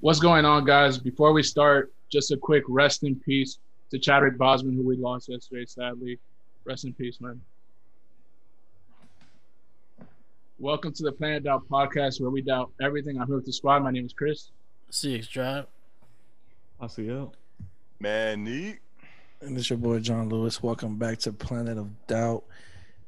[0.00, 0.98] What's going on, guys?
[0.98, 3.58] Before we start, just a quick rest in peace
[3.90, 6.18] to Chadwick Boseman, who we lost yesterday, sadly.
[6.64, 7.40] Rest in peace, man.
[10.58, 13.20] Welcome to the Planet Doubt podcast, where we doubt everything.
[13.20, 13.82] I'm here with the squad.
[13.82, 14.50] My name is Chris.
[14.90, 15.66] CX Drive.
[16.80, 17.30] I see you.
[17.98, 18.78] Man, neat.
[19.40, 20.62] And it's your boy John Lewis.
[20.62, 22.44] Welcome back to Planet of Doubt,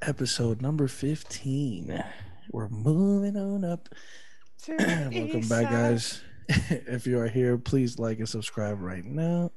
[0.03, 2.03] episode number 15.
[2.51, 3.89] We're moving on up.
[4.69, 6.23] Welcome back, guys.
[6.49, 9.51] if you are here, please like and subscribe right now.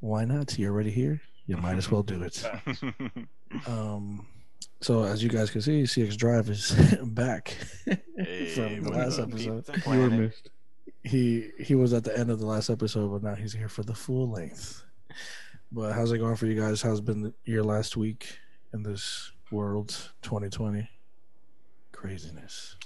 [0.00, 0.58] Why not?
[0.58, 1.20] You're already here.
[1.46, 2.44] You might as well do it.
[3.68, 4.26] Um,
[4.80, 6.72] so as you guys can see, CX Drive is
[7.04, 7.56] back
[8.16, 9.64] Hey, from the last episode.
[9.66, 9.86] peeps?
[9.86, 10.50] You were missed.
[11.04, 13.84] He he was at the end of the last episode, but now he's here for
[13.84, 14.82] the full length.
[15.70, 16.82] But how's it going for you guys?
[16.82, 18.36] How's been your last week
[18.72, 20.88] in this world 2020?
[21.92, 22.76] Craziness.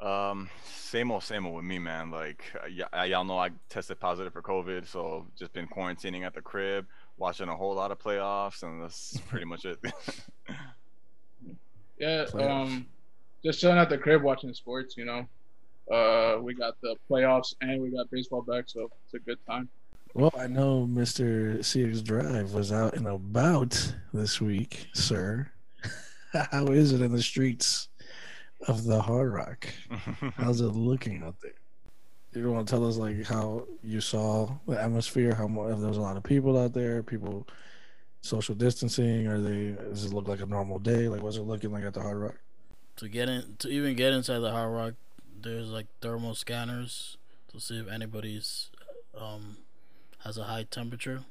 [0.00, 2.10] Um, same old, same old with me, man.
[2.10, 6.34] Like, uh, y- y'all know I tested positive for COVID, so just been quarantining at
[6.34, 6.86] the crib,
[7.18, 9.78] watching a whole lot of playoffs, and that's pretty much it.
[11.98, 12.50] Yeah, Playoffs.
[12.66, 12.86] um,
[13.44, 14.96] just chilling at the crib watching sports.
[14.96, 19.18] You know, uh, we got the playoffs and we got baseball back, so it's a
[19.20, 19.68] good time.
[20.14, 21.58] Well, I know Mr.
[21.60, 25.48] CX Drive was out and about this week, sir.
[26.50, 27.88] How is it in the streets
[28.68, 29.68] of the Hard Rock?
[30.36, 31.52] How's it looking out there?
[32.34, 35.34] You want to tell us like how you saw the atmosphere?
[35.34, 37.46] How mu- if there was a lot of people out there, people
[38.22, 41.08] social distancing, or they does it look like a normal day?
[41.08, 42.36] Like what's it looking like at the Hard Rock?
[42.96, 44.92] to get in to even get inside the hard rock
[45.40, 47.16] there's like thermal scanners
[47.50, 48.70] to see if anybody's
[49.18, 49.56] um
[50.18, 51.24] has a high temperature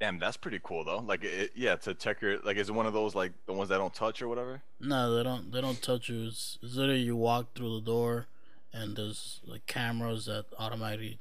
[0.00, 0.98] Damn, that's pretty cool though.
[1.00, 3.68] Like, it, yeah, to check your like, is it one of those like the ones
[3.68, 4.62] that don't touch or whatever?
[4.80, 8.26] no they don't they don't touch you it's, it's literally you walk through the door
[8.72, 11.18] and there's like cameras that automatically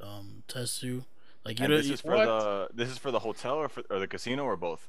[0.00, 1.04] um test you
[1.44, 2.24] like you And this is for What?
[2.24, 4.88] the this is for the hotel or for or the casino or both.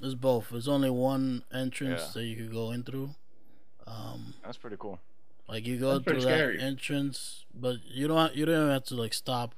[0.00, 2.12] it's both there's only one entrance Yeah.
[2.20, 3.14] that you could go in through
[3.86, 5.00] um That's pretty cool.
[5.48, 6.60] Like you go That's through that scary.
[6.60, 9.54] entrance, but you don't you don't even have to like stop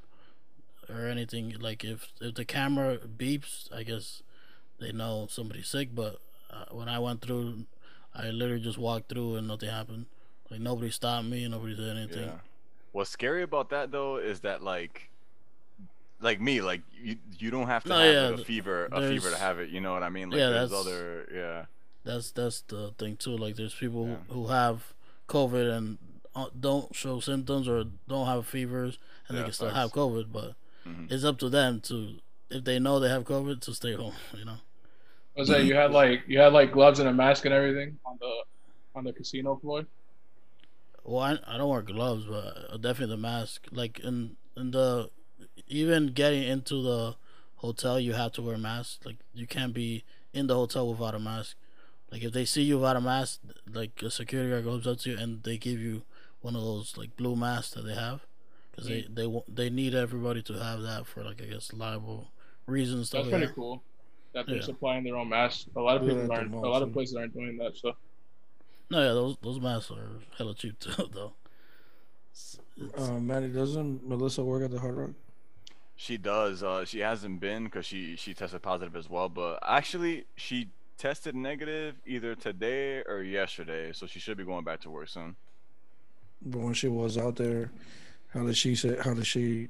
[0.88, 1.54] or anything.
[1.60, 4.22] Like if if the camera beeps, I guess
[4.78, 5.94] they know somebody's sick.
[5.94, 6.18] But
[6.50, 7.64] uh, when I went through,
[8.14, 10.06] I literally just walked through and nothing happened.
[10.50, 12.28] Like nobody stopped me, nobody did anything.
[12.28, 12.38] Yeah.
[12.92, 15.10] What's scary about that though is that like,
[16.20, 19.30] like me, like you you don't have to No, have yeah, a fever, a fever
[19.30, 19.70] to have it.
[19.70, 20.30] You know what I mean?
[20.30, 21.64] Like Yeah, there's that's- other, yeah.
[22.04, 23.36] That's that's the thing too.
[23.36, 24.16] Like there's people Yeah.
[24.34, 24.92] who, have
[25.28, 25.98] COVID and
[26.34, 30.26] uh, don't show symptoms or don't have fevers, and they can still have COVID.
[30.30, 30.54] But
[30.86, 31.10] Mhm.
[31.10, 32.18] it's up to them to
[32.50, 34.14] if they know they have COVID to stay home.
[34.36, 34.58] You know.
[35.36, 38.18] Was that you had like you had like gloves and a mask and everything on
[38.20, 38.42] the
[38.94, 39.86] on the casino floor?
[41.02, 43.66] Well, I, I don't wear gloves, but uh, definitely the mask.
[43.70, 45.10] Like in in the
[45.68, 47.16] even getting into the
[47.56, 49.04] hotel, you have to wear a mask.
[49.04, 51.56] Like you can't be in the hotel without a mask.
[52.12, 53.40] Like if they see you without a mask,
[53.72, 56.02] like a security guard goes up to you and they give you
[56.42, 58.20] one of those like blue masks that they have,
[58.74, 62.30] because they they wa- they need everybody to have that for like I guess liable
[62.66, 63.10] reasons.
[63.10, 63.82] That's pretty like cool.
[64.32, 64.62] That they're Yeah.
[64.62, 65.66] supplying their own masks.
[65.76, 66.54] A lot of people at aren't.
[66.54, 67.76] A lot of places aren't doing that.
[67.76, 67.94] So
[68.90, 71.34] No, yeah, those those masks are hella cheap too, though.
[72.32, 75.10] It's- it's- Um, Manny, doesn't Melissa work at the Hard Rock?
[75.96, 76.62] She does.
[76.64, 79.28] Uh, she hasn't been because she she tested positive as well.
[79.28, 80.68] But actually, she
[80.98, 85.36] tested negative either today or yesterday, so she should be going back to work soon.
[86.42, 87.70] But when she was out there,
[88.34, 88.96] how does she say?
[89.02, 89.68] How did she?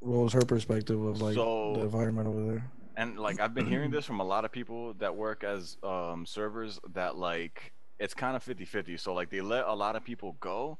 [0.00, 2.70] What was her perspective of like So- the environment over there?
[2.96, 6.26] And like I've been hearing this from a lot of people that work as um,
[6.26, 8.98] servers that like it's kind of 50-50.
[9.00, 10.76] So like they let a lot of people go,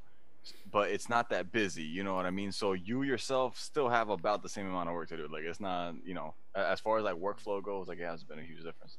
[0.70, 1.82] but it's not that busy.
[1.82, 2.52] You know what I mean?
[2.52, 5.28] So you yourself still have about the same amount of work to do.
[5.32, 8.38] Like it's not you know as far as like workflow goes, like it has been
[8.38, 8.98] a huge difference.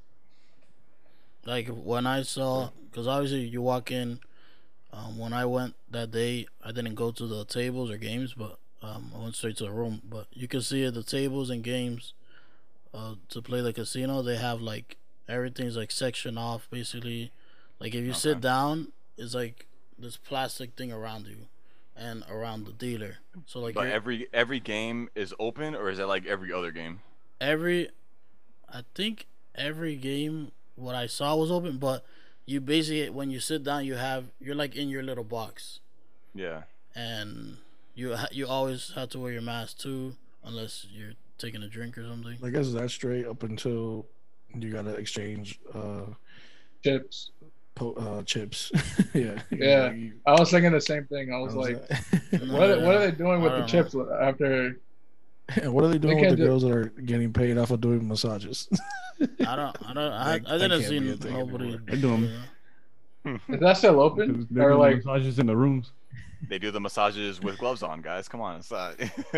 [1.45, 4.19] like when I saw, because obviously you walk in.
[4.93, 8.57] Um, when I went that day, I didn't go to the tables or games, but
[8.81, 10.01] um, I went straight to the room.
[10.07, 12.13] But you can see at the tables and games,
[12.93, 14.97] uh, to play the casino, they have like
[15.29, 17.31] everything's like sectioned off basically.
[17.79, 19.65] Like if you sit down, it's like
[19.97, 21.47] this plastic thing around you,
[21.95, 23.17] and around the dealer.
[23.45, 26.99] So like But every every game is open, or is it like every other game?
[27.39, 27.89] every
[28.69, 29.25] I think
[29.55, 32.05] every game what I saw was open, but
[32.45, 35.79] you basically when you sit down you have you're like in your little box
[36.33, 36.63] Yeah.
[36.95, 37.57] and
[37.95, 42.03] you you always have to wear your mask too unless you're taking a drink or
[42.07, 42.37] something.
[42.43, 44.05] I guess that's straight up until
[44.55, 46.05] you gotta exchange uh
[46.83, 47.31] chips.
[47.75, 48.71] po- uh, chips.
[49.13, 49.41] yeah.
[49.51, 49.93] Yeah.
[50.25, 51.33] I was thinking the same thing.
[51.33, 53.67] I was I was like, like- what, are, what are they doing with the don't
[53.67, 54.79] chips after?
[55.49, 57.81] And what are they doing with the do- girls that are getting paid off of
[57.81, 58.67] doing massages?
[59.45, 59.77] I don't.
[59.89, 59.97] I don't.
[60.13, 61.65] I, That- I didn't see be nobody.
[61.65, 61.81] anymore.
[61.87, 62.23] They're doing-
[63.25, 63.37] yeah.
[63.49, 64.47] Is that still open?
[64.49, 65.91] they're Or doing like, massages in the rooms.
[66.49, 68.27] They do the massages with gloves on, guys.
[68.27, 68.99] Come on, it's not.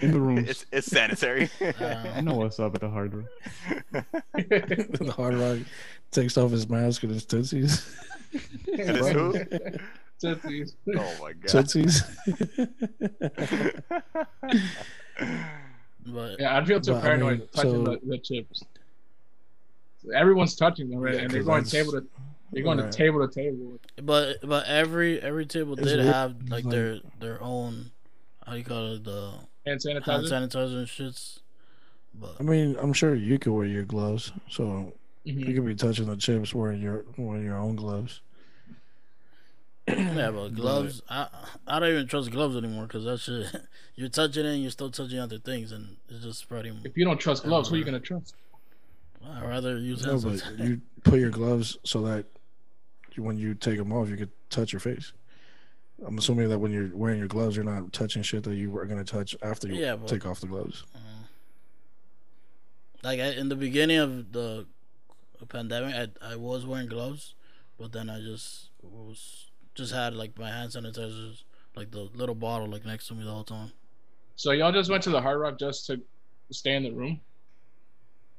[0.00, 0.48] In the rooms.
[0.48, 1.50] It's it's sanitary.
[1.80, 3.26] I know what's up at the hard rock.
[4.32, 5.58] the hard rock
[6.12, 7.96] takes off his mask and his tootsies.
[8.32, 9.34] And it's who?
[10.20, 10.76] Tootsies.
[10.96, 11.48] Oh my god.
[11.48, 12.04] Tootsies.
[16.06, 18.62] But Yeah, I'd feel too But, I paranoid mean, touching so- the, the chips.
[20.14, 21.14] Everyone's touching them, right?
[21.14, 22.06] Yeah, and they're 'cause going that's- table to
[22.52, 22.92] they're going Right.
[22.92, 23.80] to table to table.
[24.04, 27.90] but but every every table It's did weird, have like like- their their own
[28.46, 29.32] how you call it the
[29.66, 30.48] Hand sanitizer, hand sanitizer.
[30.52, 31.40] sanitizer and shits.
[32.14, 34.92] But I mean, I'm sure you could wear your gloves, so
[35.26, 35.48] Mhm.
[35.48, 38.20] you could be touching the chips wearing your wearing your own gloves.
[39.88, 41.02] Yeah, but gloves.
[41.08, 41.28] I
[41.66, 43.46] I don't even trust gloves anymore because that shit.
[43.98, 46.78] You're touching it and you're still touching other things and it's just spreading.
[46.84, 48.34] If you don't trust gloves, who are you gonna trust?
[49.26, 52.26] I'd rather use No, but you put your gloves so that
[53.14, 55.14] you, when you take them off, you could touch your face.
[56.06, 58.84] I'm assuming that when you're wearing your gloves, you're not touching shit that you were
[58.84, 60.84] gonna touch after you Yeah, but- take off the gloves.
[60.94, 60.98] Uh,
[63.02, 64.66] like I, in the beginning of the
[65.48, 67.34] pandemic, I I was wearing gloves,
[67.78, 69.45] but then I just was
[69.76, 71.44] just had like my hand sanitizers,
[71.76, 73.72] like the little bottle, like next to me the whole time.
[74.36, 76.00] So y'all just went to the Hard Rock just to
[76.50, 77.20] stay in the room.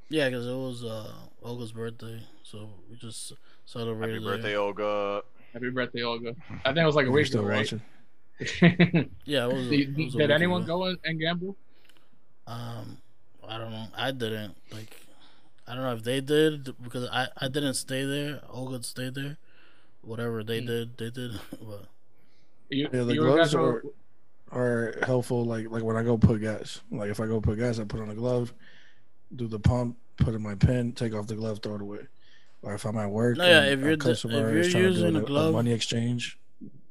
[0.09, 1.11] Yeah, because it was uh
[1.43, 3.33] Olga's birthday, so we just
[3.65, 4.15] celebrated.
[4.15, 4.35] Happy there.
[4.35, 5.21] birthday, Olga.
[5.53, 6.35] Happy birthday, Olga.
[6.65, 7.73] I think it was like a You're week still ago, right?
[9.25, 9.67] Yeah, it was.
[9.67, 10.77] did it was did anyone ago.
[10.79, 11.55] go and, and gamble?
[12.45, 12.97] Um,
[13.47, 13.87] I don't know.
[13.95, 14.95] I didn't like.
[15.67, 18.41] I don't know if they did because I I didn't stay there.
[18.49, 19.37] Olga stayed there.
[20.01, 20.67] Whatever they Hmm.
[20.67, 21.31] did, they did.
[21.61, 21.85] but
[22.69, 23.83] You, Yeah, the you gloves guys were-
[24.51, 25.43] are are helpful.
[25.45, 26.81] Like like when I go put gas.
[26.91, 28.53] Like if I go put gas, I put on a glove,
[29.35, 32.07] do the pump, put in my pen, take off the glove, throw it away.
[32.61, 34.83] Or if I'm at work, No, yeah, if you're the- if customer you're is trying
[34.83, 36.39] to do using a, a glove- money exchange,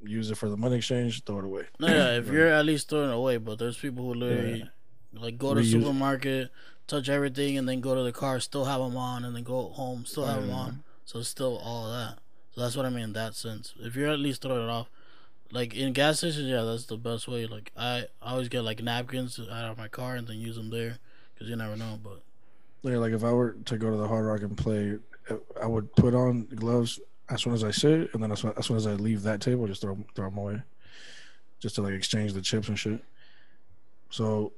[0.05, 1.65] use it for the money exchange, throw it away.
[1.81, 2.35] no, yeah, if Right.
[2.35, 4.69] you're at least throwing it away, but there's people who literally
[5.15, 6.51] like go to Reuse supermarket,
[6.87, 9.71] touch everything, and then go to the car, still have them on, and then go
[9.71, 10.83] home, still have them on.
[11.07, 12.19] So it's still all that.
[12.57, 13.75] So that's what I mean in that sense.
[13.79, 14.89] If you're at least throwing it off,
[15.53, 17.47] like in gas stations, yeah, that's the best way.
[17.47, 20.71] Like I, I always get like napkins out of my car and then use them
[20.71, 20.97] there
[21.35, 21.99] because you never know.
[22.03, 22.23] But
[22.83, 24.99] Yeah, like if I were to go to the Hard Rock and play,
[25.63, 26.99] I would put on gloves
[27.29, 29.43] as soon as I sit, and then as soon as, soon as I leave that
[29.43, 30.63] table, just throw throw them away,
[31.61, 33.05] just to like exchange the chips and shit.
[34.09, 34.53] So,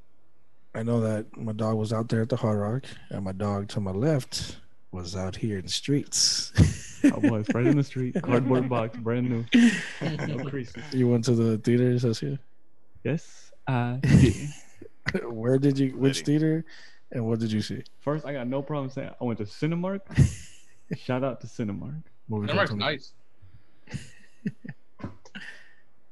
[0.72, 3.68] I know that my dog was out there at the Hard Rock, and my dog
[3.70, 4.58] to my left
[4.92, 6.52] was out here in the streets.
[7.04, 9.44] Oh, I was right in the street, cardboard box, brand new,
[10.26, 10.82] no creases.
[10.92, 12.38] you went to the theater, Cecilia?
[13.04, 14.48] Yes, I did.
[15.24, 15.90] Where did you?
[15.90, 16.64] Which theater?
[17.12, 17.82] And what did you see?
[18.00, 20.00] First, I got no problem saying I went to Cinemark.
[20.96, 22.02] Shout out to Cinemark.
[22.28, 23.12] Movie Denmark's nice.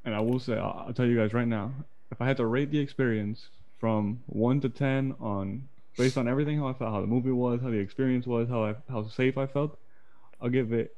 [0.06, 1.72] And I will say, I'll, I'll tell you guys right now,
[2.12, 3.48] if I had to rate the experience
[3.78, 5.68] from one to ten on
[5.98, 8.64] based on everything how I felt, how the movie was, how the experience was, how
[8.64, 9.78] I, how safe I felt,
[10.40, 10.96] I'll give it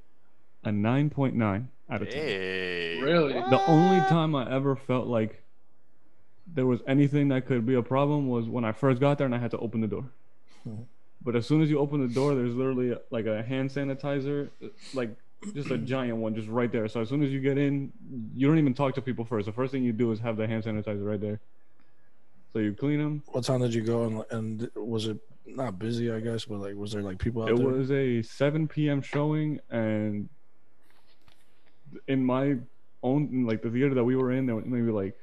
[0.65, 2.23] a nine point nine out of ten.
[2.23, 3.01] Hey.
[3.01, 3.33] Really?
[3.35, 5.43] The only time I ever felt like
[6.47, 9.35] there was anything that could be a problem was when I first got there and
[9.35, 10.05] I had to open the door.
[10.67, 10.85] Mhm.
[11.23, 14.49] But as soon as you open the door, there's literally like a hand sanitizer,
[14.95, 15.11] like
[15.55, 16.89] just a giant one, just right there.
[16.89, 17.93] So as soon as you get in,
[18.35, 19.47] you don't even talk to people first.
[19.47, 21.41] The first thing you do is have the hand sanitizer right there.
[22.53, 23.23] So you clean them.
[23.27, 24.05] What time did you go?
[24.05, 25.19] And, and was it
[25.57, 26.11] not busy?
[26.13, 27.55] I guess, but like, was there like people out there?
[27.55, 27.67] It there?
[27.69, 29.03] was a 7 p.m.
[29.03, 30.29] showing, and
[32.07, 32.57] in my
[33.03, 35.15] own like the theater that we were in, there were maybe like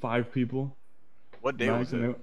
[0.00, 0.76] five people.
[1.40, 1.98] What day was it?
[1.98, 2.14] they-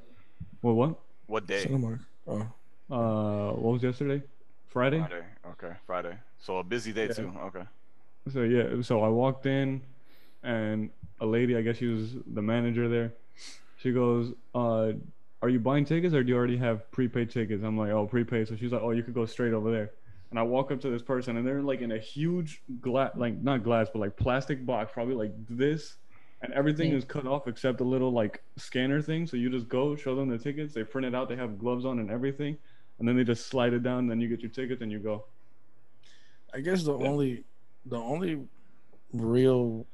[0.62, 1.00] Well, what?
[1.28, 1.66] What day?
[1.66, 2.00] Cinemark.
[2.28, 2.48] Oh,
[2.92, 4.24] Uh, what was yesterday?
[4.68, 5.00] Friday.
[5.00, 5.26] Friday.
[5.52, 6.18] Okay, Friday.
[6.40, 7.14] So a busy day Yeah.
[7.14, 7.34] too.
[7.48, 7.64] Okay.
[8.32, 9.82] So yeah, so I walked in,
[10.44, 10.90] and
[11.20, 13.14] a lady, I guess she was the manager there.
[13.78, 14.94] She goes, uh,
[15.42, 18.48] "Are you buying tickets or do you already have prepaid tickets?" I'm like, "Oh, prepaid."
[18.48, 19.92] So she's like, "Oh, you could go straight over there."
[20.30, 23.42] And I walk up to this person, and they're like in a huge glass, like
[23.42, 25.98] not glass, but like plastic box, probably like this,
[26.42, 29.26] and everything is cut off except a little like scanner thing.
[29.26, 31.84] So you just go, show them the tickets, they print it out, they have gloves
[31.84, 32.58] on and everything,
[33.00, 35.00] and then they just slide it down, and then you get your tickets and you
[35.00, 35.26] go.
[36.54, 37.44] I guess the only,
[37.86, 38.42] the only
[39.14, 39.88] real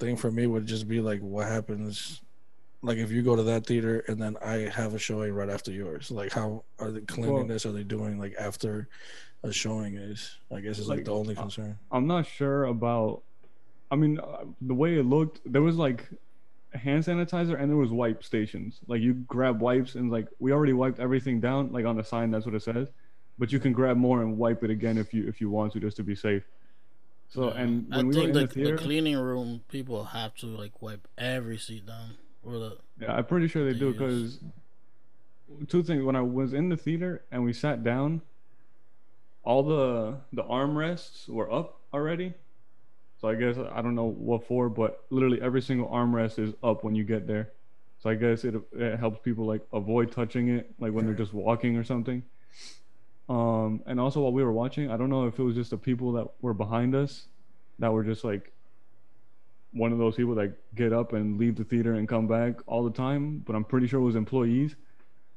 [0.00, 2.20] thing for me would just be like what happens,
[2.84, 5.72] like if you go to that theater and then I have a showing right after
[5.72, 8.88] yours, like how are the cleanliness are they doing like after
[9.42, 10.36] a showing is?
[10.52, 11.78] I guess is like, Like, the only concern.
[11.90, 13.22] I'm not sure about.
[13.90, 16.08] I mean, uh, the way it looked, there was like
[16.74, 18.80] hand sanitizer and there was wipe stations.
[18.86, 21.72] Like you grab wipes and like we already wiped everything down.
[21.72, 22.88] Like on the sign, that's what it says.
[23.38, 25.80] But you can grab more and wipe it again if you if you want to,
[25.80, 26.42] just to be safe.
[27.30, 30.34] So and I when we were think in the, the the, cleaning room people have
[30.36, 32.18] to like wipe every seat down.
[33.00, 34.38] Yeah, I'm pretty sure they they do because
[35.68, 36.02] two things.
[36.02, 38.22] When I was in the theater and we sat down,
[39.42, 42.34] all the the armrests were up already.
[43.20, 46.84] So I guess I don't know what for, but literally every single armrest is up
[46.84, 47.50] when you get there.
[48.02, 51.32] So I guess it it helps people like avoid touching it, like when they're just
[51.32, 52.22] walking or something.
[53.28, 55.78] Um, and also while we were watching, I don't know if it was just the
[55.78, 57.26] people that were behind us
[57.78, 58.52] that were just like
[59.74, 62.84] one of those people that get up and leave the theater and come back all
[62.84, 64.76] the time, but I'm pretty sure it was employees.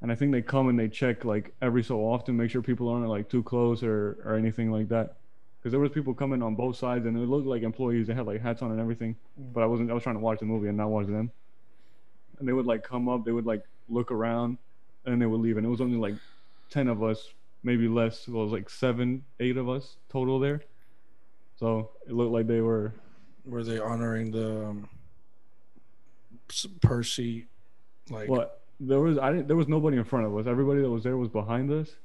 [0.01, 2.87] And I think they come and they check like every so often, make sure people
[2.87, 5.15] aren't like too close or, or anything like that.
[5.57, 8.05] Because there was people coming on both sides and it looked like employees.
[8.05, 9.15] They had like hats on and everything.
[9.41, 9.53] Mm.
[9.53, 9.89] But I wasn't.
[9.89, 11.31] I was trying to watch the movie and not watch them.
[12.37, 13.25] And they would like come up.
[13.25, 14.59] They would like look around,
[15.05, 15.57] and they would leave.
[15.57, 16.13] And it was only like
[16.69, 17.27] ten of us,
[17.63, 18.19] maybe less.
[18.19, 20.61] So it was like seven, eight of us total there.
[21.55, 22.93] So it looked like they were
[23.47, 24.89] Were they honoring the um,
[26.49, 27.47] s- per seat?
[28.09, 28.61] Like what?
[28.79, 30.47] there was I didn't there was nobody in front of us.
[30.47, 31.95] Everybody that was there was behind us.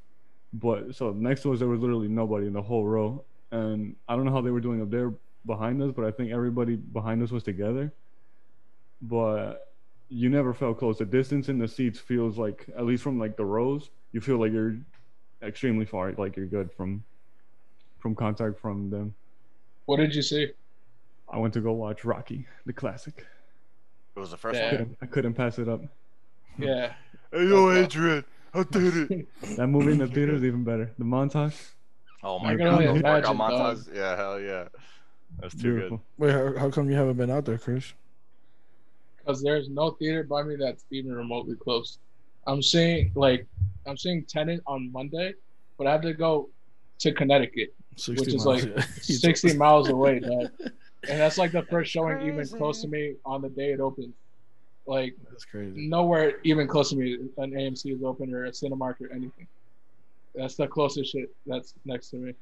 [0.55, 3.25] But so next to us there was literally nobody in the whole row.
[3.51, 5.13] And I don't know how they were doing up there
[5.45, 7.93] behind us, but I think everybody behind us was together.
[9.03, 9.73] But
[10.09, 10.99] you never felt close.
[10.99, 14.39] The distance in the seats feels like at least from like the rows, you feel
[14.39, 14.77] like you're
[15.43, 17.03] extremely far, like you're good from
[17.99, 19.15] from contact from them.
[19.87, 20.53] What did you see?
[21.33, 23.27] I went to go watch Rocky, the classic.
[24.15, 24.67] It was the first Yeah.
[24.67, 24.71] one.
[24.77, 25.81] Couldn't, I couldn't pass it up.
[26.59, 26.93] Yeah.
[27.35, 28.23] Hey yo, Adrian,
[28.53, 29.29] I did it.
[29.57, 30.93] That movie in the theater is even better.
[30.99, 31.71] The montage,
[32.23, 33.79] Oh my can god, only those workout imagine, dog.
[33.95, 34.65] Yeah, hell yeah.
[35.41, 36.03] That's too beautiful.
[36.19, 37.95] wait, how, how come you haven't been out there, Chris?
[39.17, 41.97] because there's no theater by me that's even remotely close.
[42.47, 43.47] I'm seeing like
[43.87, 45.33] I'm seeing Tenet on Monday,
[45.79, 46.51] but I have to go
[46.99, 47.73] to Connecticut,
[48.09, 48.83] which is miles, like yeah.
[49.01, 50.51] 60 miles away, dog.
[51.09, 54.15] And that's like the first showing even close to me on the day it opens.
[54.87, 55.87] Like That's crazy.
[55.89, 59.47] nowhere even close to me an AMC is open or a Cinemark or anything.
[60.35, 62.35] That's the closest shit that's next to me.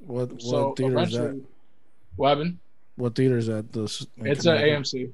[0.00, 1.18] What what So theater is that?
[1.24, 2.56] eventually,
[2.96, 3.72] what theater is that?
[3.72, 5.10] This It's an AMC.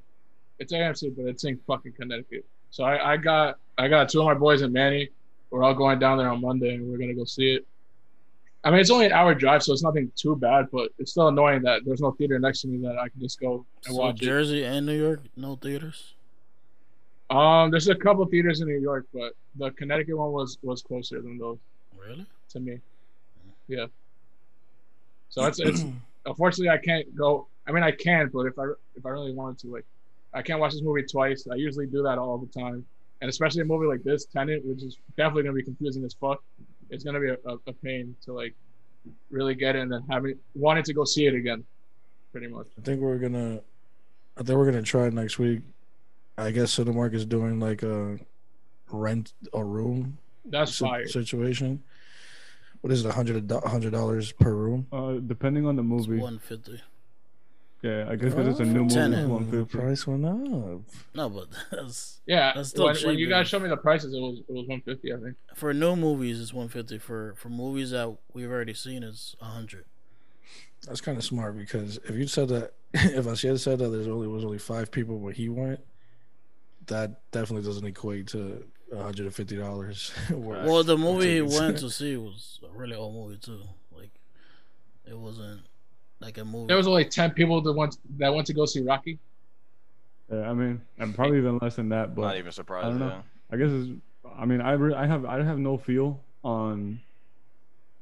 [0.59, 2.45] It's AMC, but it's in fucking Connecticut.
[2.71, 5.09] So I, I got I got two of my boys and Manny.
[5.49, 7.65] We're all going down there on Monday, and we're gonna go see it.
[8.65, 11.27] I mean, it's only an hour drive, so it's nothing too bad, but it's still
[11.27, 14.01] annoying that there's no theater next to me that I can just go and so
[14.01, 14.25] watch it.
[14.25, 16.15] Jersey and New York, no theaters.
[17.29, 21.21] Um, there's a couple theaters in New York, but the Connecticut one was was closer
[21.21, 21.59] than those
[21.95, 22.25] Really?
[22.49, 22.79] to me.
[23.67, 23.85] Yeah.
[25.29, 25.85] So it's it's
[26.25, 27.47] unfortunately I can't go.
[27.67, 29.85] I mean I can, but if I if I really wanted to, like,
[30.33, 31.47] I can't watch this movie twice.
[31.51, 32.83] I usually do that all the time,
[33.21, 36.43] and especially a movie like this, Tenet, which is definitely gonna be confusing as fuck.
[36.89, 38.53] It's gonna be a, a, a pain to like
[39.29, 41.63] really get in and then having wanted to go see it again,
[42.31, 42.67] pretty much.
[42.77, 43.59] I think we're gonna.
[44.37, 45.61] I think we're gonna try next week.
[46.37, 48.19] I guess Cinemark is doing like a
[48.91, 51.07] rent a room That's si- fire.
[51.07, 51.81] situation.
[52.81, 53.09] What is it?
[53.09, 54.85] A hundred a hundred dollars per room.
[54.91, 56.19] Uh, depending on the It's movie.
[56.21, 56.81] one fifty.
[57.85, 58.95] Yeah, I guess because it's a Oh, new movie.
[58.95, 59.29] Tenet.
[59.41, 60.81] It's The price went up.
[61.13, 64.19] No, but that's Yeah, That's still when, when you guys showed me the prices, it
[64.19, 65.35] was it was 150, I think.
[65.55, 66.41] for new movies.
[66.41, 66.97] It's one fifty.
[66.97, 69.85] For for movies that we've already seen, it's hundred.
[70.87, 74.07] That's kind of smart because if you said that, if I had said that there's
[74.07, 75.79] only was only five people where he went,
[76.87, 78.65] that definitely doesn't equate to
[78.95, 80.11] hundred and fifty dollars.
[80.31, 83.61] Well, the movie he went to see was a really old movie too.
[83.91, 84.11] Like,
[85.07, 85.61] it wasn't
[86.25, 86.67] like a movie.
[86.67, 89.19] There was only 10 people that went that went to go see Rocky.
[90.31, 92.09] Yeah, I mean, and probably even less than that.
[92.09, 92.87] Not But even I surprised.
[92.87, 93.07] don't know.
[93.07, 93.21] Yeah.
[93.51, 93.91] I guess it's.
[94.37, 96.99] I mean, I re- I have I have no feel on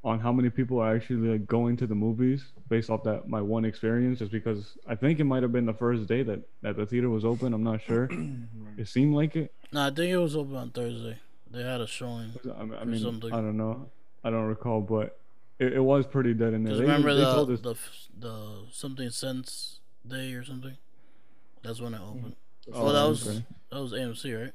[0.05, 3.41] on how many people are actually like going to the movies based off that my
[3.41, 4.19] one experience.
[4.19, 7.09] Just because I think it might have been the first day that that the theater
[7.09, 7.53] was open.
[7.53, 8.09] I'm not sure.
[8.77, 9.51] it seemed like it.
[9.73, 11.17] no, I think it was open on Thursday.
[11.51, 12.31] They had a showing.
[12.57, 13.05] I mean, I, mean.
[13.05, 13.89] I don't know.
[14.23, 15.19] I don't recall, but
[15.67, 16.73] it, it was pretty dead in there.
[16.73, 17.75] Because They, remember they the told us the
[18.19, 20.77] the something cents day or something.
[21.61, 22.35] That's when it opened.
[22.73, 23.45] Oh, Oh, that was okay.
[23.71, 24.53] that was AMC, right?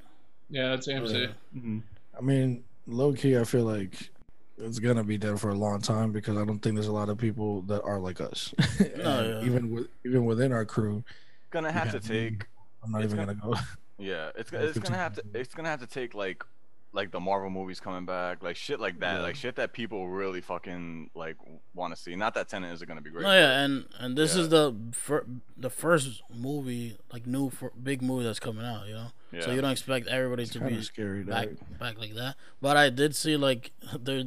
[0.51, 1.13] Yeah, that's AMC.
[1.55, 1.61] Yeah.
[1.61, 1.83] Mhm.
[2.17, 4.11] I mean, low key, I feel like
[4.57, 7.09] it's gonna be dead for a long time because I don't think there's a lot
[7.09, 8.55] of people that are like us.
[8.81, 9.43] And yeah.
[9.45, 11.05] Even with even within our crew,
[11.51, 11.93] Gonna have Yeah.
[11.93, 12.47] to take.
[12.85, 13.61] I'm not It's even gonna- gonna go.
[14.01, 15.35] Yeah, it's Or it's gonna have to seconds.
[15.35, 16.45] it's gonna have to take like
[16.93, 19.23] like the Marvel movies coming back, like shit like that, Yeah.
[19.23, 21.37] like shit that people really fucking like
[21.75, 22.17] want to see.
[22.17, 23.23] Not that Tenet isn't gonna be great.
[23.25, 24.43] No, yeah, and and this Yeah.
[24.43, 25.27] is the fir-
[25.57, 28.87] the first movie like new for, big movie that's coming out.
[28.89, 31.23] You know, but- so you don't expect everybody It's to be of scary.
[31.25, 31.79] back Dog.
[31.79, 32.37] back like that.
[32.63, 34.25] But I did see like they're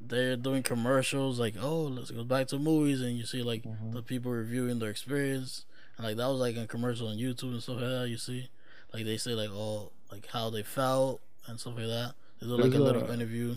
[0.00, 3.92] they're doing commercials like oh let's go back to movies and you see like Mhm.
[3.94, 5.64] the people reviewing their experience
[5.96, 8.08] and like that was like a commercial on YouTube and stuff like that.
[8.08, 8.48] You see,
[8.92, 12.14] like they say like oh like how they felt and stuff like that.
[12.40, 13.56] They do like There's a little interview.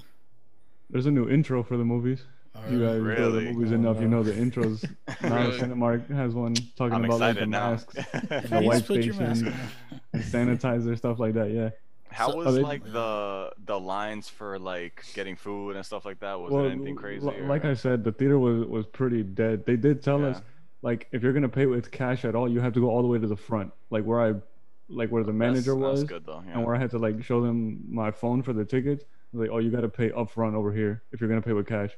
[0.89, 2.23] There's a new intro for the movies.
[2.55, 4.83] Or, You guys go to the movies Oh, enough, you know the intros.
[5.23, 5.59] now Really?
[5.59, 7.71] Cinemark has one talking I'm about like the now.
[7.71, 9.53] masks, the Please white put mask station, on.
[10.13, 11.51] and sanitizer stuff like that.
[11.51, 11.69] Yeah.
[12.09, 16.19] How So- was they- like the the lines for like getting food and stuff like
[16.21, 16.39] that?
[16.39, 17.25] Was well, it anything crazy?
[17.25, 19.65] li- or- like I said, the theater was was pretty dead.
[19.65, 20.41] They did tell us
[20.81, 23.07] like if you're gonna pay with cash at all, you have to go all the
[23.07, 24.33] way to the front, like where I,
[24.89, 26.43] like where the manager that's, was, That's good though.
[26.45, 26.53] Yeah.
[26.53, 29.03] and where I had to like show them my phone for the tickets.
[29.33, 31.67] Like, oh, you got to pay up front over here if you're gonna pay with
[31.67, 31.91] cash.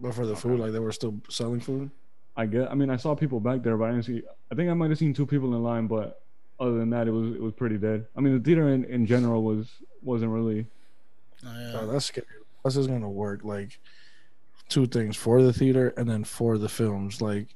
[0.00, 1.90] But for the food, like they were still selling food.
[2.36, 2.70] I get.
[2.70, 4.22] I mean, I saw people back there, but I didn't see.
[4.50, 6.22] I think I might have seen two people in line, but
[6.58, 8.06] other than that, it was it was pretty dead.
[8.16, 9.68] I mean, the theater in, in general was
[10.02, 10.66] wasn't really.
[11.46, 11.80] Oh, yeah.
[11.80, 12.26] Oh, that's scary.
[12.64, 13.78] This is gonna work like
[14.68, 17.20] two things for the theater and then for the films.
[17.20, 17.48] Like,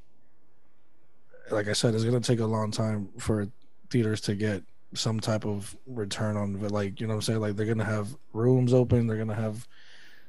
[1.51, 3.49] like I said, it's gonna take a long time for
[3.91, 4.63] theaters to get
[4.95, 6.55] some type of return on.
[6.57, 9.07] But like, you know, what I'm saying like they're gonna have rooms open.
[9.07, 9.67] They're gonna have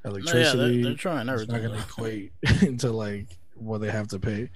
[0.03, 0.57] No, yeah, electricity.
[0.81, 4.49] they're, they're trying it's not gonna equate into like what they have to pay.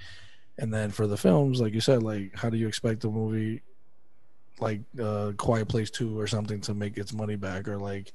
[0.59, 3.61] And then for the films, like you said, like how do you expect a movie
[4.59, 8.11] like uh Quiet Place Two or something to make its money back, or like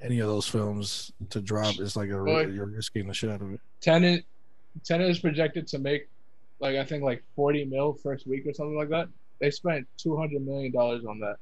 [0.00, 1.76] any of those films to drop?
[1.80, 3.60] It's like a Well, you're risking the shit out of it.
[3.80, 4.24] Tenet,
[4.84, 6.08] Tenet is projected to make
[6.60, 9.08] like I think like 40 mil first week or something like that.
[9.42, 11.36] They spent 200 million dollars on that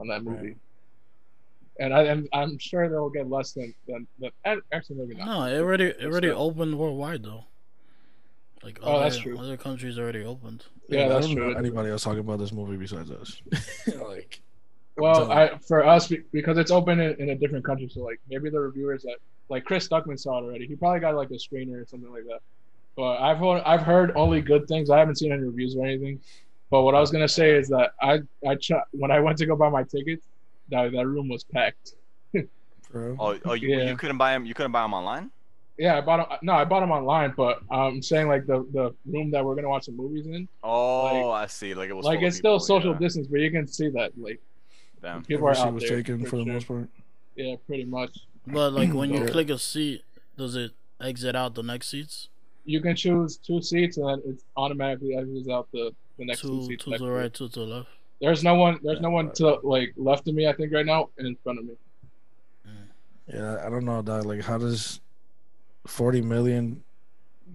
[0.00, 0.46] on that movie.
[0.48, 0.56] Right.
[1.78, 5.26] And I am I'm sure they'll get less than than, than actually maybe not.
[5.26, 6.40] No, it already it already still.
[6.42, 7.44] opened worldwide though.
[8.62, 9.38] Like Oh, other, that's true.
[9.38, 10.64] other countries already opened.
[10.88, 11.56] Yeah, I that's don't know true.
[11.56, 13.42] anybody else talking about this movie besides us.
[14.08, 14.40] like,
[14.96, 18.48] Well, I for us because it's open in, in a different country, so like maybe
[18.48, 19.16] the reviewers that
[19.50, 20.66] like Chris Stuckman saw it already.
[20.66, 22.40] He probably got like a screener or something like that.
[22.96, 24.88] But I've heard I've heard only good things.
[24.90, 26.20] I haven't seen any reviews or anything.
[26.72, 29.46] But what I was gonna say is that I I ch- when I went to
[29.46, 30.24] go buy my tickets,
[30.70, 31.92] that that room was packed.
[32.90, 33.14] bro.
[33.20, 33.90] Oh, oh, you, Yeah.
[33.90, 34.46] you couldn't buy them.
[34.46, 35.30] You couldn't buy them online.
[35.76, 36.38] Yeah, I bought them.
[36.42, 39.68] No, I bought them online, but I'm saying like the the room that we're gonna
[39.68, 41.74] watch the movies in, Oh, I see.
[41.74, 42.06] Like it was.
[42.06, 42.98] like full of it's still social yeah.
[43.00, 44.40] distance, but you can see that like
[45.02, 45.22] Damn.
[45.24, 45.96] people are Every seat out was there.
[45.98, 46.52] taken for the sure.
[46.54, 46.88] most part.
[47.36, 48.16] Yeah, pretty much.
[48.46, 50.04] But like when you click a seat,
[50.38, 52.28] does it exit out the next seats?
[52.64, 56.48] You can choose two seats, and then it automatically exits out the the next two
[56.48, 56.84] Two seats.
[56.84, 57.88] two to to the right, two to the left.
[58.20, 58.78] There's no one.
[58.82, 60.46] There's no one to like left of me.
[60.46, 61.74] I think right now, and in front of me.
[62.66, 62.72] Mm.
[63.34, 64.24] Yeah, I don't know, dog.
[64.26, 65.00] Like, how does
[65.86, 66.82] forty million?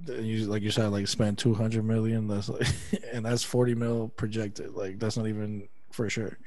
[0.07, 2.27] You like you said, like spend two hundred million.
[2.27, 2.67] That's like,
[3.13, 4.73] and that's forty mil projected.
[4.75, 6.37] Like, that's not even for sure.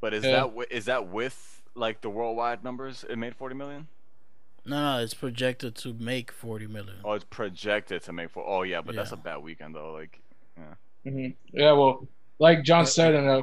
[0.00, 0.48] But is Yeah.
[0.68, 3.04] that that with like the worldwide numbers?
[3.08, 3.88] It made forty million.
[4.66, 6.96] No, no, it's projected to make forty million.
[7.04, 8.44] Oh, it's projected to make four.
[8.46, 9.92] Oh yeah, but that's a bad weekend though.
[9.92, 10.20] Like,
[11.04, 12.06] hmm Yeah, well,
[12.38, 13.42] like John said in a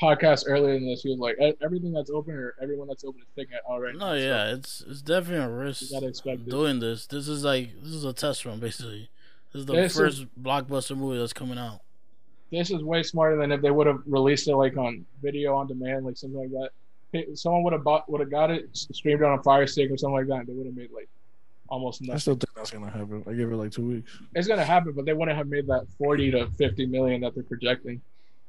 [0.00, 3.20] podcast earlier in this, he was like, "E- everything that's open or everyone that's open
[3.22, 3.96] is taking it already.
[3.98, 6.50] No, yeah, it's it's definitely a risk You expect it.
[6.50, 7.06] doing this.
[7.06, 9.08] This is like this is a test run basically.
[9.52, 11.80] This is the This is- first blockbuster movie that's coming out.
[12.50, 15.68] This is way smarter than if they would have released it like on video on
[15.68, 17.36] demand, like something like that.
[17.36, 19.96] Someone would have bought, would have got it s- streamed on a Fire Stick or
[19.96, 20.40] something like that.
[20.40, 21.08] And they would have made like
[21.70, 22.18] almost I nothing.
[22.20, 23.24] still think that's gonna happen.
[23.26, 24.18] I give it like two weeks.
[24.34, 27.44] It's gonna happen, but they wouldn't have made that forty to fifty million that they're
[27.44, 28.00] projecting,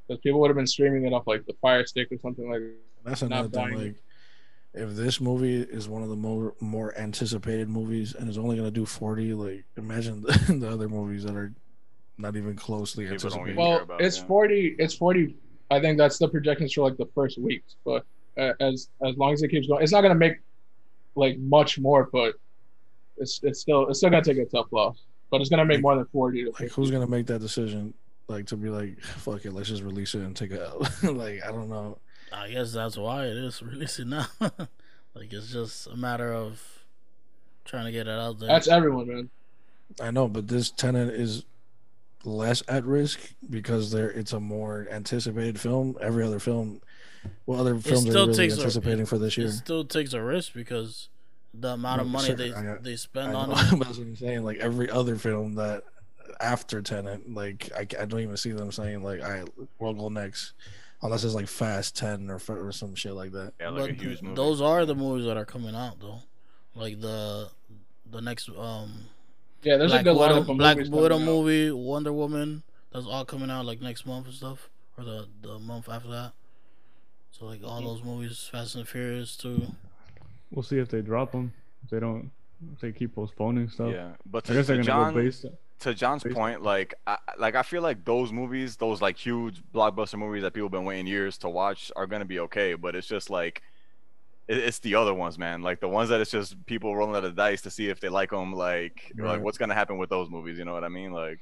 [0.07, 2.59] because people would have been streaming it off like the Fire Stick or something like.
[2.59, 2.75] that.
[3.03, 3.77] That's Not another thing.
[3.79, 3.95] Like,
[4.73, 8.71] if this movie is one of the more more anticipated movies and is only gonna
[8.71, 11.53] do forty, like imagine the, the other movies that are
[12.17, 13.51] not even closely People don't anticipated.
[13.51, 14.25] even- Well, about, it's yeah.
[14.25, 14.75] forty.
[14.79, 15.35] It's forty.
[15.69, 18.05] I think that's the projections for like the first weeks, but
[18.37, 20.39] uh, as as long as it keeps going, it's not gonna make
[21.15, 22.35] like much more, but
[23.21, 25.03] it's it's still it's still gonna take a tough loss.
[25.29, 26.43] But it's gonna make more than forty.
[26.43, 27.93] To like who's gonna make that decision?
[28.27, 30.81] Like to be like, fuck it, let's just release it and take it out.
[31.03, 31.97] like I don't know.
[32.33, 34.27] I guess that's why it is releasing now.
[34.39, 36.61] like it's just a matter of
[37.65, 38.47] trying to get it out there.
[38.47, 39.29] That's everyone, man.
[40.01, 41.45] I know, but this Tenet is
[42.23, 45.97] less at risk because there it's a more anticipated film.
[46.01, 46.81] Every other film,
[47.45, 49.47] well, other films are still really takes a- anticipating for this year.
[49.47, 51.09] it still takes a risk because
[51.53, 53.55] the amount of money sure, they I- they I spend know, on it.
[53.55, 54.43] that's what I'm saying.
[54.43, 55.83] Like every other film that
[56.39, 60.09] after Tenet, like I, I don't even see them saying like, "I right, we'll go
[60.09, 60.53] next."
[61.03, 63.53] unless it's like Fast Ten or or some shit like that.
[63.59, 64.35] Yeah, like a but huge movie.
[64.35, 66.19] those are the movies that are coming out though.
[66.75, 67.49] Like the
[68.11, 69.05] the next um
[69.63, 71.31] Yeah, there's Black a good Widow, lineup of Black Widow coming out.
[71.31, 72.61] movie, Wonder Woman.
[72.93, 76.33] That's all coming out like next month and stuff, or the the month after that.
[77.31, 79.73] So like all those movies, Fast and Furious too.
[80.51, 81.53] We'll see if they drop them.
[81.83, 82.29] If they don't,
[82.73, 83.91] if they keep postponing stuff.
[83.93, 85.45] Yeah, but I to, guess they're to gonna John, go based.
[85.79, 89.61] to John's based- point, like, I, like I feel like those movies, those like huge
[89.73, 92.73] blockbuster movies that people have been waiting years to watch, are gonna be okay.
[92.75, 93.61] But it's just like,
[94.47, 95.61] it, it's the other ones, man.
[95.61, 98.09] Like the ones that it's just people rolling out the dice to see if they
[98.09, 98.53] like them.
[98.53, 99.33] Like, Right.
[99.33, 100.57] like what's gonna happen with those movies?
[100.59, 101.11] You know what I mean?
[101.13, 101.39] Like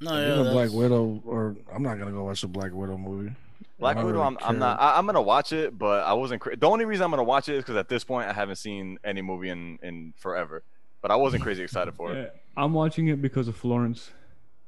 [0.00, 3.32] No, yeah, Black Widow, or I'm not gonna go watch the Black Widow movie.
[3.78, 4.80] Black I Widow, I'm, I'm not.
[4.80, 6.40] I, I'm gonna watch it, but I wasn't.
[6.40, 8.56] Cra- the only reason I'm gonna watch it is because at this point I haven't
[8.56, 10.62] seen any movie in in forever.
[11.00, 12.16] But I wasn't crazy excited for it.
[12.58, 14.10] Yeah, I'm watching it because of Florence.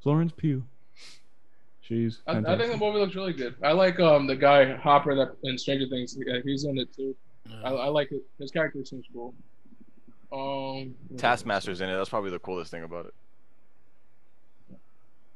[0.01, 0.63] Florence Pugh.
[1.81, 3.57] She's I, I think the movie looks really good.
[3.65, 6.17] I like um the guy Hopper that in Stranger Things.
[6.25, 7.17] Yeah, he's in it too.
[7.65, 7.71] I.
[7.71, 8.23] I like it.
[8.39, 9.35] His character seems cool.
[10.33, 11.97] Um, Taskmaster's in it.
[11.97, 13.15] That's probably the coolest thing about it.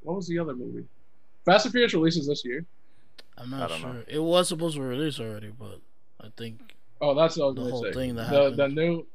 [0.03, 0.85] What was the other movie?
[1.45, 2.65] Fast and Furious releases this year.
[3.39, 3.93] I'm I not don't sure.
[3.95, 4.03] know.
[4.07, 5.81] It was supposed to release already, but
[6.21, 7.93] I think Oh, that's what I was The whole say.
[7.93, 8.57] thing that the happened.
[8.57, 9.07] the new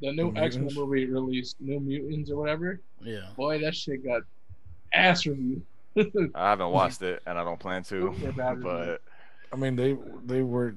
[0.00, 2.80] the new X Men movie released, New Mutants or whatever.
[3.02, 3.28] yeah.
[3.36, 4.22] Boy, that shit got
[4.92, 5.62] ass review.
[6.34, 8.14] I haven't watched it, and I don't plan to.
[8.18, 8.62] Super bad.
[8.62, 9.02] But
[9.52, 10.74] I mean, they they were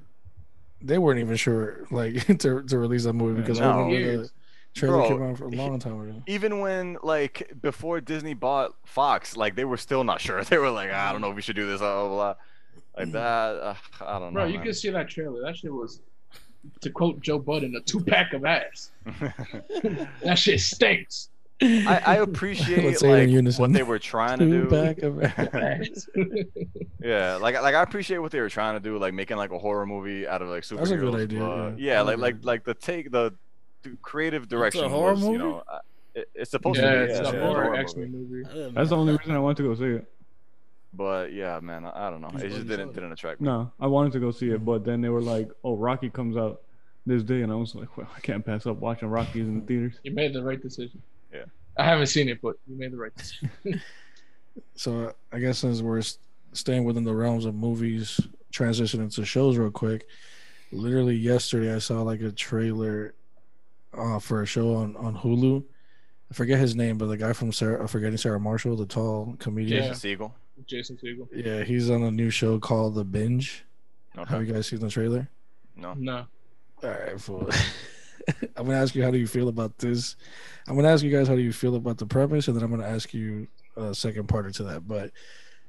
[0.81, 3.71] they weren't even sure like to to release that movie because No.
[3.71, 4.29] I remember the
[4.75, 6.21] trailer Bro, came out for a long time ago.
[6.27, 10.43] even when like before Disney bought Fox, like they were still not sure.
[10.45, 12.35] They were like, ah, I don't know if we should do this, blah blah blah.
[12.97, 14.39] Like that, uh, I don't know.
[14.39, 14.65] Bro, you man.
[14.65, 15.41] can see that trailer.
[15.41, 16.01] That shit was,
[16.81, 18.91] to quote Joe Budden, a two pack of ass.
[20.23, 21.29] That shit stinks.
[21.61, 24.69] I, I appreciate Let's say it in like what they were trying to Two do.
[24.69, 25.23] back of
[25.55, 26.07] Ass.
[27.03, 29.57] Yeah, like like I appreciate what they were trying to do, like making like a
[29.57, 30.77] horror movie out of like superheroes.
[30.77, 31.93] That's a good idea, but, yeah.
[31.93, 32.21] yeah, I like agree.
[32.23, 33.33] like like the take the,
[33.81, 34.87] the creative direction.
[34.89, 35.37] horror was, You movie?
[35.39, 35.79] know, uh,
[36.13, 37.11] it, it's supposed yeah, to be.
[37.11, 37.77] it's yeah, a yeah, horror movie.
[37.79, 38.45] X Men movie.
[38.47, 40.07] I didn't That's the only reason I want to go see it.
[40.97, 42.31] But yeah, man, I, I don't know.
[42.33, 43.45] It just didn't didn't attract me.
[43.45, 46.35] No, I wanted to go see it, but then they were like, "Oh, Rocky comes
[46.35, 46.63] out
[47.05, 49.65] this day," and I was like, "Well, I can't pass up watching Rockies in the
[49.65, 51.01] theaters." You made the right decision.
[51.31, 51.45] Yeah.
[51.77, 53.51] I haven't seen it, but you made the right decision.
[54.73, 56.01] So I guess since we're
[56.53, 58.19] staying within the realms of movies,
[58.51, 60.07] transitioning to shows real quick.
[60.71, 63.13] Literally yesterday, I saw like a trailer
[63.95, 65.63] uh, for a show on on Hulu.
[66.31, 69.35] I forget his name, but the guy from Sarah, I'm forgetting Sarah Marshall, the tall
[69.39, 69.83] comedian.
[69.83, 69.91] Yeah.
[69.91, 70.31] Segel.
[70.65, 71.27] Jason Segel.
[71.33, 73.65] Yeah, he's on a new show called The Binge.
[74.15, 75.29] Have you guys seen the trailer?
[75.75, 75.93] No.
[75.93, 76.25] No.
[76.83, 77.49] All right, fool.
[78.57, 80.15] I'm gonna ask you how do you feel about this.
[80.67, 82.71] I'm gonna ask you guys how do you feel about the premise, and then I'm
[82.71, 84.87] gonna ask you a second part to that.
[84.87, 85.11] But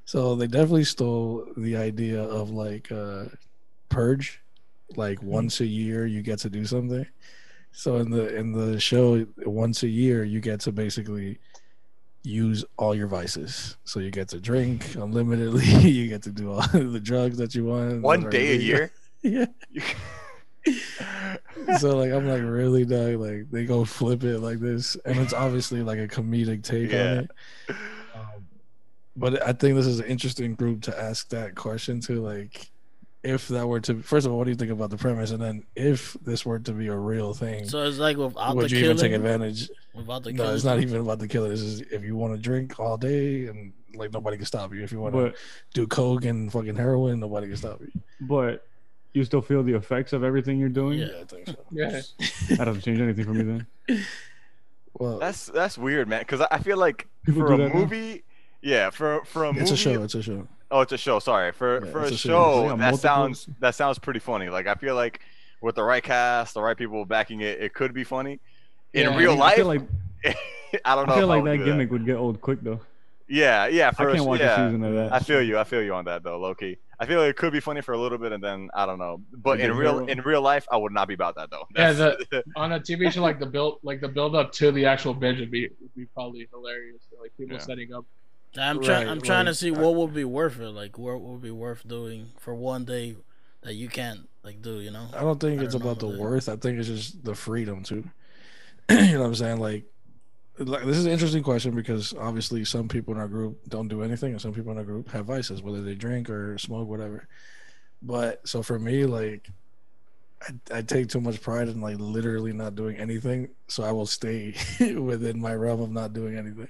[0.05, 3.27] so they definitely stole the idea of like uh
[3.91, 4.41] purge,
[4.97, 7.07] like once a year you get to do something.
[7.73, 11.39] So in the in the show, once a year you get to basically
[12.29, 13.77] use all your vices.
[13.85, 15.65] So you get to drink unlimitedly.
[15.91, 18.03] you get to do all the drugs that you want.
[18.03, 18.93] One day a year.
[19.21, 19.47] Yeah.
[21.79, 25.33] so like I'm like really dog like they go flip it like this and it's
[25.33, 27.11] obviously like a comedic take Yeah.
[27.11, 27.31] on it.
[28.15, 28.47] Um,
[29.17, 32.71] but I think this is an interesting group to ask that question to like
[33.29, 35.43] if that were to first of all what do you think about the premise and
[35.43, 38.77] then if this were to be a real thing So it's like without would the
[38.77, 38.97] you killing.
[38.97, 40.55] even take advantage Without the no killing.
[40.57, 43.47] it's not even about the killer this is if you want to drink all day
[43.47, 45.33] and like nobody can stop you if you want to
[45.75, 48.65] do coke and fucking heroin nobody can stop you but
[49.15, 50.99] you still feel the effects of everything you're doing.
[51.01, 51.09] Yeah.
[51.21, 52.01] I think so Yeah.
[52.51, 53.67] That doesn't change anything for me then.
[54.95, 56.21] well That's that's weird, man.
[56.21, 57.81] Because I I feel like People for a that now?
[57.81, 58.23] movie,
[58.63, 61.19] yeah, for for a movie, it's a show it's a show Oh, it's a show.
[61.19, 62.17] Sorry for Yeah, for a a show.
[62.17, 62.63] show.
[62.63, 64.49] Yeah, that multiple- sounds that sounds pretty funny.
[64.49, 65.21] Like I feel like
[65.63, 68.39] with the right cast, the right people backing it, it could be funny.
[68.93, 69.83] In Yeah, real I life, feel like
[70.85, 71.15] I don't know.
[71.15, 72.81] I feel like would that do gimmick would get old quick though.
[73.31, 73.91] Yeah, yeah.
[73.91, 74.53] For I a can't sh- watch yeah.
[74.65, 75.13] a season of that.
[75.13, 75.59] I feel you.
[75.59, 76.79] I feel you on that though, Loki.
[77.01, 78.99] I feel like it could be funny for a little bit, and then I don't
[78.99, 79.21] know.
[79.33, 81.67] But in real in real life, I would not be about that though.
[81.77, 84.87] Yeah, That's- On a TV show like the build, like the build up to the
[84.87, 87.03] actual binge would be would be probably hilarious.
[87.21, 87.63] Like people Yeah.
[87.63, 88.05] setting up.
[88.57, 89.07] I'm trying.
[89.07, 90.71] Right, I'm trying to see what would be worth it.
[90.71, 93.17] Like what would be worth doing for one day
[93.63, 94.81] that you can't like do.
[94.81, 95.09] You know.
[95.15, 96.49] I don't think I it's don't about the worth.
[96.49, 98.05] I think it's just the freedom too.
[98.91, 99.61] you know what I'm saying?
[99.61, 99.85] Like,
[100.59, 104.03] like this is an interesting question because obviously some people in our group don't do
[104.03, 107.29] anything, and some people in our group have vices, whether they drink or smoke, whatever.
[108.01, 109.51] But so for me, like,
[110.41, 114.07] I, I take too much pride in like literally not doing anything, so I will
[114.07, 114.55] stay
[114.95, 116.69] within my realm of not doing anything.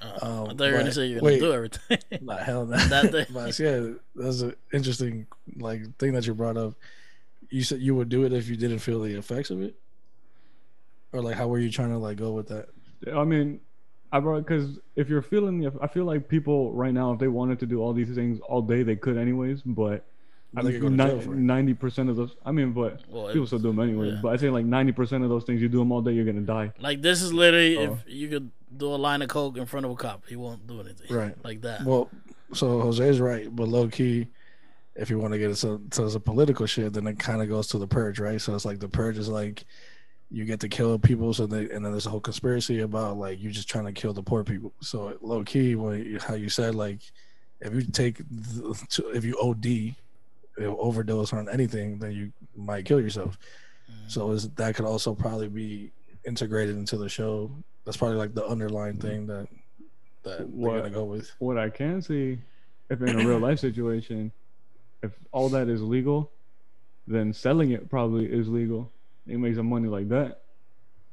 [0.00, 1.40] Uh, I Um, thought you were gonna say you're wait.
[1.40, 1.98] gonna do everything.
[2.22, 2.76] Not hell no.
[2.76, 3.26] That day.
[3.32, 5.26] but yeah, that's an interesting
[5.58, 6.74] like thing that you brought up.
[7.50, 9.74] You said you would do it if you didn't feel the effects of it,
[11.12, 12.68] or like how were you trying to like go with that?
[13.12, 13.60] I mean,
[14.12, 17.28] I brought because if you're feeling, the, I feel like people right now, if they
[17.28, 19.62] wanted to do all these things all day, they could anyways.
[19.62, 20.04] But
[20.56, 21.36] I think you're going to jail for it.
[21.38, 24.10] ninety percent of those, I mean, but Well, people still do them anyway.
[24.10, 24.20] yeah.
[24.22, 26.24] But I say like ninety percent of those things, you do them all day, you're
[26.24, 26.72] gonna die.
[26.80, 27.92] like this is literally Oh.
[27.94, 30.66] if you could do a line of coke in front of a cop, he won't
[30.66, 31.14] do anything.
[31.14, 31.34] Right.
[31.44, 31.84] Like that.
[31.84, 32.10] Well,
[32.52, 34.26] so Jose's right, but low key,
[34.96, 37.68] if you want to get into to some political shit, then it kind of goes
[37.68, 38.40] to the purge, right?
[38.40, 39.64] So it's like the purge is like
[40.32, 43.40] you get to kill people, so they and then there's a whole conspiracy about like
[43.40, 44.72] you just trying to kill the poor people.
[44.80, 46.98] So low key, when you- how you said like
[47.60, 49.94] if you take the, if you OD,
[50.58, 53.38] you know, overdose on anything, then you might kill yourself.
[54.08, 55.92] So is that could also probably be
[56.24, 57.50] integrated into the show.
[57.84, 59.48] That's probably like the underlying thing that
[60.22, 61.30] that they're What- gonna go with.
[61.38, 62.38] What I can see,
[62.90, 64.32] if in a real life situation,
[65.02, 66.30] if all that is legal,
[67.06, 68.90] then selling it probably is legal.
[69.26, 70.42] You make some money like that.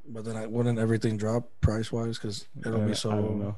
[0.10, 3.12] But then I, wouldn't everything drop price wise because it'll Uh, be I don't so
[3.22, 3.58] know.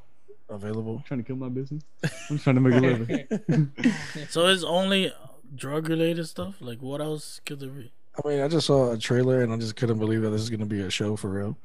[0.50, 1.04] available?
[1.08, 1.84] trying to kill my business.
[2.30, 2.80] I'm trying to make a
[3.48, 3.72] living.
[4.30, 5.12] So it's only
[5.56, 6.56] drug related stuff.
[6.62, 7.92] Like what else could there be?
[8.24, 10.50] I mean, I just saw a trailer and I just couldn't believe that this is
[10.50, 11.58] gonna be a show for real.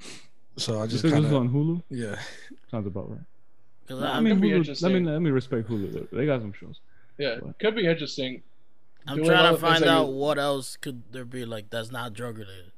[0.56, 1.82] So I just is kind this is of on Hulu.
[1.90, 2.16] yeah.
[2.70, 3.20] Sounds about right.
[3.88, 5.92] 'Cause I I'm, mean, Hulu, let me let me respect Hulu.
[6.10, 6.80] They- They got some shows.
[7.18, 8.42] Yeah, could be interesting.
[9.06, 12.12] I'm doing trying to find out you- what else could there be like that's not
[12.14, 12.72] drug related.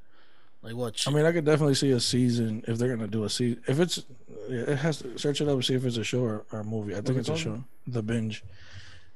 [0.63, 1.01] Like what?
[1.07, 3.63] I mean, I could definitely see a season if they're gonna do a season.
[3.69, 4.03] If it's
[4.49, 6.65] it has to search it up and see if it's a show or, or a
[6.65, 6.93] movie.
[6.95, 7.65] I think What's it's it a show.
[7.87, 8.43] The binge.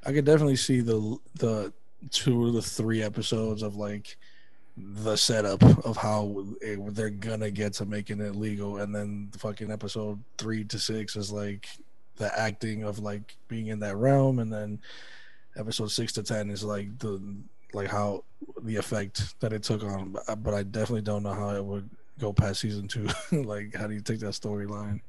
[0.07, 1.72] I could definitely see the the
[2.10, 4.16] two or the three episodes of like
[4.76, 9.38] the setup of how it, they're gonna get to making it legal, and then the
[9.38, 11.68] fucking episode three to six is like
[12.16, 14.78] the acting of like being in that realm, and then
[15.56, 17.20] episode six to ten is like the
[17.72, 18.24] like how
[18.62, 20.16] the effect that it took on.
[20.38, 23.08] But, I definitely don't know how it would go past season two.
[23.32, 25.00] like, how do you take that storyline?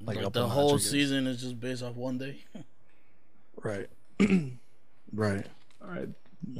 [0.00, 2.44] like, like the a notch, I whole season is just based off one day.
[3.62, 3.88] Right.
[5.12, 5.46] right.
[5.84, 6.08] All right.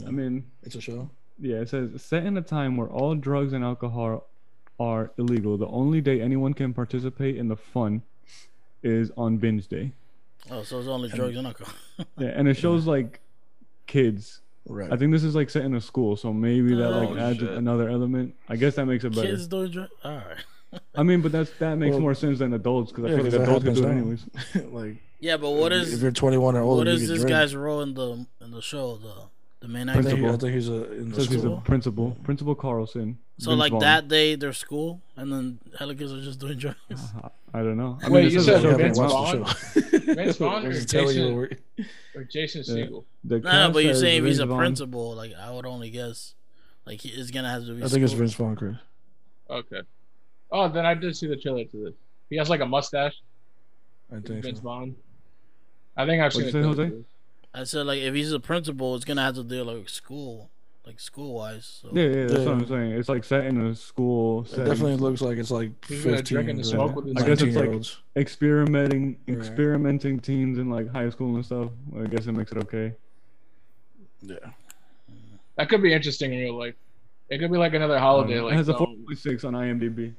[0.06, 1.10] I mean, It's a show.
[1.40, 1.56] yeah.
[1.56, 4.26] It says set in a time where all drugs and alcohol
[4.80, 5.56] are illegal.
[5.56, 8.02] The only day anyone can participate in the fun
[8.82, 9.92] is on binge day.
[10.50, 11.74] Oh, so it's only drugs and alcohol.
[12.18, 13.20] Yeah, and it shows like
[13.87, 14.40] kids.
[14.66, 14.90] Right.
[14.92, 17.16] I think this is like set in a school, so maybe that oh, like Oh,
[17.18, 17.50] adds shit.
[17.50, 18.34] another element.
[18.48, 19.28] I guess that makes it better.
[19.28, 19.92] Kids doing drugs.
[20.04, 20.80] All right.
[20.96, 23.24] I mean, but that's that makes Well, more sense than adults because I yeah, feel
[23.40, 24.24] like adults can do it anyways.
[24.72, 27.28] like, Yeah, but what if is you're 21 or older, what you can this drink.
[27.30, 28.96] guy's role in the in the show?
[28.96, 29.14] The
[29.60, 30.10] the main I actor.
[30.10, 33.16] think, he- I think he's a in the he's a principal, Principal Carlson.
[33.38, 33.80] So Vince like Vaughn.
[33.80, 36.76] that day, their school, and then hella kids are just doing drugs.
[36.90, 37.98] Uh, I don't know.
[38.02, 39.10] I Wait, it you says said the show Vince came out.
[39.10, 39.44] Vaughn?
[39.44, 40.14] Vaughn?
[40.14, 42.84] Vince Vaughn or telling you Jason- Or Jason Yeah.
[42.84, 43.04] Segel.
[43.24, 44.58] The No, no, but you're saying if he's a Vaughn.
[44.58, 46.34] principal, like I would only guess,
[46.84, 47.82] like he is gonna have to be.
[47.82, 48.20] I think it's school.
[48.20, 48.76] Vince Vaughn, Chris.
[49.48, 49.80] Okay.
[50.52, 51.94] Oh, then I did see the trailer to this.
[52.28, 53.16] He has like a mustache.
[54.12, 54.64] I think Vince so.
[54.64, 54.94] Vaughn.
[55.96, 56.76] I think I've seen What'd it.
[56.76, 57.04] say, Jose?
[57.54, 60.50] I said like if he's a principal, it's gonna have to deal like school,
[60.85, 61.80] like school wise.
[61.83, 61.90] So.
[61.92, 62.38] Yeah, yeah, that's Yeah.
[62.46, 62.92] what I'm saying.
[62.92, 66.59] It's like set in a school It definitely looks like it's like 15 drink and
[66.59, 67.80] to smoke with I guess it's like- year
[68.16, 69.38] experimenting, Right.
[69.38, 71.70] experimenting teens in like high school and stuff.
[71.96, 72.94] I guess it makes it okay.
[74.22, 74.37] Yeah.
[75.57, 76.74] That could be interesting in real life.
[77.28, 78.38] It could be like another holiday.
[78.38, 80.14] Um, like it has a um, 4.6 on IMDb.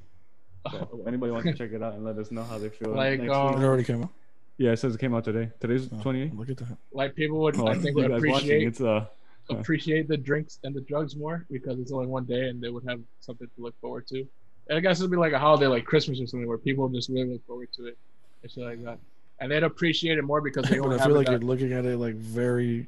[0.72, 2.90] So anybody wants to check it out and let us know how they feel.
[2.96, 3.58] Like, next um, week.
[3.58, 4.10] It already came out.
[4.58, 5.50] Yeah, it says it came out today.
[5.60, 6.36] Today's Oh, 28.
[6.36, 6.78] Look at that.
[6.94, 9.06] like people would Oh, I think would appreciate It's uh,
[9.50, 12.84] appreciate the drinks and the drugs more because it's only one day and they would
[12.88, 14.26] have something to look forward to.
[14.68, 17.10] And I guess it'd be like a holiday like Christmas or something where people just
[17.10, 17.98] really look forward to it
[18.44, 18.98] and shit like that.
[19.40, 21.42] And they'd appreciate it more because they But only I feel it like that- you're
[21.42, 22.88] looking at it like very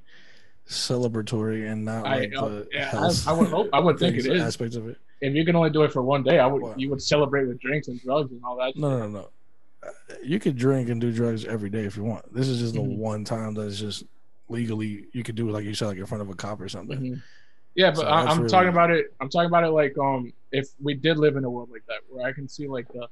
[0.67, 3.99] celebratory and not I, like uh, the yeah, health I, I would hope I would
[3.99, 4.41] think it is.
[4.41, 4.97] aspects of it.
[5.21, 6.79] If you can only do it for one day, I would What?
[6.79, 8.75] you would celebrate with drinks and drugs and all that.
[8.75, 9.29] No, no, no, no.
[10.23, 12.33] You could drink and do drugs every day if you want.
[12.33, 12.97] This is just the Mhm.
[12.97, 14.03] one time that it's just
[14.49, 16.69] legally you could do it like you said, like in front of a cop or
[16.69, 16.99] something.
[16.99, 17.21] Mhm.
[17.75, 19.13] Yeah, but So I, I'm really- talking about it.
[19.21, 21.99] I'm talking about it like um, if we did live in a world like that,
[22.09, 23.07] where I can see like a,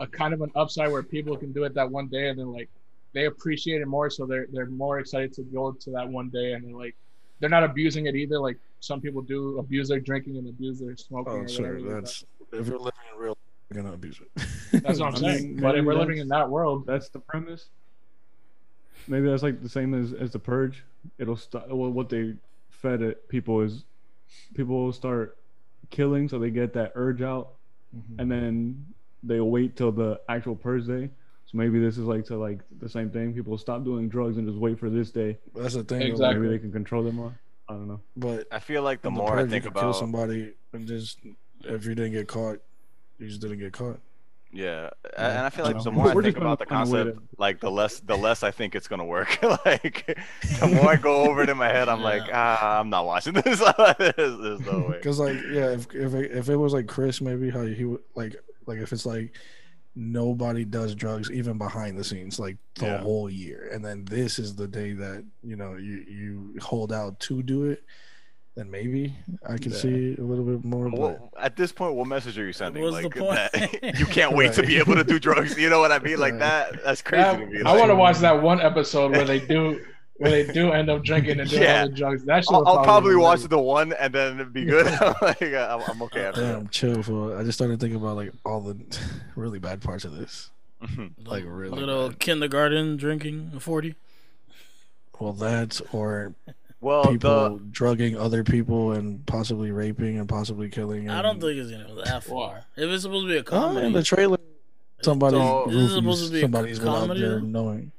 [0.00, 2.50] a kind of an upside where people can do it that one day, and then
[2.52, 2.70] like
[3.12, 6.52] they appreciate it more, so they're they're more excited to go to that one day,
[6.54, 6.96] and they're like
[7.40, 8.40] they're not abusing it either.
[8.40, 11.44] Like some people do abuse their drinking and abuse their smoking.
[11.44, 11.80] Oh, sure.
[11.82, 13.36] That's if you're living in real,
[13.72, 14.82] gonna abuse it.
[14.82, 15.54] that's what I'm saying.
[15.54, 17.66] mean, but if we're living in that world, that's the premise.
[19.06, 20.84] Maybe that's like the same as as the purge.
[21.18, 21.68] It'll stop.
[21.68, 22.34] Well, what they
[22.70, 23.84] fed it people is
[24.54, 25.36] people start
[25.90, 27.52] killing, so they get that urge out,
[27.96, 28.18] Mhm.
[28.20, 28.86] and then
[29.22, 31.10] they wait till the actual purge day.
[31.46, 33.32] So maybe this is like to like the same thing.
[33.34, 35.38] People stop doing drugs and just wait for this day.
[35.54, 36.02] That's the thing.
[36.02, 36.40] Exactly.
[36.40, 37.38] Maybe they can control them more.
[37.70, 38.00] I don't know.
[38.16, 40.52] But I feel like the in more I purge, you think could kill about somebody
[40.74, 41.20] and just
[41.64, 42.60] if you didn't get caught,
[43.18, 44.00] you just didn't get caught.
[44.50, 45.82] Yeah, Yeah, and I feel like know.
[45.82, 48.16] the more I We're think about the find a way concept, like the less the
[48.16, 49.38] less I think it's gonna work.
[49.66, 50.18] like
[50.58, 53.34] the more I go over it in my head, I'm like, ah, I'm not watching
[53.34, 53.44] this.
[53.44, 53.58] there's,
[54.16, 54.96] there's no way.
[54.96, 58.02] Because like yeah, if if it, if it was like Chris, maybe how he would
[58.14, 59.36] like like if it's like
[59.94, 62.98] nobody does drugs even behind the scenes like the Yeah.
[62.98, 67.18] whole year, and then this is the day that you know you you hold out
[67.20, 67.84] to do it,
[68.58, 69.14] then maybe
[69.48, 69.78] I can Yeah.
[69.78, 70.90] see a little bit more.
[70.90, 72.82] But What, at this point, what message are you sending?
[72.82, 73.72] What's the like point?
[73.82, 75.56] that you can't wait to be able to do drugs.
[75.56, 76.18] You know what I mean?
[76.18, 76.40] Like Right.
[76.40, 76.84] that.
[76.84, 77.58] That's crazy That- to me.
[77.64, 79.80] I Like, want to watch that one episode where they do
[80.16, 81.82] where they do end up drinking and doing Yeah.
[81.82, 82.24] all the drugs.
[82.24, 84.86] That should I'll, I'll probably be watch the one and then it'd be good.
[85.22, 87.38] like, I'm, I'm okay after damn, chill for.
[87.38, 88.76] I just started thinking about like all the
[89.36, 90.50] really bad parts of this.
[90.80, 90.88] that.
[90.90, 91.10] Mhm.
[91.24, 92.18] Like, really little bad.
[92.18, 93.94] kindergarten drinking a forty.
[95.20, 96.34] Well, that's or
[96.80, 101.08] well, people the drugging other people and possibly raping and possibly killing.
[101.10, 102.64] I don't and- think it's gonna go that far.
[102.76, 104.38] If it's supposed to be a Oh, comedy, in the trailer,
[105.02, 107.46] somebody So- is supposed to be a somebody's without comedy, their though?
[107.46, 107.92] knowing.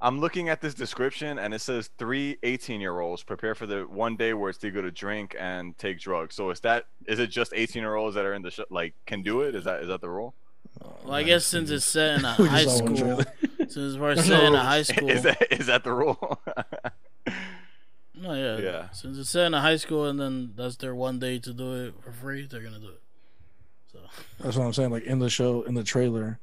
[0.00, 3.80] I'm looking at this description and it says three 18 year olds prepare for the
[3.82, 6.36] one day where it's legal to drink and take drugs.
[6.36, 8.94] So is that is it just 18 year olds that are in the show like
[9.06, 9.56] can do it?
[9.56, 10.34] Is that is that the rule?
[11.04, 13.22] well, I guess since it's set in a high just saw one school,
[13.68, 16.40] since we're set in a high school, Is that is that the rule?
[18.20, 18.90] no, yeah, Yeah.
[18.90, 21.86] Since it's set in a high school, and then that's their one day to do
[21.86, 23.02] it for free, they're gonna do it.
[23.92, 23.98] So
[24.40, 24.90] That's what I'm saying.
[24.90, 26.38] Like in the show, in the trailer,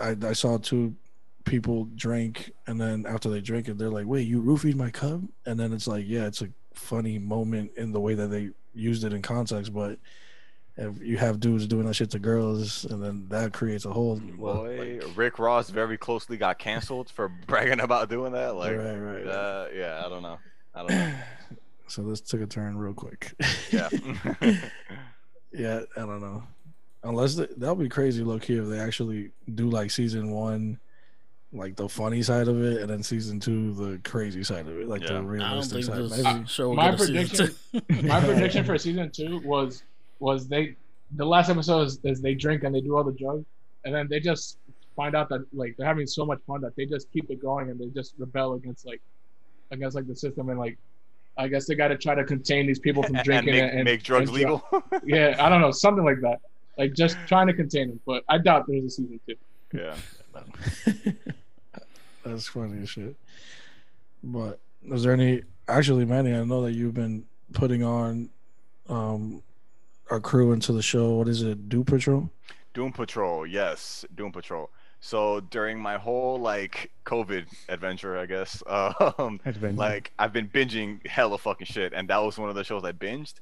[0.00, 0.94] I I saw two
[1.44, 5.20] people drink, and then after they drink it, they're like, "Wait, you roofied my cup?"
[5.46, 9.04] And then it's like, yeah, it's a funny moment in the way that they used
[9.04, 9.98] it in context, but.
[10.78, 14.20] If you have dudes doing that shit to girls, and then that creates a whole
[14.36, 18.56] well, Boy, like- Rick Ross very closely got canceled for bragging about doing that.
[18.56, 19.26] Like, right, right, right.
[19.26, 20.38] uh, yeah, I don't know.
[20.76, 21.12] I don't know.
[21.88, 23.32] So this took a turn real quick.
[23.70, 23.88] Yeah.
[25.52, 26.42] yeah, I don't know.
[27.04, 30.80] Unless the, that'll be crazy, low key, if they actually do like season one,
[31.52, 34.88] like the funny side of it, and then season two, the crazy side of it,
[34.88, 35.12] like Yeah.
[35.14, 35.98] the realistic side.
[36.02, 39.84] this Maybe, show My get a season prediction- My prediction for season two was
[40.18, 40.74] was they
[41.14, 43.44] the last episode is, is they drink and they do all the drugs,
[43.84, 44.58] and then they just
[44.96, 47.70] find out that like they're having so much fun that they just keep it going
[47.70, 49.00] and they just rebel against like
[49.70, 50.78] against like the system and like
[51.38, 53.72] I guess they got to try to contain these people from and drinking make, and,
[53.72, 54.64] and make drugs and legal.
[55.04, 56.40] yeah, I don't know, something like that.
[56.78, 59.36] Like just trying to contain them, but I doubt there's a season two.
[59.72, 59.94] yeah.
[62.24, 63.16] that's funny as shit.
[64.22, 65.42] But is there any?
[65.68, 68.28] Actually, Manny, I know that you've been putting on
[68.88, 69.42] um
[70.10, 71.14] our crew into the show.
[71.14, 71.68] What is it?
[71.68, 72.30] Doom Patrol?
[72.74, 74.68] Doom Patrol, yes, Doom Patrol.
[75.00, 79.76] So during my whole like COVID adventure, I guess, um, Adventure.
[79.76, 82.92] like I've been binging hella fucking shit, and that was one of the shows I
[82.92, 83.34] binged.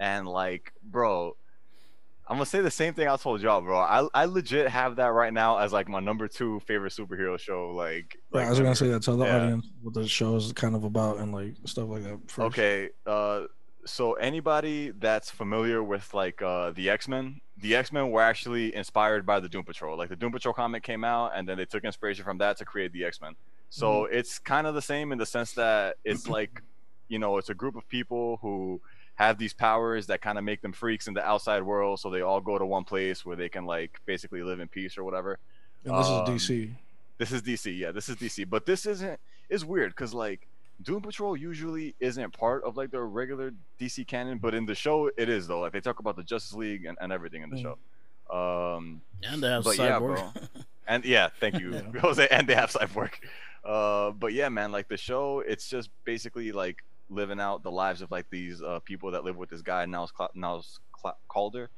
[0.00, 1.36] And like, bro,
[2.26, 3.78] I'm gonna say the same thing I told y'all, bro.
[3.78, 7.70] I I legit have that right now as like my number two favorite superhero show.
[7.74, 9.02] Like, Right, like I was gonna say that.
[9.02, 9.36] Tell the Yeah.
[9.36, 12.18] audience what the show is kind of about and like stuff like that.
[12.28, 12.38] First.
[12.46, 13.42] Okay, uh,
[13.86, 18.74] so anybody that's familiar with like uh, the X Men, the X Men were actually
[18.74, 19.96] inspired by the Doom Patrol.
[19.96, 22.66] Like the Doom Patrol comic came out, and then they took inspiration from that to
[22.66, 23.36] create the X Men.
[23.70, 26.60] So it's kind of the same in the sense that it's like,
[27.08, 28.82] you know, it's a group of people who
[29.14, 32.00] have these powers that kind of make them freaks in the outside world.
[32.00, 34.98] So they all go to one place where they can like basically live in peace
[34.98, 35.38] or whatever.
[35.86, 36.74] And this Um, is DC.
[37.16, 37.92] This is DC, yeah.
[37.92, 39.18] This is DC, but this isn't.
[39.48, 40.48] Is weird because like
[40.82, 45.10] Doom Patrol usually isn't part of like the regular DC canon, but in the show
[45.16, 45.60] it is though.
[45.60, 47.62] Like they talk about the Justice League and, and everything in the Mm.
[47.62, 47.78] show.
[48.30, 50.00] Um, and they have but yeah, cyborg.
[50.16, 50.32] bro.
[50.88, 51.82] and yeah, thank you, Yeah.
[52.00, 52.26] Jose.
[52.30, 53.10] And they have Cyborg.
[53.64, 58.02] Uh, but yeah, man, like the show, it's just basically like living out the lives
[58.02, 61.70] of like these uh, people that live with this guy Niles Cla- Niles Cla- Caulder,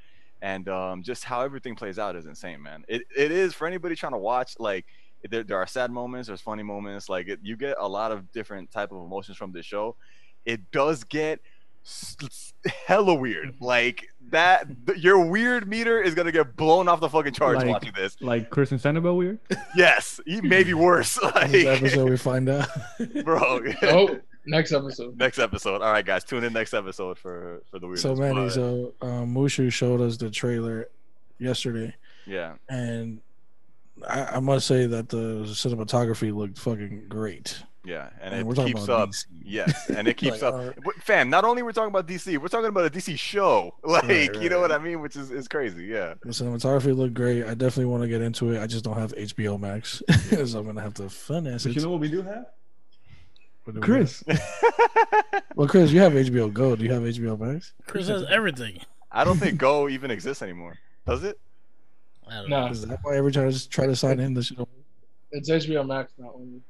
[0.42, 2.84] and um, just how everything plays out is insane, man.
[2.88, 4.54] It it is for anybody trying to watch.
[4.58, 4.86] Like
[5.28, 7.08] there, there are sad moments, there's funny moments.
[7.08, 9.96] Like it, you get a lot of different type of emotions from this show.
[10.44, 11.40] It does get
[11.84, 12.52] s- s-
[12.86, 13.54] hella weird.
[13.60, 14.66] Like that,
[14.96, 18.16] your weird meter is gonna get blown off the fucking charts Like- watching this.
[18.20, 19.38] like Chris and Sanibel weird.
[19.76, 21.18] Yes, maybe worse.
[21.42, 22.68] In this episode, we find out.
[23.24, 23.60] bro.
[23.82, 25.18] Oh, next episode.
[25.18, 25.82] next episode.
[25.82, 27.98] All right, guys, tune in next episode for for the weird.
[27.98, 30.88] so Manny, but, so um, Mushu showed us the trailer
[31.38, 31.94] yesterday,
[32.26, 33.20] yeah, and
[34.08, 37.62] I, I must say that the cinematography looked fucking great.
[37.84, 39.08] Yeah, and, And it we're talking keeps about up.
[39.10, 39.24] DC.
[39.44, 40.54] Yes, and it keeps Like, up.
[40.54, 43.74] our- Fam, not only we're talking about DC, we're talking about a DC show.
[43.84, 44.70] Like, Right, you know right.
[44.70, 45.00] what I mean?
[45.00, 45.84] Which is, is crazy.
[45.84, 46.14] Yeah.
[46.22, 47.44] The cinematography looked great.
[47.44, 48.60] I definitely want to get into it.
[48.60, 50.02] I just don't have HBO Max,
[50.50, 51.76] so I'm gonna have to finance But it.
[51.76, 52.46] you know what we do have?
[53.64, 54.24] What do we Chris.
[54.26, 55.42] have?
[55.54, 56.74] Well, Chris, you have HBO Go.
[56.76, 57.72] Do you have HBO Max?
[57.86, 58.80] Chris has everything.
[59.12, 60.76] I don't think Go even exists anymore.
[61.06, 61.38] Does it?
[62.28, 62.66] I don't know.
[62.66, 64.56] No, Is that why every time I just try to sign in, this shit?
[64.58, 64.68] don't-
[65.32, 66.60] it's HBO Max, not only.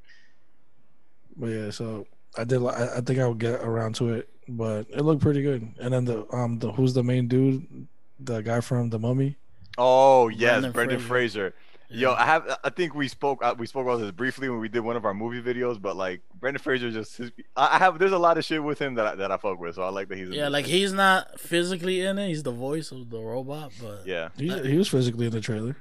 [1.35, 2.05] But yeah, so
[2.37, 2.61] I did.
[2.63, 5.67] I, I think I'll get around to it, but it looked pretty good.
[5.79, 7.87] And then the um the who's the main dude?
[8.19, 9.35] The guy from the Mummy.
[9.77, 11.07] Oh yes, Brendan Brendan, Fraser.
[11.07, 11.53] Fraser.
[11.89, 12.59] Yo, I have.
[12.65, 13.41] I think we spoke.
[13.41, 15.81] uh, We spoke about this briefly when we did one of our movie videos.
[15.81, 17.97] But like Brendan Fraser, just his, I I have.
[17.97, 19.75] There's a lot of shit with him that I, that I fuck with.
[19.75, 20.29] So I like that he's.
[20.29, 20.73] Yeah, like shit.
[20.73, 22.27] he's not physically in it.
[22.27, 25.77] He's the voice of the robot, but Yeah, He he was physically in the trailer.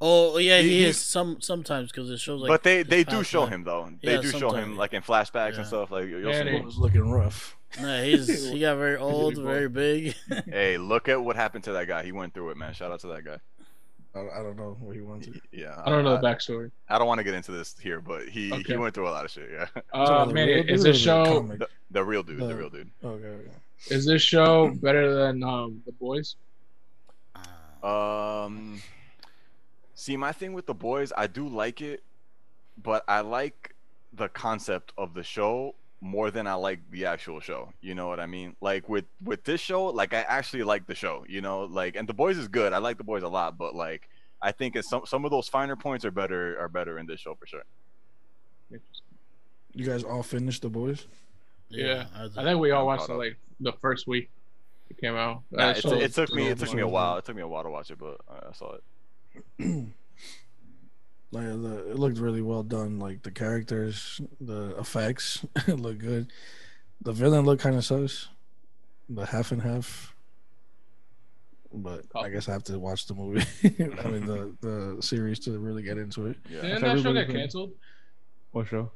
[0.00, 2.48] oh yeah, He- he, he- is some sometimes because it shows like.
[2.50, 3.50] but they they do show life.
[3.50, 3.90] him though.
[4.00, 5.58] They Yeah, do show him like in flashbacks Yeah.
[5.58, 5.90] and stuff.
[5.90, 7.56] Like you'll Yeah, see- It was looking rough.
[7.80, 10.14] Nah, he's he got very old, very big.
[10.46, 12.04] Hey, look at what happened to that guy.
[12.04, 12.72] He went through it, man.
[12.74, 13.38] Shout out to that guy.
[14.18, 15.40] I, I don't know what he wanted.
[15.52, 16.70] Yeah, I don't know I, the backstory.
[16.88, 19.24] I don't want to get into this here, but he he went through a lot
[19.24, 19.48] of shit.
[19.52, 22.46] Yeah, Uh, the man, real is this or the show the, the real dude, the
[22.46, 22.90] The- real dude.
[23.04, 23.50] Okay, okay.
[23.88, 26.36] is this show better than um the boys?
[27.82, 28.82] Um,
[29.94, 32.02] see, my thing with the boys, I do like it,
[32.82, 33.74] but I like
[34.12, 37.72] the concept of the show more than I like the actual show.
[37.80, 38.54] You know what I mean?
[38.60, 41.24] Like with with this show, like I actually like the show.
[41.28, 42.72] You know, like and the boys is good.
[42.72, 44.08] I like the boys a lot, but like
[44.40, 47.20] I think it's some some of those finer points are better are better in this
[47.20, 47.62] show for sure.
[49.72, 51.06] You guys all finished the boys?
[51.68, 54.30] Yeah, I, I think we all watched it like the first week
[54.90, 55.42] it came out.
[55.50, 57.18] Nah, Uh, it, it took me it took me a while.
[57.18, 59.84] It took me a while to watch it, but I I saw it.
[61.30, 62.98] Like the, it looked really well done.
[62.98, 66.32] Like the characters, the effects look good.
[67.02, 68.28] The villain looked kind of sus,
[69.08, 70.14] the half and half.
[71.72, 73.44] But I guess I have to watch the movie.
[73.64, 76.38] I mean the the series to really get into it.
[76.48, 76.62] Yeah.
[76.62, 77.72] Didn't that show get canceled?
[78.52, 78.90] What show?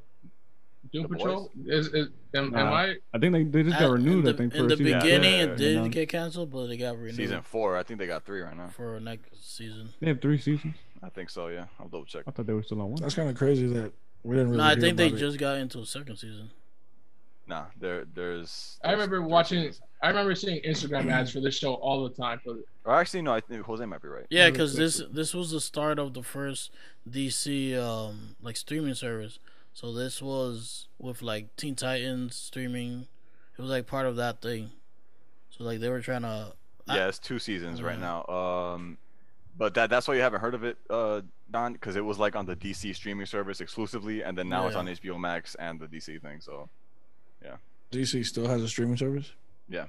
[0.91, 1.51] Doom The Patrol?
[1.67, 2.95] Is is am, am I?
[3.15, 4.25] I think they, they just got At- renewed.
[4.25, 5.93] the, I think for in a the beginning, Yeah, it did announced.
[5.93, 8.69] get canceled, but it got renewed Season four, I think they got three right now.
[8.75, 9.91] for next season.
[10.01, 10.75] They have three seasons.
[11.03, 11.49] I think so.
[11.49, 12.25] Yeah, I'll double check.
[12.27, 13.01] I thought they were still on one.
[13.03, 13.93] That's kind of crazy that
[14.23, 14.59] we didn't really.
[14.59, 15.17] no, I think they it.
[15.17, 16.51] just got into a second season.
[17.47, 18.79] Nah, there there's.
[18.85, 19.59] I remember three watching.
[19.63, 19.81] seasons.
[20.03, 22.41] I remember seeing Instagram ads for this show all the time.
[22.45, 23.33] For Or actually, no.
[23.33, 24.27] I think Jose might be right.
[24.31, 26.71] Yeah, because this this was the start of the first
[27.09, 29.39] DC um like streaming service.
[29.75, 33.07] So this was with like Teen Titans streaming.
[33.59, 34.71] It was like part of that thing.
[35.51, 36.53] So like they were trying to.
[36.89, 38.25] Yeah, it's two seasons right now.
[38.27, 38.99] Um,
[39.57, 42.35] but that that's why you haven't heard of it, uh, Don, because it was like
[42.37, 44.79] on the DC streaming service exclusively, and then now it's Yeah.
[44.81, 46.41] on HBO Max and the DC thing.
[46.41, 46.69] So
[47.45, 47.57] yeah.
[47.91, 49.33] DC still has a streaming service.
[49.69, 49.85] Yeah.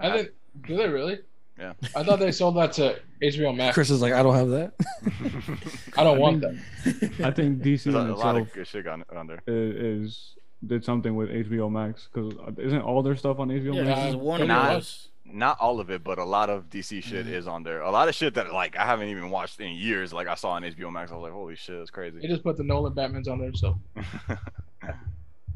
[0.00, 0.30] I think.
[0.66, 1.20] Do they really?
[1.58, 1.72] Yeah.
[1.94, 3.74] I thought they sold that to HBO Max.
[3.74, 4.72] Chris is like, I don't have that.
[5.96, 7.26] I don't I want think- that.
[7.26, 9.40] I think DC there's a, a lot of itself good shit on, on there.
[9.46, 10.30] is, is
[10.66, 14.00] did something with HBO Max because isn't all their stuff on HBO Yeah, Max?
[14.00, 14.70] this is Warner Nah.
[14.72, 15.08] Bros.
[15.32, 17.32] Not all of it, but a lot of DC shit Mhm.
[17.32, 17.80] is on there.
[17.80, 20.12] A lot of shit that like I haven't even watched in years.
[20.12, 22.20] Like I saw on HBO Max, I was like, holy shit, it's crazy.
[22.20, 23.78] They just put the Nolan Batmans on there, so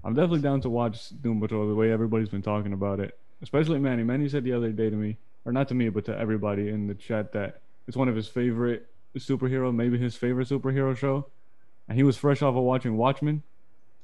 [0.05, 3.19] I'm definitely down to watch Doom Patrol the way everybody's been talking about it.
[3.43, 4.03] Especially Manny.
[4.03, 6.87] Manny said the other day to me, or not to me, but to everybody in
[6.87, 11.27] the chat that it's one of his favorite superhero, maybe his favorite superhero show.
[11.89, 13.43] And he was fresh off of watching Watchmen.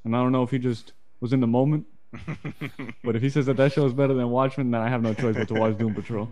[0.03, 1.85] And I don't know if he just was in the moment,
[3.03, 5.13] but if he says that that show is better than Watchmen, then I have no
[5.13, 6.29] choice but to watch Doom Patrol.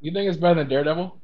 [0.00, 1.16] you think it's better than Daredevil?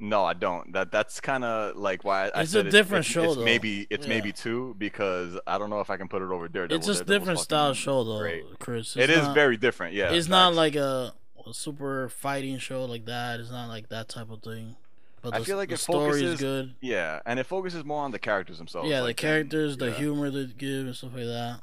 [0.00, 0.72] No, I don't.
[0.74, 3.44] That that's kind of like why I It's said a different it's, show, It's though.
[3.44, 4.14] maybe it's Yeah.
[4.14, 6.76] maybe two because I don't know if I can put it over Daredevil.
[6.76, 8.44] It's just Daredevil's different style show though, great.
[8.60, 8.96] Chris.
[8.96, 9.94] It It's is very different.
[9.94, 11.12] Yeah, it's not like a,
[11.44, 13.40] a super fighting show like that.
[13.40, 14.76] It's not like that type of thing.
[15.20, 16.74] But I feel like the it story is good.
[16.80, 18.88] yeah, and it focuses more on the characters themselves.
[18.88, 19.94] yeah, like, the than- characters, the yeah.
[19.94, 21.60] humor they give and stuff like that.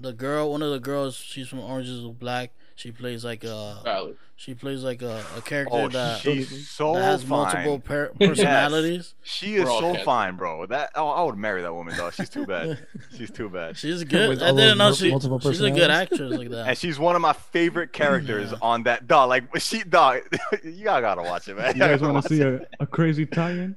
[0.00, 2.52] The girl, one of the girls, she's from Orange is the Black.
[2.76, 4.16] She plays like a, Valid.
[4.36, 7.30] she plays like a, a character Oh, that, she's so that has fine.
[7.30, 9.14] multiple per- personalities.
[9.24, 10.04] She is We're so kids.
[10.04, 10.64] fine, bro.
[10.66, 12.10] That oh, I would marry that woman, though.
[12.12, 12.78] She's too bad.
[13.16, 13.76] She's too bad.
[13.76, 14.28] She's good.
[14.28, 16.68] With I all didn't know she, she's a good actress like that.
[16.68, 18.58] And she's one of my favorite characters Yeah.
[18.62, 19.28] on that dog.
[19.30, 20.20] Like she dog,
[20.62, 21.74] you gotta, gotta watch it, man.
[21.74, 23.74] You guys want to see a, a crazy tie-in?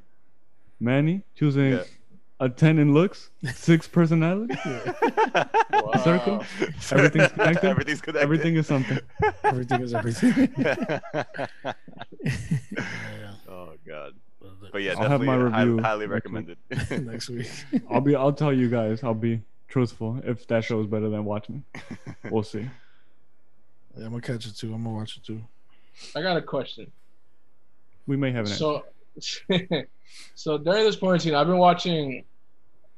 [0.79, 1.83] Manny choosing Yeah.
[2.41, 4.55] A 10 in looks, six personality.
[4.65, 5.91] Wow.
[6.03, 6.43] Circle?
[6.91, 7.65] Everything's connected?
[7.65, 8.23] Everything's connected.
[8.23, 8.99] Everything is something.
[9.43, 10.53] Everything is everything.
[13.47, 14.13] Oh god.
[14.71, 16.57] but yeah, I'll have my review highly next recommended.
[16.89, 17.49] Next week.
[17.89, 18.15] I'll be.
[18.15, 19.03] I'll tell you guys.
[19.03, 20.21] I'll be truthful.
[20.23, 21.63] If that show is better than watching.
[22.29, 22.61] we'll see.
[23.97, 24.73] Yeah, I'm gonna catch it too.
[24.73, 25.41] I'm gonna watch it too.
[26.15, 26.91] I got a question.
[28.07, 28.85] We may have an So,
[30.35, 32.23] so during this quarantine, I've been watching.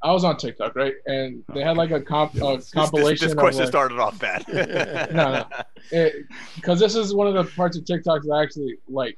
[0.03, 3.27] I was on TikTok, right, and they had like a comp a This- this, compilation.
[3.29, 4.43] this question of, like, started off bad.
[5.13, 5.45] No,
[5.91, 6.09] no.
[6.55, 9.17] because this is one of the parts of TikTok that I actually like,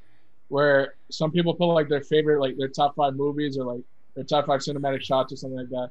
[0.50, 3.82] where some people put like their favorite, like their top five movies or like
[4.16, 5.90] their top five cinematic shots or something like that.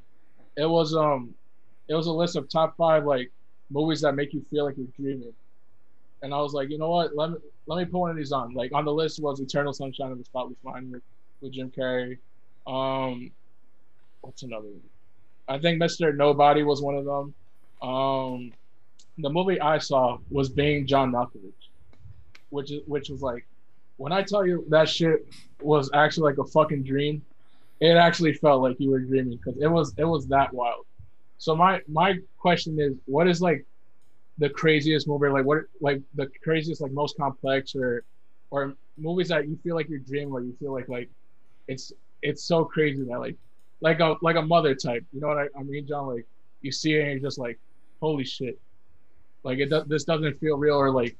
[0.55, 1.33] It was um,
[1.89, 3.31] it was a list of top five like
[3.69, 5.33] movies that make you feel like you're dreaming,
[6.21, 7.37] and I was like, you know what, let me
[7.67, 8.53] let me put one of these on.
[8.53, 11.01] Like on the list was Eternal Sunshine of the Spotless Mind with,
[11.41, 12.17] with Jim Carrey.
[12.65, 13.31] Um,
[14.25, 14.67] what's another?
[14.67, 14.81] one?
[15.47, 16.15] I think Mr.
[16.15, 17.33] Nobody was one of them.
[17.87, 18.51] Um,
[19.17, 21.53] the movie I saw was Being John Malkovich,
[22.49, 23.45] which is which was like,
[23.97, 25.25] when I tell you that shit
[25.61, 27.23] was actually like a fucking dream,
[27.79, 30.85] it actually felt like you were dreaming because it was it was that wild.
[31.37, 33.65] So my my question is, what is like
[34.37, 35.27] the craziest movie?
[35.27, 38.03] Like what like the craziest like most complex or
[38.49, 41.09] or movies that you feel like you're dreaming, or you feel like like
[41.67, 43.35] it's it's so crazy that like
[43.85, 45.05] like a like a mother type.
[45.13, 46.07] You know what I, I mean, John?
[46.07, 46.25] Like
[46.61, 47.59] you see it and you're just like,
[48.01, 48.59] holy shit.
[49.43, 51.15] Like it does, this doesn't feel real, or like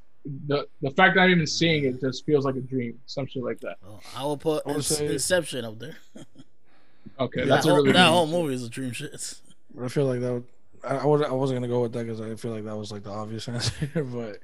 [0.48, 3.44] the the fact that I'm even seeing it just feels like a dream, some shit
[3.44, 3.78] like that.
[3.84, 5.96] Well, I will put In- say- Inception up there.
[7.18, 9.40] Okay, that that's a whole, that whole movie is a dream shit.
[9.74, 10.34] But I feel like that.
[10.34, 10.44] Would,
[10.84, 12.92] I I, would, I wasn't gonna go with that because I feel like that was
[12.92, 13.90] like the obvious answer.
[14.04, 14.40] but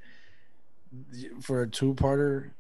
[1.42, 2.52] for a two-parter,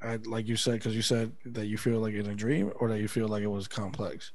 [0.00, 2.88] I like you said because you said that you feel like in a dream or
[2.88, 4.32] that you feel like it was complex.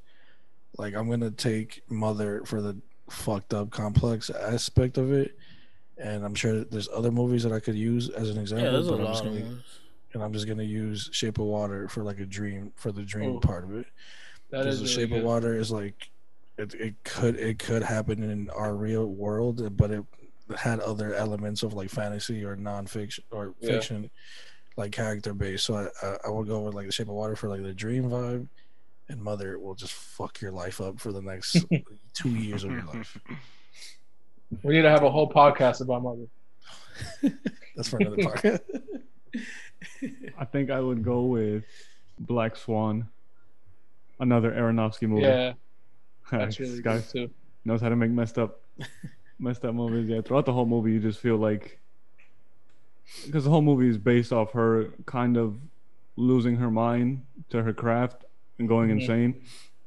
[0.77, 2.77] Like I'm gonna take Mother for the
[3.09, 5.37] fucked up complex aspect of it,
[5.97, 8.65] and I'm sure that there's other movies that I could use as an example.
[8.65, 9.61] Yeah, there's a but I'm lot gonna,
[10.13, 13.37] and I'm just gonna use Shape of Water for like a dream for the dream
[13.37, 13.87] Oh, part of it.
[14.49, 15.19] That Because the really Shape good.
[15.19, 16.09] of Water is like
[16.57, 20.03] it, it could it could happen in our real world, but it
[20.57, 23.71] had other elements of like fantasy or nonfiction or Yeah.
[23.73, 24.09] fiction,
[24.75, 25.65] like character based.
[25.65, 27.73] So I, I I would go with like the Shape of Water for like the
[27.73, 28.47] dream vibe,
[29.09, 31.65] and Mother will just fuck your life up for the next
[32.13, 33.17] two years of your life.
[34.63, 36.27] We need to have a whole podcast about Mother.
[37.75, 38.61] That's for another podcast.
[40.39, 41.65] I think I would go with
[42.17, 43.09] Black Swan,
[44.21, 45.23] another Aronofsky movie.
[45.23, 45.51] Yeah,
[46.31, 47.29] that's really this guy good too.
[47.65, 48.61] knows how to make messed up,
[49.37, 50.07] messed up movies.
[50.07, 51.77] Yeah, throughout the whole movie, you just feel like
[53.25, 55.57] because the whole movie is based off her kind of
[56.15, 58.23] losing her mind to her craft
[58.59, 58.99] and going Mhm.
[59.01, 59.41] insane,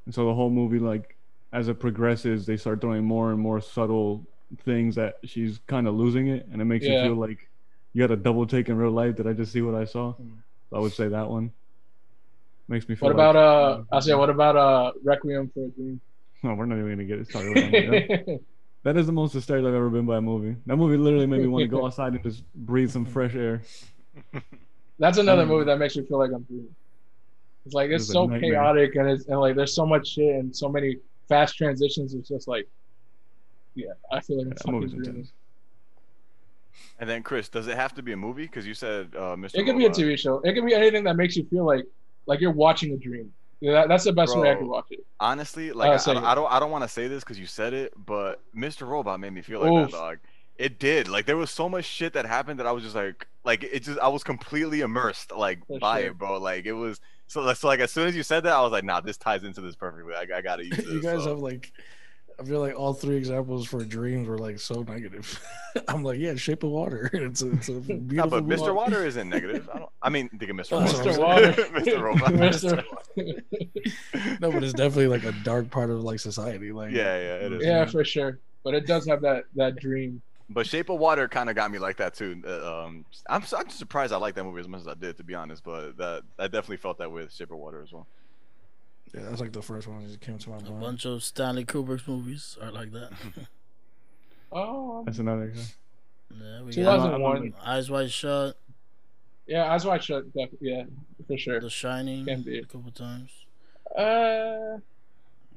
[0.06, 1.16] and so the whole movie, like
[1.52, 4.26] as it progresses, they start throwing more and more subtle
[4.64, 7.02] things that she's kind of losing it, and it makes Yeah.
[7.02, 7.48] you feel like
[7.92, 9.16] you had a double take in real life.
[9.16, 10.14] Did I just see what I saw?
[10.14, 10.38] Mm.
[10.72, 11.50] I would say that one
[12.68, 13.08] makes me feel.
[13.08, 13.96] What about like, uh?
[13.96, 14.92] I say, what about uh?
[15.02, 16.00] Requiem for a Dream.
[16.42, 17.50] No, we're not even gonna get it started.
[17.54, 18.38] With that one.
[18.82, 20.56] That is the most hysterical I've ever been by a movie.
[20.64, 23.60] That movie literally made me want to go outside and just breathe some fresh air.
[24.98, 26.74] That's another Um, movie that makes me feel like I'm dreaming.
[27.66, 30.34] It's like it's It's a so chaotic and it's and like there's so much shit
[30.36, 30.96] and so many
[31.28, 32.14] fast transitions.
[32.14, 32.66] It's just like,
[33.74, 35.32] yeah, I feel like I'm fucking movie's
[36.98, 38.42] And then Chris, does it have to be a movie?
[38.44, 39.50] Because you said uh, Mr.
[39.54, 40.40] It could be a TV show.
[40.40, 41.84] It could be anything that makes you feel like
[42.26, 43.32] like you're watching a dream.
[43.60, 44.62] Yeah, that, that's the best way I Bro.
[44.62, 45.04] could watch it.
[45.20, 47.22] Honestly, Uh, like I, say I, don't- I don't, I don't want to say this
[47.22, 48.86] because you said it, but Mr.
[48.88, 49.90] Robot made me feel like Oof.
[49.90, 50.18] that, dog.
[50.56, 51.08] It did.
[51.08, 53.80] Like there was so much shit that happened that I was just like, like it
[53.80, 56.10] just, I was completely immersed, like For by sure.
[56.10, 56.38] it, bro.
[56.38, 57.00] Like it was.
[57.30, 59.44] So, so like as soon as you said that, I was like, nah, this ties
[59.44, 60.14] into this perfectly.
[60.14, 60.86] I, I gotta use this.
[60.86, 61.30] you guys so.
[61.30, 61.72] have like
[62.40, 65.40] I feel like all three examples for dreams were like so negative.
[65.88, 67.08] I'm like, yeah, Shape of Water.
[67.12, 68.30] It's a, it's a No, beautiful.
[68.30, 68.58] but Mr.
[68.58, 68.70] movie.
[68.72, 69.68] Water isn't negative.
[69.72, 69.90] I don't.
[70.02, 70.72] I mean, think of Mr.
[70.72, 71.10] Water.
[71.10, 71.18] Mr.
[71.18, 71.52] Water.
[71.52, 72.02] Mr.
[72.02, 72.32] Robot.
[72.32, 74.40] Mr.
[74.40, 76.72] No, but it's definitely like a dark part of like society.
[76.72, 77.64] Like, Yeah, yeah, it is.
[77.64, 78.40] yeah, for sure.
[78.64, 80.20] But it does have that that dream.
[80.52, 82.42] But Shape of Water kind of got me like that too.
[82.44, 85.22] Uh, Um, I'm, I'm surprised I like that movie as much as I did, to
[85.24, 85.62] be honest.
[85.62, 88.06] But that I definitely felt that with Shape of Water as well.
[89.14, 90.68] yeah, that's like the first one that came to my mind.
[90.68, 93.10] A bunch of Stanley Kubrick's movies are like that.
[94.52, 95.46] Oh, That's another.
[95.48, 95.60] guy.
[96.42, 97.54] yeah, we Two got thousand one.
[97.64, 98.56] Eyes Wide Shut,
[99.46, 100.32] Yeah, Eyes Wide Shut.
[100.34, 100.82] def- Yeah,
[101.28, 101.60] for sure.
[101.60, 102.58] The Shining, Can be.
[102.58, 103.30] a couple times.
[103.96, 104.78] Uh,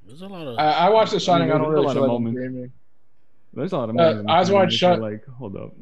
[0.05, 0.57] There's a lot of.
[0.59, 1.49] I, I watched The Shining.
[1.49, 2.37] I there's don't a really lot feel of like I'm moments.
[2.39, 2.71] dreaming.
[3.53, 4.19] There's a lot of Uh, movies.
[4.21, 5.01] in Eyes the Wide film that you're Shut.
[5.01, 5.73] Like, hold up.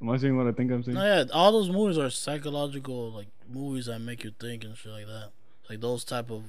[0.00, 0.96] Am I seeing what I think I'm seeing?
[0.96, 4.90] no, yeah, all those movies are psychological, like movies that make you think and shit
[4.92, 5.30] like that.
[5.70, 6.42] Like those type of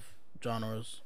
[0.43, 1.01] genres.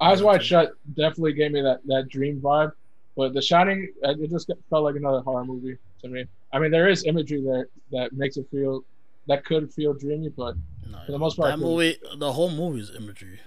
[0.00, 0.46] Eyes Wide too.
[0.46, 2.72] Shut definitely gave me that, that dream vibe,
[3.16, 6.26] but The Shining uh, it just felt like another horror movie to me.
[6.52, 8.84] I mean, there is imagery there that makes it feel
[9.26, 10.54] that could feel dreamy, but
[10.90, 13.40] No, For the most part, that movie, the whole movie is imagery.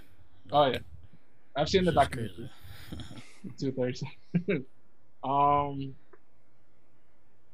[0.52, 0.78] oh yeah,
[1.56, 2.50] I've seen the It's just documentary.
[2.90, 3.52] crazy.
[3.58, 4.04] Two thirds.
[5.28, 5.94] Um.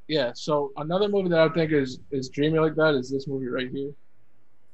[0.08, 0.32] Yeah.
[0.34, 3.70] So another movie that I think is is dreamy like that is this movie right
[3.70, 3.90] here.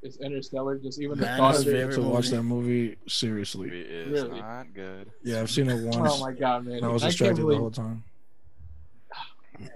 [0.02, 0.78] It's Interstellar.
[0.78, 1.92] Just even the thought of it.
[1.92, 2.36] to watch movie.
[2.36, 3.68] that movie seriously.
[3.68, 4.40] It is Really?
[4.40, 5.10] not good.
[5.22, 6.12] Yeah, I've seen it once.
[6.14, 6.76] Oh my god, man!
[6.76, 8.02] and I was I can't the believe whole time.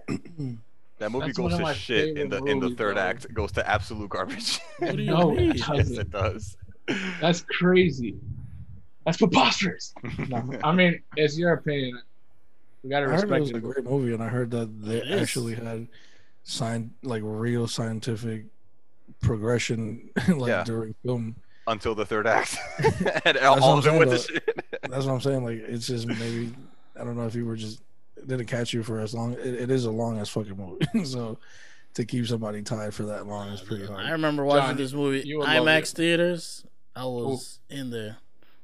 [0.98, 3.02] That movie That's goes to shit in the favorite in the third bro.
[3.02, 3.24] act.
[3.24, 4.60] It goes to absolute garbage.
[4.78, 5.50] What do you No, mean?
[5.50, 6.56] it yes, it does.
[7.20, 8.14] That's crazy.
[9.04, 9.92] That's preposterous.
[10.28, 12.00] No, I mean, it's your opinion.
[12.84, 13.56] We gotta I heard it was it.
[13.56, 15.22] a great movie, and I heard that they It is.
[15.22, 15.88] actually had
[16.44, 18.44] signed like real scientific
[19.20, 20.64] progression like Yeah.
[20.64, 21.36] during film.
[21.66, 22.58] Until the third act,
[23.24, 24.66] and all of it with the shit.
[24.82, 25.44] That's what I'm saying.
[25.44, 26.52] Like it's just maybe
[27.00, 27.80] I don't know if you were just
[28.26, 29.32] didn't catch you for as long.
[29.32, 31.38] It, it is a long as fucking movie, so
[31.94, 34.04] to keep somebody tied for that long is pretty hard.
[34.04, 35.96] I remember watching John, this movie you would love IMAX it.
[35.96, 36.66] theaters.
[36.94, 38.18] I was in there.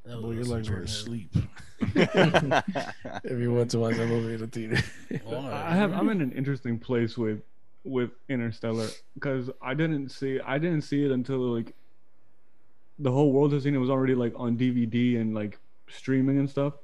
[0.05, 1.49] That Boy, your was a legs were great asleep movie.
[3.25, 4.83] if you went to watch that movie in the theater.
[5.53, 7.43] I have I'm in an interesting place with
[7.85, 11.75] with Interstellar because I didn't see I didn't see it until like
[12.99, 16.49] the whole world has seen it was already like on DVD and like streaming and
[16.49, 16.75] stuff.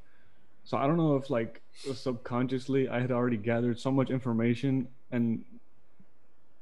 [0.64, 1.62] So I don't know if like
[1.95, 5.45] subconsciously I had already gathered so much information and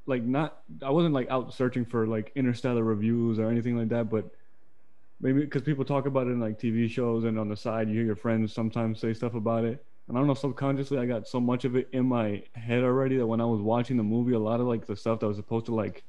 [0.06, 4.10] like not I wasn't like out searching for like interstellar reviews or anything like that,
[4.10, 4.30] but
[5.24, 7.94] maybe because people talk about it in like TV shows and on the side you
[7.94, 9.82] hear your friends sometimes say stuff about it.
[10.06, 13.16] And I don't know, subconsciously I got so much of it in my head already
[13.16, 15.38] that when I was watching the movie, a lot of like the stuff that was
[15.38, 16.04] supposed to like,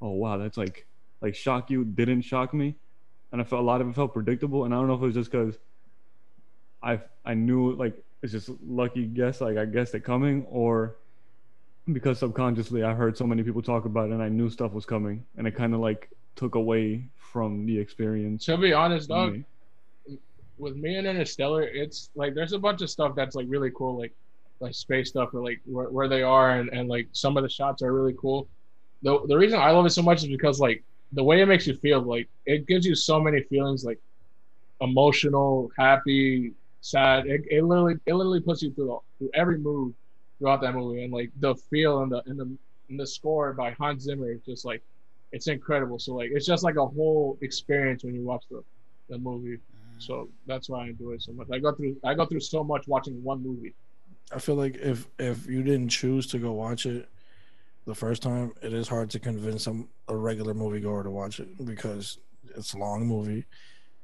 [0.00, 0.86] oh wow, that's like
[1.20, 2.74] like shock you didn't shock me,
[3.30, 4.64] and I felt a lot of it felt predictable.
[4.64, 5.58] And I don't know if it was just because
[6.82, 10.96] I I knew like it's just lucky guess like I guessed it coming or
[11.92, 14.86] because subconsciously I heard so many people talk about it and I knew stuff was
[14.86, 18.44] coming and it kind of like took away from the experience.
[18.46, 20.18] To be honest, dog, me.
[20.58, 23.98] with me and Interstellar, it's like there's a bunch of stuff that's like really cool,
[23.98, 24.12] like
[24.60, 27.48] like space stuff or like where, where they are and, and like some of the
[27.48, 28.48] shots are really cool.
[29.02, 31.66] The the reason I love it so much is because like the way it makes
[31.66, 34.00] you feel, like it gives you so many feelings like
[34.80, 37.26] emotional, happy, sad.
[37.26, 39.94] It, it literally it literally puts you through, through every move
[40.38, 42.56] throughout that movie and like the feel and the and the
[42.88, 44.82] and the score by Hans Zimmer is just like
[45.32, 45.98] it's incredible.
[45.98, 48.62] So like it's just like a whole experience when you watch the,
[49.08, 49.58] the movie.
[49.98, 51.48] So that's why I enjoy it so much.
[51.52, 53.74] I go through I go through so much watching one movie.
[54.32, 57.08] I feel like if if you didn't choose to go watch it
[57.86, 61.48] the first time, it is hard to convince some a regular moviegoer to watch it
[61.64, 62.18] because
[62.56, 63.44] it's a long movie,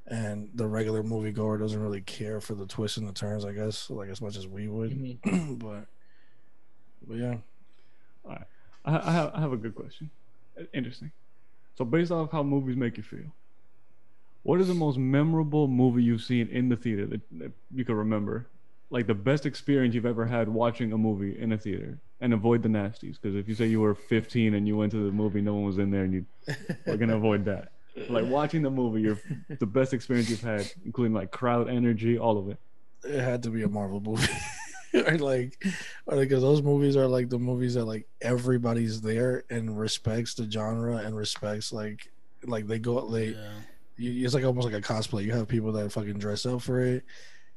[0.07, 3.45] and the regular moviegoer doesn't really care for the twists and the turns.
[3.45, 5.59] I guess like as much as we would, Mhm.
[5.59, 5.87] but
[7.07, 7.37] but yeah,
[8.29, 8.39] I,
[8.85, 10.11] I have I have a good question.
[10.73, 11.13] Interesting.
[11.75, 13.33] So based off how movies make you feel,
[14.43, 17.95] what is the most memorable movie you've seen in the theater that, that you can
[17.95, 18.47] remember?
[18.91, 22.63] Like the best experience you've ever had watching a movie in a theater, and avoid
[22.63, 23.17] the nasties.
[23.21, 25.65] Because if you say you were 15 and you went to the movie, no one
[25.65, 26.27] was in there, and you
[26.87, 27.73] we're gonna avoid that.
[28.09, 29.19] Like watching the movie, you're
[29.59, 32.59] the best experience you've had, including like crowd energy, all of it.
[33.05, 34.27] it had to be a Marvel movie.
[35.07, 35.65] or like,
[36.07, 40.51] or because those movies are like the movies that like everybody's there and respects the
[40.51, 42.11] genre and respects like
[42.45, 43.51] like they go they Yeah.
[43.97, 45.25] you, it's like almost like a cosplay.
[45.25, 47.05] You have people that fucking dress up for it,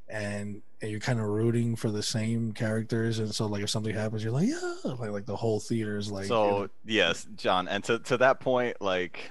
[0.08, 3.18] and and you're kind of rooting for the same characters.
[3.18, 6.10] And so like if something happens, you're like yeah, like like the whole theater is
[6.10, 9.30] like so yes, John, and to to that point, like,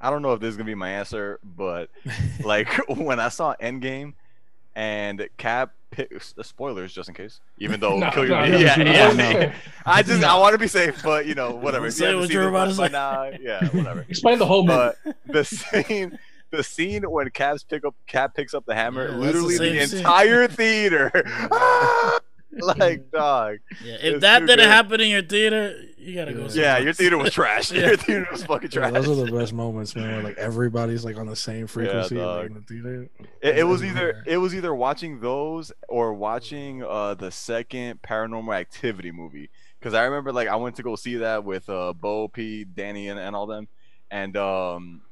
[0.00, 1.88] I don't know if this is gonna be my answer, but
[2.44, 4.12] like when I saw Endgame
[4.74, 5.85] and Cap, pick,
[6.42, 9.52] spoilers just in case, even though No, kill your no, no, yeah, no, yeah, no.
[9.84, 11.84] I just I want to be safe, but you know whatever.
[11.84, 12.88] Don't you say what you're about by- to say.
[12.92, 14.04] now, yeah, whatever.
[14.08, 14.92] Explain the whole movie.
[15.04, 16.18] But the scene,
[16.50, 19.58] the scene when Cap's pick up, Cap picks up the hammer, Yeah, that's the literally
[19.58, 19.98] the, same scene.
[19.98, 21.10] entire theater,
[22.52, 23.58] like dog.
[23.84, 23.96] Yeah.
[24.00, 24.66] If that didn't good.
[24.68, 25.76] happen in your theater,
[26.06, 26.46] you gotta go.
[26.52, 26.76] Yeah.
[26.76, 27.70] Yeah, your theater was trash.
[27.76, 27.88] Yeah.
[27.88, 29.04] Your theater was fucking Yeah, trash.
[29.04, 30.12] those are the best moments, man.
[30.12, 32.46] Where like everybody's like on the same frequency like, dog.
[32.46, 33.10] in the theater.
[33.42, 38.54] It, it was either it was either watching those or watching uh the second Paranormal
[38.54, 39.50] Activity movie
[39.80, 43.08] because I remember like I went to go see that with uh Bo, P, Danny,
[43.08, 43.68] and, and all them,
[44.10, 45.02] and um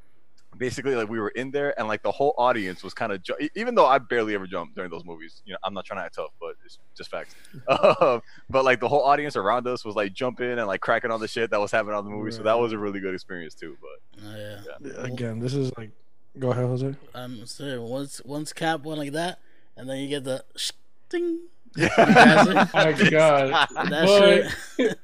[0.58, 3.36] basically like we were in there and like the whole audience was kind of ju-
[3.54, 6.04] even though I barely ever jump during those movies, you know I'm not trying to
[6.04, 7.34] act tough, but it's just facts.
[8.00, 11.20] um, but like the whole audience around us was like jumping and like cracking on
[11.20, 13.54] the shit that was happening on the movie, so that was a really good experience
[13.54, 13.76] too.
[13.80, 14.60] But Oh, yeah.
[14.80, 15.90] Yeah, Again, this is like.
[16.38, 16.94] Go ahead, Jose.
[17.14, 19.38] I'm saying once once Cap went like that,
[19.76, 20.72] and then you get the sh-
[21.08, 21.42] ding.
[21.76, 23.68] Yeah, Oh my God.
[23.90, 24.48] That Boy.
[24.76, 24.98] shit.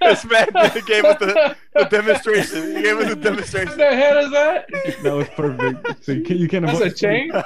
[0.00, 0.46] this man
[0.86, 2.76] gave us the, the demonstration.
[2.76, 3.78] He gave us a What demonstration.
[3.78, 4.66] the hell is that?
[5.02, 6.04] That was perfect.
[6.04, 7.30] So you can't, you can't That's a avoid- chain.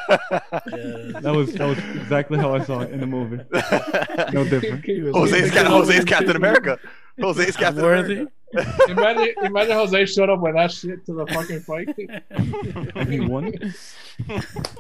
[0.71, 1.21] Yeah.
[1.21, 3.37] That was that was exactly how I saw it in the movie.
[4.33, 4.85] No different.
[5.15, 6.79] Jose's, Cap- Jose's Captain America.
[7.21, 8.13] Jose's Captain Worthy.
[8.15, 8.33] America.
[8.89, 11.89] Imagine, imagine Jose showed up with that shit to the fucking fight.
[13.09, 13.53] He won.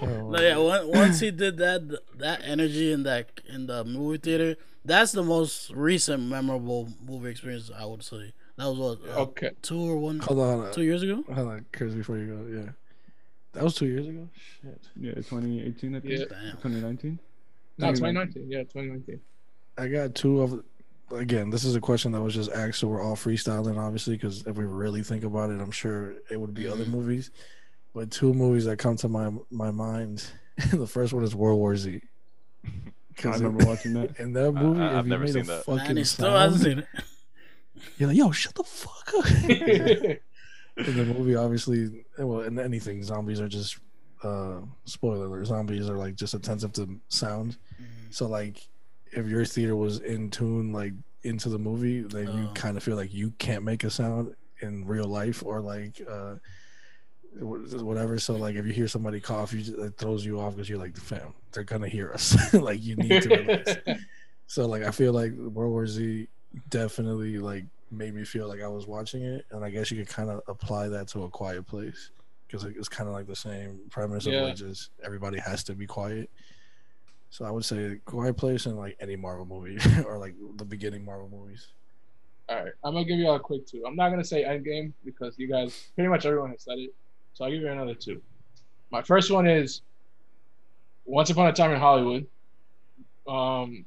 [0.00, 4.18] Oh, No, yeah, on- once he did that, that energy in that in the movie
[4.18, 8.32] theater, that's the most recent memorable movie experience I would say.
[8.56, 9.50] That was what uh, Okay.
[9.62, 10.66] two or one Hold on.
[10.66, 11.22] uh, two years ago.
[11.32, 12.60] Hold on, Chris, before you go.
[12.62, 12.70] Yeah.
[13.52, 14.28] That was two years ago?
[14.62, 14.80] Shit.
[15.00, 16.12] Yeah, 2018, I think.
[16.12, 16.24] Yeah.
[16.26, 17.18] 2019.
[17.78, 18.50] No, 2019.
[18.50, 19.20] Yeah, 2019.
[19.78, 20.62] I got two of.
[21.12, 24.46] Again, this is a question that was just asked, so we're all freestyling, obviously, because
[24.46, 26.92] if we really think about it, I'm sure it would be other Mm-hmm.
[26.92, 27.30] movies.
[27.94, 30.24] But two movies that come to my my mind.
[30.72, 32.00] the first one is World War Z.
[32.64, 32.70] I
[33.16, 34.16] 'Cause remember watching that.
[34.20, 35.64] in that movie, I- I've if you never made seen a that.
[35.64, 37.04] fucking Man, he still sound, hasn't seen it.
[37.98, 39.26] you're like, yo, shut the fuck up.
[39.26, 43.78] in the movie, obviously, well, in anything, zombies are just
[44.22, 45.46] uh spoiler alert.
[45.46, 47.56] Zombies are like just attentive to sound.
[48.10, 48.68] So like,
[49.12, 50.92] if your theater was in tune, like
[51.22, 52.52] into the movie, then you Oh.
[52.54, 56.36] kind of feel like you can't make a sound in real life or like uh
[57.38, 58.18] whatever.
[58.18, 60.78] So like, if you hear somebody cough, you just, it throws you off because you're
[60.78, 62.52] like, fam, they're gonna hear us.
[62.54, 63.28] like you need to.
[63.28, 63.76] Relax.
[64.46, 66.26] So like I feel like World War Z
[66.70, 70.12] definitely like made me feel like I was watching it, and I guess you could
[70.12, 72.10] kind of apply that to a Quiet Place
[72.48, 74.38] because it's kind of like the same premise Yeah.
[74.40, 76.28] of like just everybody has to be quiet.
[77.30, 81.04] So I would say Quiet Place and like any Marvel movie or like the beginning
[81.04, 81.68] Marvel movies.
[82.48, 83.84] All right, I'm gonna give you all a quick two.
[83.86, 86.92] I'm not gonna say Endgame because you guys, pretty much everyone has said it.
[87.34, 88.20] So I'll give you another two.
[88.90, 89.82] My first one is
[91.04, 92.26] Once Upon a Time in Hollywood.
[93.28, 93.84] Um,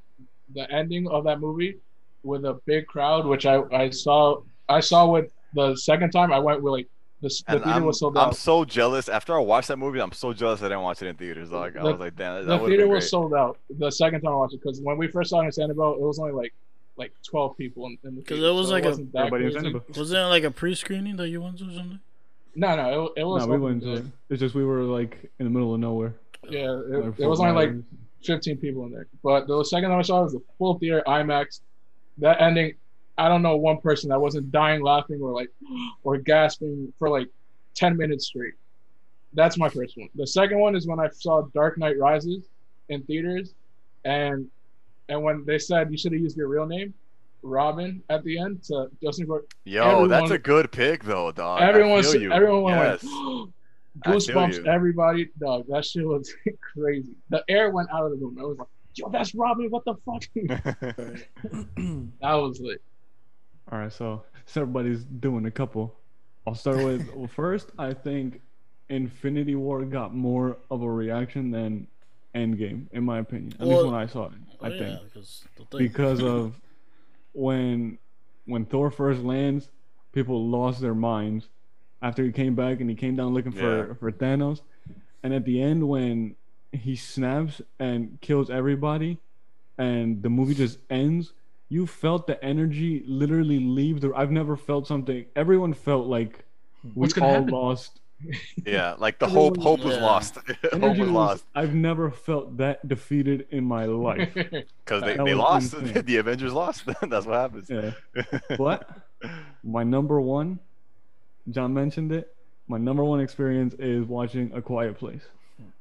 [0.55, 1.77] the ending of that movie
[2.23, 6.39] with a big crowd, which I, I saw I saw with the second time I
[6.39, 6.87] went with like
[7.23, 9.09] the, the And theater I'm, was sold I'm so jealous.
[9.09, 11.49] After I watched that movie, I'm so jealous I didn't watch it in theaters.
[11.51, 14.21] Like I was like, damn, that, the that would theater was sold out the second
[14.21, 16.33] time I watched it because when we first saw it in Sanibel, it was only
[16.33, 16.53] like
[16.95, 18.47] like 12 people in, in the 'Cause theater.
[18.49, 19.67] it was so like a- wasn't that Everybody in crazy.
[19.79, 19.97] Sanibel.
[19.97, 21.99] Wasn't it like a pre-screening that you went to or something?
[22.55, 23.47] No, no, it, it was.
[23.47, 26.13] No, we went to It's just we were like in the middle of nowhere.
[26.47, 27.71] Yeah, it, it was only like
[28.23, 29.07] 15 people in there.
[29.23, 31.61] But the second time I saw it was the full theater IMAX.
[32.19, 32.75] That ending,
[33.17, 35.49] I don't know one person that wasn't dying laughing or like
[36.03, 37.27] or gasping for like
[37.75, 38.53] 10 minutes straight.
[39.33, 40.09] That's my first one.
[40.15, 42.45] The second one is when I saw Dark Knight Rises
[42.89, 43.53] in theaters,
[44.05, 44.47] and
[45.09, 46.93] and when they said you should have used your real name,
[47.41, 49.27] Robin, at the end to Justin.
[49.65, 51.61] Yo, that's a good pick though, dog.
[51.61, 53.03] Everyone, everyone yes.
[53.03, 53.53] went
[53.99, 54.65] goosebumps.
[54.65, 56.33] Everybody, dog, that shit was
[56.73, 57.15] crazy.
[57.29, 58.37] The air went out of the room.
[58.39, 59.69] I was like, yo, that's Robin.
[59.69, 60.23] What the fuck?
[62.21, 62.81] that was lit.
[63.71, 65.95] All right, so so everybody's doing a couple.
[66.45, 67.71] I'll start with well, first.
[67.77, 68.41] I think
[68.89, 71.87] Infinity War got more of a reaction than
[72.35, 73.53] Endgame, in my opinion.
[73.59, 75.87] At Well, least when I saw it, I Oh, think yeah, because the thing.
[75.87, 76.59] because of
[77.33, 77.97] when
[78.45, 79.69] when Thor first lands,
[80.11, 81.47] people lost their minds
[82.01, 83.93] after he came back and he came down looking for Yeah.
[83.93, 84.61] for Thanos,
[85.23, 86.35] and at the end when
[86.73, 89.19] he snaps and kills everybody,
[89.77, 91.33] and the movie just ends.
[91.73, 94.13] You felt the energy literally leave the.
[94.15, 95.25] I've never felt something.
[95.35, 96.45] Everyone felt like
[96.83, 96.89] hmm.
[96.89, 97.49] we What's gonna all happen?
[97.49, 97.99] lost.
[98.63, 100.03] yeah, like the hope, Everyone- hope was Yeah.
[100.03, 100.35] lost.
[100.47, 104.31] hope Energy was was- lost I've never felt that defeated in my life.
[104.35, 105.73] because they, they lost.
[105.73, 106.05] insane.
[106.05, 106.83] the Avengers lost.
[106.85, 107.67] That's what happens.
[107.71, 107.93] Yeah.
[108.55, 108.87] But
[109.63, 110.59] my number one,
[111.49, 112.35] John mentioned it.
[112.67, 115.23] My number one experience is watching A Quiet Place.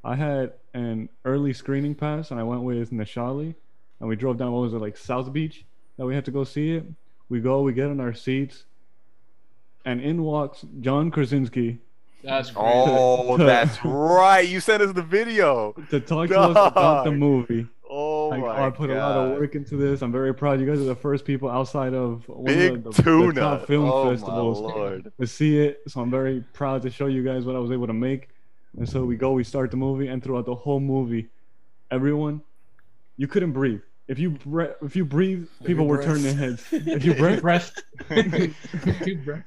[0.03, 3.55] I had an early screening pass, and I went with Nishali,
[4.01, 4.53] and we drove down.
[4.53, 5.67] What was it like South Beach?
[5.97, 6.85] That we had to go see it.
[7.29, 8.65] We go, we get in our seats,
[9.85, 11.79] and in walks John Krasinski
[12.23, 12.91] That's oh, crazy.
[12.91, 14.47] Oh, that's right.
[14.47, 15.73] You sent us the video.
[15.91, 17.67] to talk to us about the movie.
[17.95, 20.01] Oh Like, my oh, I put a lot of work into this.
[20.01, 20.59] I'm very proud.
[20.61, 23.33] You guys are the first people outside of one Big of the, the, tuna.
[23.35, 25.83] the top film oh festivals to see it.
[25.89, 28.31] So I'm very proud to show you guys what I was able to make.
[28.79, 31.29] And so we go, we start the movie, and throughout the whole movie,
[31.91, 32.41] everyone,
[33.19, 33.83] you couldn't breathe.
[34.13, 36.63] If you bre- if you breathe, people were turning their heads.
[36.73, 37.73] If you Deep breath, breath.
[39.25, 39.45] Breath.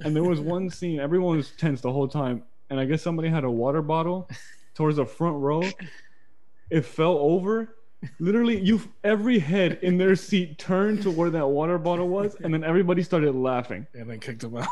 [0.00, 3.28] and there was one scene, everyone was tense the whole time, and I guess somebody
[3.28, 4.28] had a water bottle
[4.74, 5.62] towards the front row.
[6.68, 7.76] It fell over.
[8.18, 12.52] Literally, you every head in their seat turned to where that water bottle was, and
[12.52, 13.86] then everybody started laughing.
[13.94, 14.66] and then kicked him out.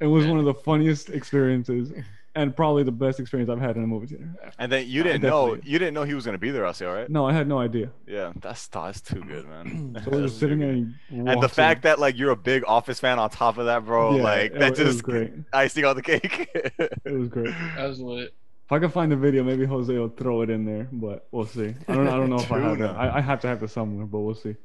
[0.00, 1.90] It was one of the funniest experiences.
[2.38, 4.30] And probably the best experience I've had in a movie theater.
[4.58, 6.92] And then you didn't know definitely- you didn't know he was gonna be there, Asio,
[6.94, 7.10] right?
[7.10, 7.90] No, I had no idea.
[8.06, 9.96] Yeah, that's that's too good, man.
[10.04, 13.00] So we're just sitting there and, And the fact that like you're a big Office
[13.00, 15.32] fan on top of that, bro, Yeah, like it that wa- it was just great.
[15.52, 16.48] icing on the cake.
[16.54, 17.54] it was great.
[17.76, 18.32] That was lit.
[18.66, 21.46] If I can find the video, maybe Jose will throw it in there, but we'll
[21.46, 21.74] see.
[21.88, 22.06] I don't.
[22.06, 22.92] I don't know if I have Tuna.
[22.92, 22.96] it.
[22.96, 24.56] I, I have to have it somewhere, but we'll see.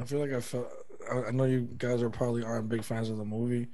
[0.00, 0.68] I feel like I felt.
[1.12, 3.68] I I know you guys are probably aren't big fans of the movie,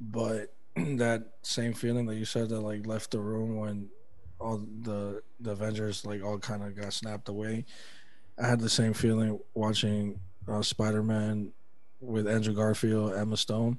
[0.00, 0.52] but
[0.96, 3.88] that same feeling that you said that like left the room when
[4.38, 7.64] all the the Avengers like all kind of got snapped away.
[8.38, 11.52] I had the same feeling watching uh, Spider Man
[12.00, 13.78] with Andrew Garfield, Emma Stone.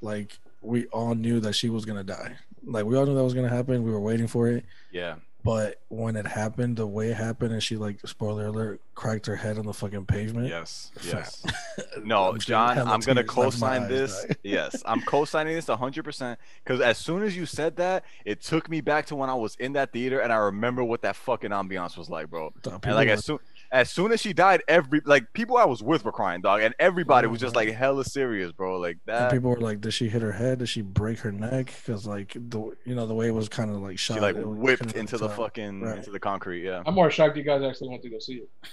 [0.00, 2.36] Like we all knew that she was gonna die.
[2.64, 3.84] Like we all knew that was gonna happen.
[3.84, 4.64] We were waiting for it.
[4.90, 5.16] yeah.
[5.44, 9.36] But when it happened, the way it happened, and she like spoiler alert, cracked her
[9.36, 10.48] head on the fucking pavement.
[10.48, 10.90] Yes.
[11.02, 11.44] Yes.
[12.02, 14.26] No, I'm John, I'm gonna tears left my co-sign this.
[14.42, 18.80] yes, I'm co-signing this 100% because as soon as you said that, it took me
[18.80, 21.96] back to when I was in that theater and I remember what that fucking ambiance
[21.96, 22.52] was like, bro.
[22.64, 23.38] And like as soon
[23.74, 26.74] as soon as she died, every like people I was with were crying, dog, and
[26.78, 28.78] everybody was just like hella serious, bro.
[28.78, 29.32] Like and that.
[29.32, 30.60] people were like, "Did she hit her head?
[30.60, 33.70] Did she break her neck?" Because like the you know the way it was kind
[33.70, 35.98] of like shot, She like whipped couldn't into the fucking Right.
[35.98, 36.62] into the concrete.
[36.64, 36.82] Yeah.
[36.86, 38.48] I'm more shocked you guys actually went to go see it.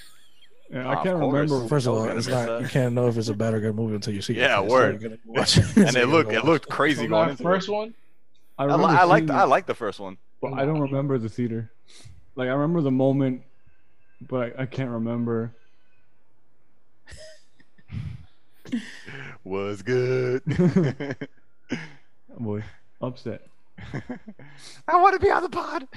[0.74, 1.68] Yeah, Nah, I can't remember.
[1.68, 2.62] First of all, it's not that.
[2.62, 4.38] you can't know if it's a bad or good movie until you see it.
[4.38, 5.20] Yeah, first, so word.
[5.26, 5.76] watch it.
[5.76, 7.72] And So it looked it looked crazy So going that into first it.
[7.74, 7.94] one,
[8.58, 8.68] I I,
[9.02, 10.16] I like seeing I it, like the first one.
[10.42, 11.72] but I don't remember the theater.
[12.38, 13.42] Like I remember the moment,
[14.28, 15.54] but I, I can't remember.
[19.44, 20.44] Was good.
[22.40, 22.64] Boy,
[23.02, 23.42] upset.
[24.88, 25.88] I want to be on the pod.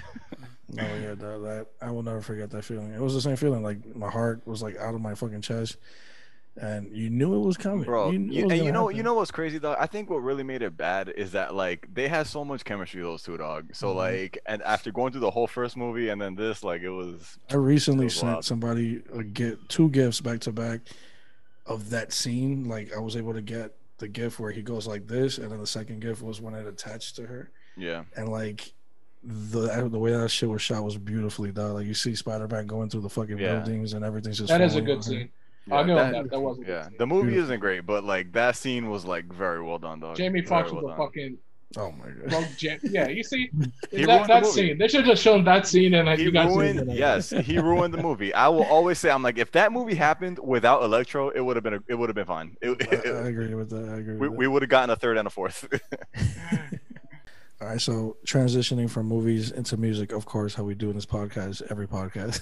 [0.71, 2.93] No, oh, yeah, that, that I will never forget that feeling.
[2.93, 3.63] It was the same feeling.
[3.63, 5.77] Like my heart was like out of my fucking chest,
[6.57, 8.11] and you knew it was coming, bro.
[8.11, 8.97] You knew You, and you know, happen.
[8.97, 9.75] you know what's crazy though?
[9.79, 13.03] I think what really made it bad is that like they had so much chemistry,
[13.03, 13.75] those two dog.
[13.75, 13.97] So Mhm.
[13.97, 17.39] like, and after going through the whole first movie and then this, like, it was
[17.51, 18.45] I recently It was sent wild.
[18.45, 20.81] somebody a get two gifts back to back
[21.67, 22.69] of that scene.
[22.69, 25.59] Like I was able to get the gift where he goes like this, and then
[25.59, 28.73] the second gift was when it attached to her, yeah, and like
[29.23, 31.73] the the way that shit was shot was beautifully done.
[31.75, 33.55] Like you see Spider Man going through the fucking Yeah.
[33.57, 35.31] buildings and everything's just that is a good scene.
[35.67, 35.75] Yeah.
[35.75, 36.31] I'll give him that- that.
[36.31, 36.89] That was a good yeah.
[36.99, 37.45] The movie Beautiful.
[37.45, 40.17] isn't great, but like that scene was like very well done, dog.
[40.17, 41.07] Jamie Very Foxx well was a done.
[41.07, 41.39] fucking
[41.77, 42.29] Oh my god.
[42.31, 42.79] broke jam.
[42.85, 43.51] Yeah, you see
[43.91, 44.79] He that, ruined the that scene.
[44.79, 47.59] They should have just shown that scene and like He you guys ruined, yes, he
[47.59, 48.33] ruined the movie.
[48.33, 51.65] I will always say, I'm like, if that movie happened without Electro, it would have
[51.65, 52.57] been, a, it would have been fine.
[52.63, 53.89] It, I, it- I agree with that.
[53.89, 54.17] I agree.
[54.17, 55.67] we, we would have gotten a third and a fourth.
[57.61, 61.07] All right, so transitioning from movies into music, of course, how we do in this
[61.07, 62.41] podcast, every podcast.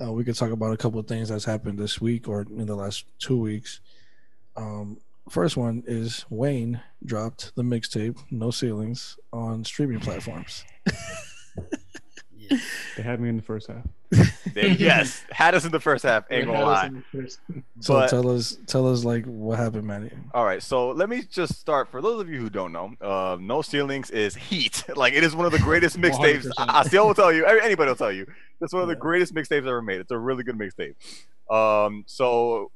[0.00, 2.66] Uh, we could talk about a couple of things that's happened this week or in
[2.66, 3.80] the last two weeks.
[4.56, 10.64] Um, first one is Wayne dropped the mixtape "No Ceilings" on streaming platforms.
[12.36, 12.58] Yeah.
[12.96, 13.86] They had me in the first half.
[14.54, 16.24] They- yes, had us in the first half.
[16.30, 16.90] Ain't gonna lie.
[17.80, 20.10] So But- tell us, tell us, like what happened, Manny.
[20.34, 21.90] All right, so let me just start.
[21.90, 24.84] For those of you who don't know, uh, No Ceilings is heat.
[24.94, 26.44] Like it is one of the greatest mixtapes.
[26.46, 26.50] 100%.
[26.58, 27.44] I, I still will tell you.
[27.46, 28.26] Anybody will tell you.
[28.60, 29.00] It's one of the Yeah.
[29.00, 30.00] greatest mixtapes ever made.
[30.00, 30.94] It's a really good mixtape.
[31.50, 32.70] Um, so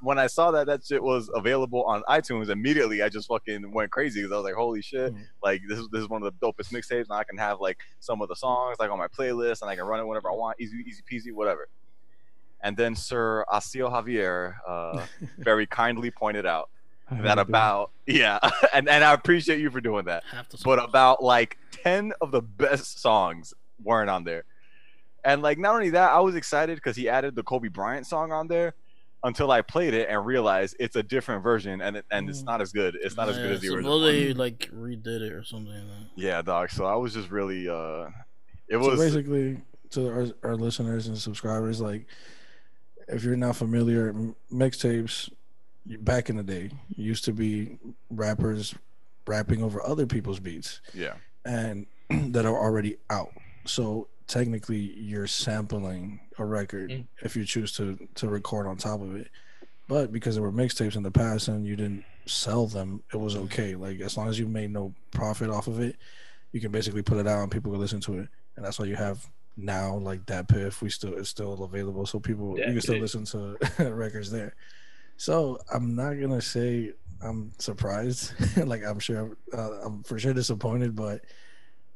[0.00, 3.90] when I saw that that shit was available on iTunes, immediately I just fucking went
[3.90, 5.12] crazy because I was like, "Holy shit!
[5.12, 5.18] Mhm.
[5.42, 7.78] Like this is this is one of the dopest mixtapes, and I can have like
[8.00, 10.34] some of the songs like on my playlist, and I can run it whenever I
[10.34, 11.68] want, easy, easy peasy, whatever."
[12.62, 15.04] And then Sir Asio Javier uh,
[15.38, 16.70] very kindly pointed out
[17.10, 17.40] that had to.
[17.42, 18.38] about yeah,
[18.74, 20.24] and and I appreciate you for doing that.
[20.64, 23.52] But about like ten of the best songs
[23.82, 24.44] weren't on there,
[25.24, 28.32] and like not only that, I was excited because he added the Kobe Bryant song
[28.32, 28.74] on there.
[29.26, 32.44] Until I played it and realized it's a different version and it, and it's Mm.
[32.44, 32.94] not as good.
[33.00, 33.98] It's not as good as the original.
[33.98, 34.36] Supposedly, one.
[34.36, 35.72] like redid it or something.
[35.72, 36.06] Like that.
[36.14, 36.68] Yeah, dog.
[36.70, 38.08] So I was just really uh,
[38.68, 39.62] it So was basically,
[39.94, 40.08] to
[40.42, 42.06] our, our listeners and subscribers, like
[43.08, 44.14] if you're not familiar,
[44.52, 45.30] mixtapes
[46.00, 47.78] back in the day used to be
[48.10, 48.74] rappers
[49.26, 51.14] rapping over other people's beats yeah,
[51.44, 51.86] and
[52.32, 53.32] that are already out.
[53.66, 57.06] So technically, you're sampling a record Mm.
[57.22, 59.28] if you choose to to record on top of it.
[59.86, 63.36] But because there were mixtapes in the past and you didn't sell them, it was
[63.36, 63.74] okay.
[63.74, 65.96] Like as long as you made no profit off of it,
[66.52, 68.28] you can basically put it out and people can listen to it.
[68.56, 70.80] And that's why you have now like DatPiff.
[70.82, 73.00] We still it's still available, so people you can still Yeah.
[73.02, 73.56] listen to
[73.92, 74.54] records there.
[75.16, 76.92] So I'm not gonna say
[77.22, 78.32] I'm surprised.
[78.66, 81.22] like I'm sure uh, I'm for sure disappointed, but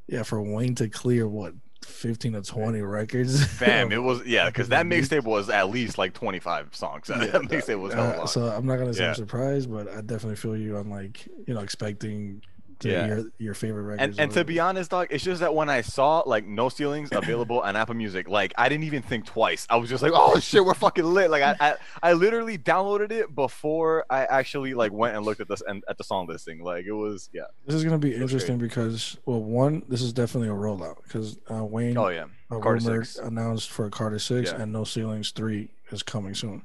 [0.07, 1.53] yeah, for Wayne to clear what
[1.85, 3.91] 15 to 20 records, fam.
[3.91, 7.09] It was yeah, because that mixtape was at least like twenty five songs.
[7.09, 9.09] Yeah, that mixtape was uh, so I'm not gonna say Yeah.
[9.09, 12.41] I'm surprised, but I definitely feel you on like you know expecting
[12.79, 13.07] to Yeah.
[13.07, 14.17] your your favorite records.
[14.17, 17.09] And and to be honest, dog, it's just that when I saw like No Ceilings
[17.11, 19.67] available on Apple Music, like I didn't even think twice.
[19.69, 21.29] I was just like, oh shit, we're fucking lit.
[21.29, 25.47] Like I I, I literally downloaded it before I actually like went and looked at
[25.47, 26.63] this and at the song listing.
[26.63, 27.43] Like it was yeah.
[27.65, 31.63] this is gonna be interesting because well, one, this is definitely a rollout because uh,
[31.63, 32.25] Wayne Oh yeah.
[32.49, 33.17] Carter Six.
[33.17, 34.61] announced for Carter Six Yeah.
[34.61, 36.63] and No Ceilings Three is coming soon.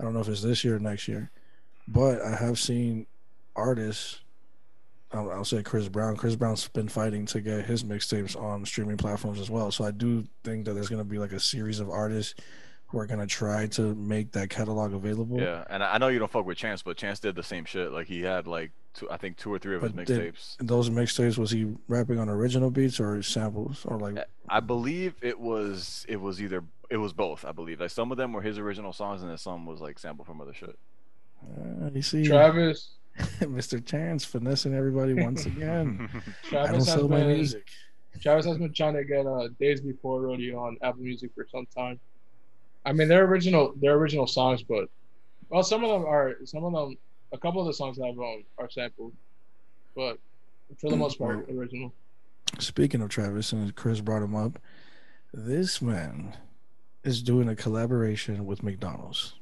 [0.00, 1.30] I don't know if it's this year or next year,
[1.86, 3.06] but I have seen
[3.54, 4.20] artists.
[5.14, 6.16] I'll, I'll say Chris Brown.
[6.16, 9.70] Chris Brown's been fighting to get his mixtapes on streaming platforms as well.
[9.70, 12.34] So I do think that there's going to be like a series of artists
[12.88, 15.40] who are going to try to make that catalog available.
[15.40, 17.64] Yeah, and I I know you don't fuck with Chance, but Chance did the same
[17.64, 17.90] shit.
[17.92, 20.56] Like he had like two, I think two or three of his But did- mixtapes.
[20.60, 24.18] Those mixtapes was he rapping on original beats or samples or like?
[24.48, 27.44] I believe it was it was either it was both.
[27.44, 29.98] I believe like some of them were his original songs, and then some was like
[29.98, 30.78] sample from other shit.
[31.42, 32.90] Uh, you see, Travis,
[33.40, 33.84] Mr.
[33.84, 36.08] Chance finessing everybody once again.
[36.12, 37.66] I don't Travis has sell my been music.
[38.20, 41.66] Travis has been trying to get uh, Days Before Rodeo on Apple Music for some
[41.66, 41.98] time.
[42.84, 44.88] I mean, they're original, they're original songs, but
[45.48, 46.96] well, some of them are, some of them,
[47.32, 49.12] a couple of the songs I've um, are sampled,
[49.96, 50.18] but
[50.78, 51.92] for the most part, original.
[52.58, 54.58] Speaking of Travis, and Chris brought him up,
[55.32, 56.36] this man
[57.02, 59.34] is doing a collaboration with McDonald's.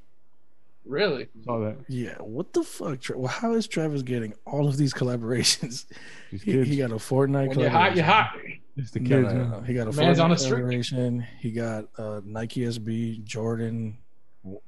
[0.85, 1.29] Really?
[1.45, 1.77] Saw that.
[1.89, 3.01] Yeah, what the fuck?
[3.01, 5.87] Tra- Well, how is Travis getting all of these collaborations?
[6.33, 8.37] These He, he got a Fortnite When you're hot, you're hot.
[8.77, 9.35] it's the No, kids.
[9.35, 9.61] no, no, no.
[9.61, 10.51] He got a Man's Fortnite on a streak.
[10.55, 11.27] collaboration.
[11.41, 13.97] He got a Nike SB Jordan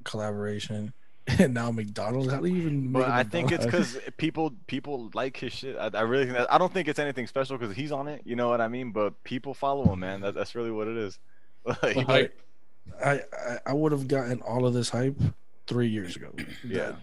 [0.03, 0.93] collaboration,
[1.39, 2.31] and now McDonald's.
[2.31, 2.91] How do you even?
[2.91, 5.75] But a I think it's because people people like his shit.
[5.77, 8.21] I, I really think that I don't think it's anything special because he's on it.
[8.25, 8.91] You know what I mean?
[8.91, 10.21] But people follow him, man.
[10.21, 11.19] That, that's really what it is.
[11.81, 12.31] Like, The.
[13.03, 15.17] I I, I would have gotten all of this hype
[15.67, 16.31] three years ago.
[16.63, 16.77] Yeah.
[16.77, 16.95] That-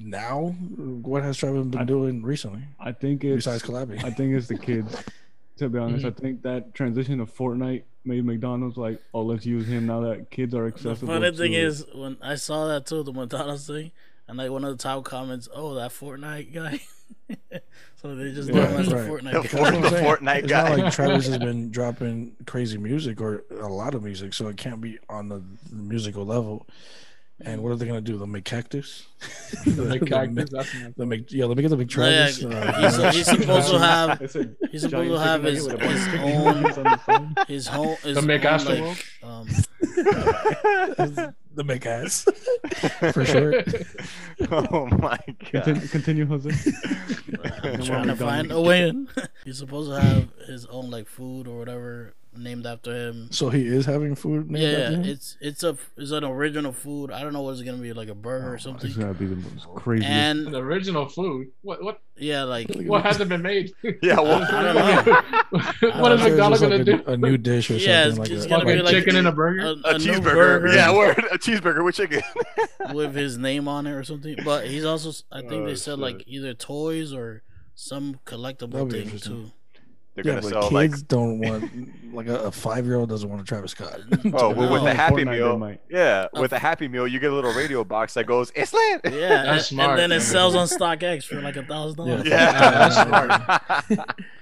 [0.00, 3.44] Now, what has Travis been I- doing recently I think it's.
[3.44, 4.02] besides collabing?
[4.04, 4.94] I think it's the kids.
[5.58, 6.20] To be honest, I Mm-hmm.
[6.22, 10.52] think that transition to Fortnite made McDonald's like, oh, let's use him now that kids
[10.54, 11.06] are accessible.
[11.06, 11.14] The accessible.
[11.14, 13.92] funny thing to- is, when I saw that too, the McDonald's thing,
[14.28, 16.80] and like one of the top comments, "Oh, that Fortnite guy."
[17.96, 19.08] so they just Yeah, know him right.
[19.10, 19.70] Fortnite The guy.
[19.70, 20.04] That's The saying.
[20.06, 20.68] Fortnite it's guy.
[20.68, 24.56] not like Travis has been dropping crazy music or a lot of music, so it
[24.56, 26.66] can't be on the musical level.
[27.40, 28.16] And what are they gonna do?
[28.16, 29.06] The McCactus?
[29.64, 30.50] The big cactus.
[30.52, 32.42] That's my The Mc, yeah, let me get the No, McTravis.
[32.42, 34.18] yeah, uh, he's, he's supposed to have
[34.70, 36.62] he's supposed to have his, nugget with a bunch his of own
[36.92, 37.34] the phone.
[37.48, 38.86] his home his The own, McAstimal?
[38.88, 39.48] like, um,
[41.54, 42.24] the McAss
[43.12, 43.62] for sure.
[44.72, 45.18] oh my
[45.52, 45.64] god.
[45.64, 46.50] Continue, continue Jose.
[47.62, 48.66] I'm trying to find a McDonald's.
[48.68, 49.08] win.
[49.44, 53.28] He's supposed to have his own like food or whatever named after him.
[53.30, 54.50] So he is having food.
[54.50, 55.04] named Yeah, after him?
[55.04, 57.10] it's it's a it's an original food.
[57.10, 58.86] I don't know what it's gonna be like a burger or something.
[58.86, 59.12] It's something.
[59.12, 60.10] gotta be the most craziest.
[60.10, 61.48] And The original food.
[61.62, 63.72] What what yeah, like what hasn't been made?
[64.02, 65.12] Yeah, well, I don't know.
[66.00, 66.96] what I'm is sure it's McDonald's gonna a, do?
[66.96, 69.16] new- a new dish or Yeah, something it's- like it's a, gonna be like chicken
[69.16, 69.60] in a burger.
[69.60, 70.22] a, a, a cheeseburger.
[70.34, 71.18] burger Yeah, word.
[71.32, 72.22] A cheeseburger with chicken.
[72.92, 74.36] with his name on it or something.
[74.44, 75.98] But he's also I think Oh, they said shit.
[76.00, 77.42] like either toys or
[77.74, 79.50] some collectible That'd thing too.
[80.14, 83.08] They're yeah, gonna but sell kids like don't want like a, a five year old
[83.08, 83.98] doesn't want a Travis Scott.
[84.32, 84.84] oh, well, with No.
[84.84, 85.58] the Happy Fortnite, Meal.
[85.58, 85.80] might.
[85.90, 89.00] Yeah, with a Happy Meal, you get a little radio box that goes, "It's lit."
[89.04, 89.10] Yeah,
[89.40, 92.26] and, That's smart, and then it sells on StockX for like a thousand dollars.
[92.26, 92.52] Yeah.
[92.52, 93.86] Yeah, that's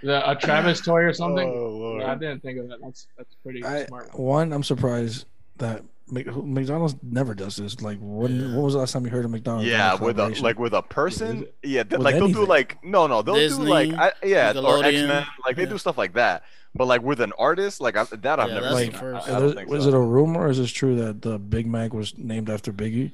[0.03, 1.49] The, a Travis toy or something.
[1.49, 2.03] Oh, Lord.
[2.03, 2.81] Yeah, I didn't think of that.
[2.83, 4.19] That's that's pretty I, smart.
[4.19, 5.25] one, I'm surprised
[5.57, 7.81] that Mc- McDonald's never does this.
[7.81, 8.47] Like, when Yeah.
[8.49, 9.67] when was the last time you heard of McDonald's?
[9.69, 11.47] Yeah, with a like with a person.
[11.63, 14.53] Yeah, th- With like they'll do like no, no, they'll Disney, do like I, yeah,
[14.59, 15.27] or X Men.
[15.45, 15.69] Like they yeah.
[15.71, 16.43] do stuff like that.
[16.75, 18.95] But like with an artist, like I, that I've Yeah, never that's seen.
[18.95, 19.29] I- first.
[19.29, 19.89] I, Is it- was so.
[19.89, 23.13] it a rumor or is this true that the Big Mac was named after Biggie?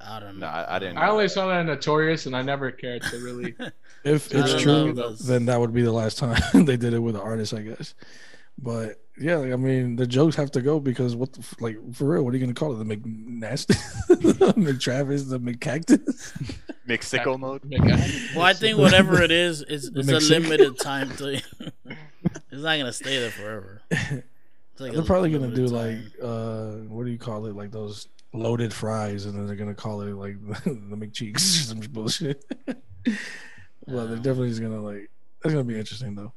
[0.00, 0.52] I don't No, know.
[0.52, 0.98] I, I didn't.
[0.98, 3.54] I only saw that in Notorious, and I never cared to really.
[4.04, 5.12] If it's true, know.
[5.12, 7.94] then that would be the last time they did it with an artist, I guess.
[8.58, 12.06] But yeah, like, I mean, the jokes have to go because what, the, like, for
[12.06, 12.84] real, what are you gonna call it?
[12.84, 13.76] The McNasty,
[14.08, 16.58] the McTravis, the McCactus.
[16.86, 17.62] make sicko mode.
[18.34, 21.42] Well, I think whatever it is, it's, it's a limited time thing.
[22.24, 23.82] it's not gonna stay there forever.
[23.90, 27.54] It's like They're probably gonna do like, uh, what do you call it?
[27.54, 31.80] Like those loaded fries, and then they're gonna call it like the McCheeks or some
[31.80, 32.42] bullshit.
[33.86, 35.10] well, they're definitely just gonna like.
[35.42, 36.32] That's gonna be interesting though.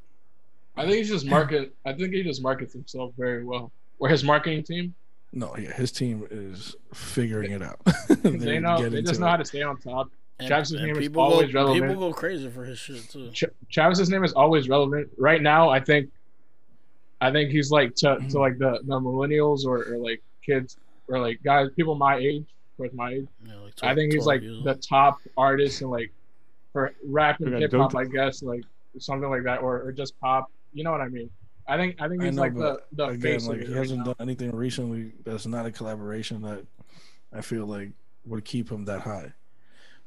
[0.78, 1.74] I think he's just market.
[1.86, 3.72] I think he just markets himself very well.
[4.00, 4.94] Or his marketing team,
[5.32, 7.80] No, yeah, his team is figuring it out.
[8.24, 8.90] they know.
[8.90, 9.30] They just know it.
[9.30, 10.10] how to stay on top.
[10.40, 11.92] And, Travis's and name is people always go, relevant.
[11.92, 13.32] People go crazy for his shit too.
[13.32, 15.10] Ch- Travis's name is always relevant.
[15.18, 16.10] Right now, I think,
[17.22, 18.38] I think he's like to, to mm-hmm.
[18.38, 22.46] like the, the millennials or, or like kids or like guys, people my age,
[22.76, 23.28] towards my age.
[23.44, 24.82] You know, like I think he's like the old.
[24.82, 26.12] top artist and like
[26.74, 28.44] for rap and hip hop, I guess.
[28.44, 28.64] Like
[29.00, 30.52] something like that, or, or just pop.
[30.76, 31.30] You know what I mean?
[31.68, 34.00] I think I think I know, like the the Again, face like he right hasn't
[34.00, 34.06] now.
[34.14, 36.66] done anything recently that's not a collaboration that
[37.34, 37.90] I feel like
[38.26, 39.34] would keep him that high.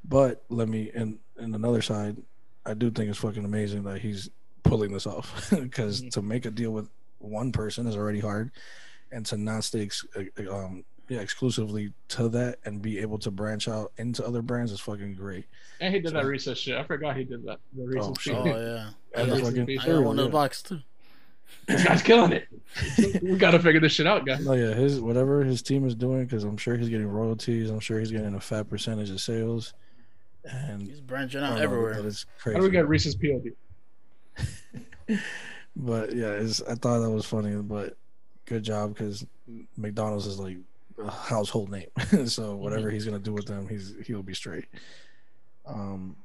[0.04, 2.18] But let me and and another side,
[2.66, 4.28] I do think it's fucking amazing that he's
[4.62, 6.10] pulling this off because Mhm.
[6.12, 6.88] to make a deal with
[7.18, 8.52] one person is already hard,
[9.10, 10.06] and to not stay ex-
[10.50, 14.80] um yeah exclusively to that and be able to branch out into other brands is
[14.80, 15.46] fucking great.
[15.80, 16.76] And he did that So- Reese's shit.
[16.76, 17.60] I forgot he did that.
[17.76, 18.34] The Reese's oh, shit.
[18.34, 18.90] Oh yeah.
[19.14, 20.80] And I the got, fucking I got cereal, one in the box too.
[21.66, 22.46] This guy's killing it.
[23.22, 24.44] we gotta figure this shit out, guys.
[24.44, 27.70] No, yeah, his whatever his team is doing, because I'm sure he's getting royalties.
[27.70, 29.72] I'm sure he's getting a fat percentage of sales,
[30.44, 31.94] and He's branching out don't know, everywhere.
[31.94, 32.58] That is How crazy.
[32.58, 33.52] do we get Reese's POD?
[35.76, 37.54] but yeah, it's, I thought that was funny.
[37.56, 37.96] But
[38.44, 39.26] good job because
[39.76, 40.56] McDonald's is like
[40.98, 41.88] a household name.
[42.26, 44.66] so whatever he's gonna do with them, he's he'll be straight.
[45.66, 46.16] Um,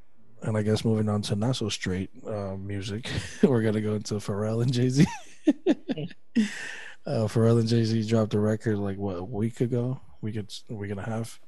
[0.42, 3.10] and I guess moving on to not so straight uh, music,
[3.44, 5.06] we're gonna go into Pharrell and Jay Z.
[5.48, 10.74] uh, Pharrell and Jay Z dropped a record like what a week ago, week a
[10.74, 11.40] week and a half.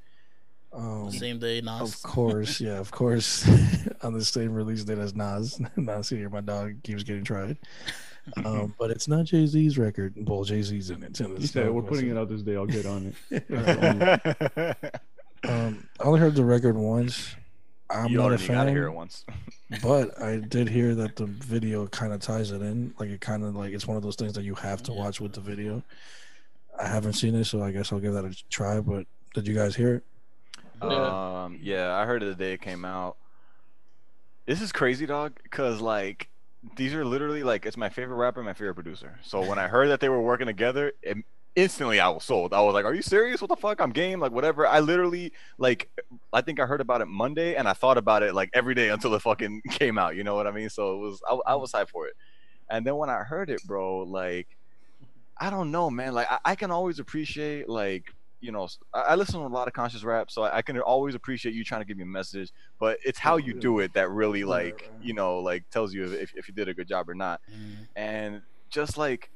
[0.72, 1.94] Um, Same day, Nas.
[1.94, 3.48] of course, yeah, of course,
[4.02, 5.58] on the same release date as Nas.
[5.76, 7.56] Nas here, my dog keeps getting tried.
[8.44, 10.14] Um, but it's not Jay Z's record.
[10.16, 11.16] Well, Jay Z's in it.
[11.38, 12.56] He said, "We're putting it out this day.
[12.56, 15.00] I'll get on it."
[15.44, 17.36] Um, I only heard the record once.
[17.88, 19.24] I'm you not a already gotta fan, hear it once.
[19.82, 22.92] but I did hear that the video kind of ties it in.
[22.98, 24.98] Like it kind of like it's one of those things that you have to Yeah.
[24.98, 25.82] watch with the video.
[26.80, 28.80] I haven't seen it, so I guess I'll give that a try.
[28.80, 30.04] But did you guys hear it?
[30.82, 31.44] Yeah.
[31.44, 33.16] Um, yeah, I heard it the day it came out.
[34.46, 35.34] This is crazy, dog.
[35.50, 36.28] Cause like
[36.76, 39.18] these are literally like it's my favorite rapper, my favorite producer.
[39.22, 41.18] So when I heard that they were working together, it,
[41.54, 42.52] instantly I was sold.
[42.52, 43.40] I was like, "Are you serious?
[43.40, 43.80] What the fuck?
[43.80, 44.20] I'm game.
[44.20, 45.88] Like whatever." I literally like,
[46.32, 48.90] I think I heard about it Monday, and I thought about it like every day
[48.90, 50.16] until it fucking came out.
[50.16, 50.68] You know what I mean?
[50.68, 52.14] So it was I, I was hyped for it.
[52.68, 54.48] And then when I heard it, bro, like
[55.38, 56.14] I don't know, man.
[56.14, 59.74] Like I, I can always appreciate like you know I listen to a lot of
[59.74, 62.52] conscious rap, so I, I can always appreciate you trying to give me a message.
[62.78, 66.32] But it's how you do it that really like you know like tells you if
[66.36, 67.40] if you did a good job or not.
[67.50, 67.86] Mhm.
[67.96, 69.30] And just like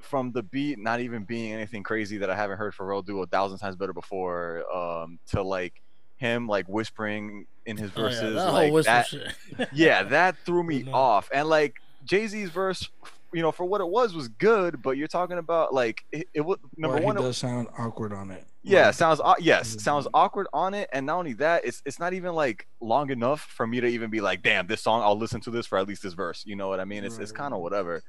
[0.00, 3.26] from the beat not even being anything crazy that I haven't heard Pharrell do a
[3.26, 5.82] thousand times better before, um, to like
[6.16, 10.88] him like whispering in his Oh, yeah, verses, that like that, yeah, that threw me
[10.92, 11.28] off.
[11.34, 12.88] And like Jay Z's verse,
[13.36, 14.80] you know, for what it was, was good.
[14.82, 17.16] But you're talking about like it, it was number Well, one.
[17.18, 18.44] it- does sound awkward on it.
[18.62, 19.80] yeah, Like, sounds yes, Mhm.
[19.80, 23.42] sounds awkward on it, and not only that, it's it's not even like long enough
[23.42, 25.86] for me to even be like, damn, this song, I'll listen to this for at
[25.86, 26.44] least this verse.
[26.46, 27.04] You know what I mean?
[27.04, 28.02] It's it's kind of whatever.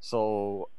[0.00, 0.70] So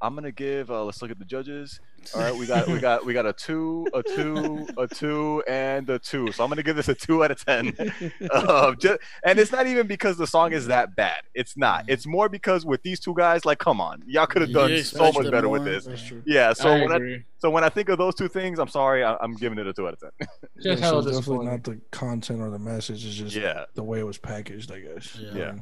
[0.00, 0.70] I'm gonna give.
[0.70, 1.80] Uh, let's look at the judges.
[2.14, 5.88] All right, we got we got we got a two, a two, a two, and
[5.88, 6.30] a two.
[6.32, 7.68] So I'm gonna give this a two out of ten.
[8.30, 11.22] um, just, and it's not even because the song is that bad.
[11.34, 11.84] It's not.
[11.88, 14.82] It's more because with these two guys, like, come on, y'all could have You done
[14.82, 15.86] so much better with this.
[15.86, 16.22] That's true.
[16.26, 16.52] Yeah.
[16.52, 19.16] So I when I so when I think of those two things, I'm sorry, I,
[19.20, 20.10] I'm giving it a two out of ten.
[20.62, 21.50] Just Yeah, so it's definitely disappointing.
[21.50, 23.04] not the content or the message.
[23.06, 23.64] It's just yeah.
[23.74, 25.16] the way it was packaged, I guess.
[25.18, 25.32] Yeah.
[25.34, 25.54] Yeah.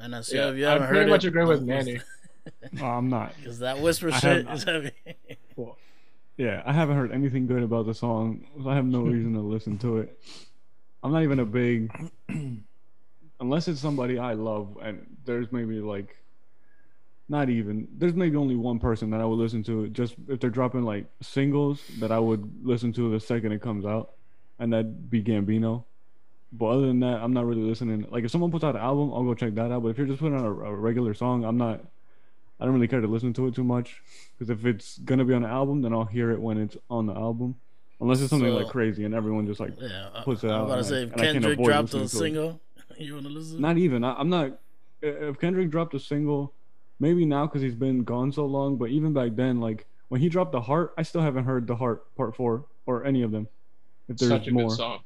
[0.00, 2.00] And I see Yeah, if you I haven't pretty heard much it, agree with Manny.
[2.80, 3.34] Oh, I'm not.
[3.38, 4.92] Because that whisper I shit is heavy.
[5.56, 5.76] Well,
[6.36, 8.46] yeah, I haven't heard anything good about the song.
[8.62, 10.18] So I have no reason to listen to it.
[11.02, 11.92] I'm not even a big,
[13.40, 16.16] unless it's somebody I love, and there's maybe like,
[17.28, 17.88] not even.
[17.98, 19.88] There's maybe only one person that I would listen to.
[19.88, 23.84] Just if they're dropping like singles that I would listen to the second it comes
[23.84, 24.12] out,
[24.58, 25.84] and that'd be Gambino.
[26.52, 28.06] But other than that, I'm not really listening.
[28.10, 29.82] Like if someone puts out an album, I'll go check that out.
[29.82, 31.80] But if you're just putting out a, a regular song, I'm not.
[32.62, 34.00] I don't really care to listen to it too much
[34.38, 37.06] because if it's gonna be on an album, then I'll hear it when it's on
[37.06, 37.56] the album.
[38.00, 40.64] Unless it's something like crazy and everyone just like yeah, I, Puts it I'm out
[40.66, 42.16] about to and I- say, if and I can't Kendrick avoid dropped a listening to
[42.16, 42.18] it.
[42.18, 42.60] single,
[42.98, 43.60] you want to listen?
[43.60, 44.04] not even.
[44.04, 44.58] I, I'm not.
[45.02, 46.52] If Kendrick dropped a single,
[47.00, 48.76] maybe now because he's been gone so long.
[48.76, 51.74] But even back then, like when he dropped the Heart, I still haven't heard the
[51.74, 53.48] Heart Part Four or any of them.
[54.08, 55.00] If there's Such a more, good song.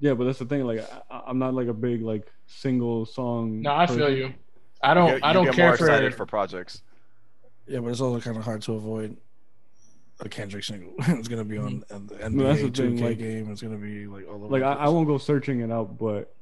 [0.00, 0.64] yeah, but that's the thing.
[0.64, 3.60] Like I, I'm not like a big like single song.
[3.62, 4.32] No, I feel you.
[4.82, 5.14] I don't.
[5.14, 5.84] You- I don't get care more for.
[5.86, 6.82] excited for projects.
[7.66, 9.16] Yeah, but it's also kind of hard to avoid
[10.20, 10.92] a Kendrick single.
[10.98, 12.06] it's gonna be on Mm-hmm.
[12.06, 13.50] the that's NBA the 2K like- game.
[13.50, 14.46] It's gonna be like all over.
[14.46, 16.32] Like I, I won't go searching it out, but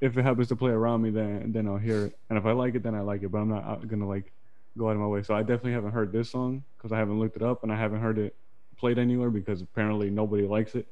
[0.00, 2.18] if it happens to play around me, then then I'll hear it.
[2.28, 3.28] And if I like it, then I like it.
[3.30, 4.32] But I'm not gonna like
[4.76, 5.22] go out of my way.
[5.22, 7.76] So I definitely haven't heard this song because I haven't looked it up and I
[7.76, 8.34] haven't heard it
[8.76, 10.86] played anywhere because apparently nobody likes it.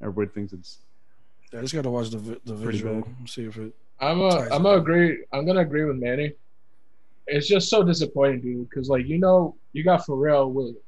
[0.00, 0.78] Everybody thinks it's
[1.52, 3.74] Yeah, I just gotta watch the vi- the visual, see if it.
[4.00, 4.30] I'm a.
[4.30, 5.24] Ties I'm a agree.
[5.32, 6.32] I'm gonna agree with Manny.
[7.26, 8.68] It's just so disappointing, dude.
[8.68, 10.78] Because like you know, you got Pharrell Williams,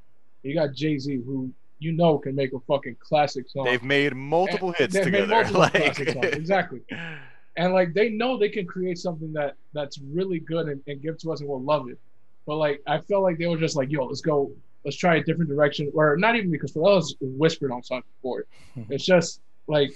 [0.43, 3.65] you got Jay Z, who you know can make a fucking classic song.
[3.65, 5.27] They've made multiple And hits together.
[5.27, 6.81] multiple like exactly.
[7.57, 11.19] and like they know they can create something that that's really good and, and give
[11.19, 11.99] to us and we'll love it.
[12.47, 14.53] But like I felt like they were just like, yo, let's go,
[14.85, 15.91] let's try a different direction.
[15.95, 18.45] Or not even because for us whispered on songs before.
[18.91, 19.93] It's just like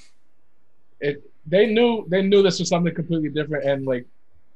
[1.01, 4.07] it they knew they knew this was something completely different and like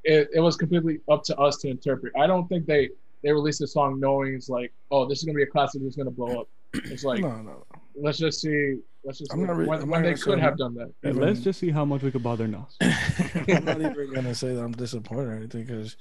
[0.05, 2.12] it, it was completely up to us to interpret.
[2.16, 2.90] I don't think they
[3.22, 5.90] they released a song knowing it's like, oh, this is gonna be a classic, this
[5.90, 6.48] is gonna blow up.
[6.74, 7.64] It's like no, no.
[7.97, 10.39] let's just see let's just I'm see not re- when, I'm when not they could
[10.39, 10.93] have done that.
[11.02, 12.76] And Even- let's just see how much we could bother Nas.
[12.81, 15.97] I'm not even gonna say that I'm disappointed or anything because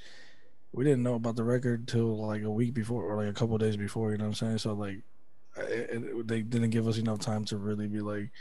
[0.73, 3.57] we didn't know about the record till like a week before or like a couple
[3.57, 4.11] days before.
[4.11, 4.57] You know what I'm saying?
[4.57, 5.01] So like,
[5.57, 8.31] it, it, they didn't give us enough time to really be like,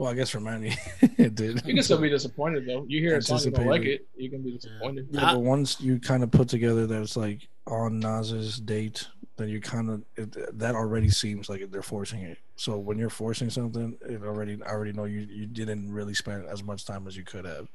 [0.00, 0.74] well, I guess for Manny,
[1.18, 1.60] it did.
[1.66, 2.86] You can still be disappointed though.
[2.88, 5.08] You hear a song you don't like it, you can be disappointed.
[5.10, 9.06] Yeah, but once you kind of put together that it's like on Nas's date,
[9.36, 12.38] then you kind of it, that already seems like they're forcing it.
[12.56, 16.46] So when you're forcing something, it already I already know you you didn't really spend
[16.46, 17.68] as much time as you could have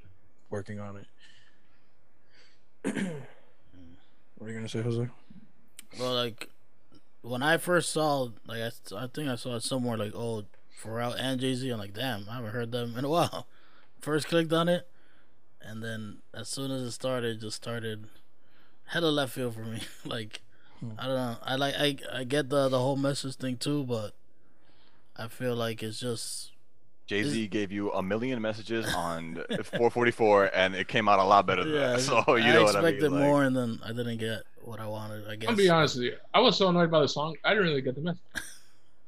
[0.50, 1.06] working on it.
[4.40, 5.08] what are you gonna say, Jose?
[6.00, 6.50] Well, like
[7.22, 10.44] when I first saw, like I, I think I saw it somewhere like oh
[10.82, 11.70] Pharrell and Jay Z.
[11.70, 13.48] I'm like, damn, I haven't heard them in a while.
[14.02, 14.88] First clicked on it,
[15.62, 18.08] and then as soon as it started, just started
[18.86, 19.82] hella left field for me.
[20.06, 20.42] like
[20.80, 20.92] hmm.
[21.00, 21.38] I don't know.
[21.44, 24.14] I like I I get the the whole message thing too, but
[25.18, 26.52] I feel like it's just
[27.08, 31.46] Jay Z gave you a million messages on 444, and it came out a lot
[31.46, 31.94] better than yeah.
[31.94, 32.02] that.
[32.02, 33.22] So you I know what I expected mean.
[33.22, 35.28] like- more, and then I didn't get what I wanted.
[35.28, 35.50] I guess.
[35.50, 36.16] I'll be honest with you.
[36.34, 38.18] I was so annoyed by the song, I didn't really get the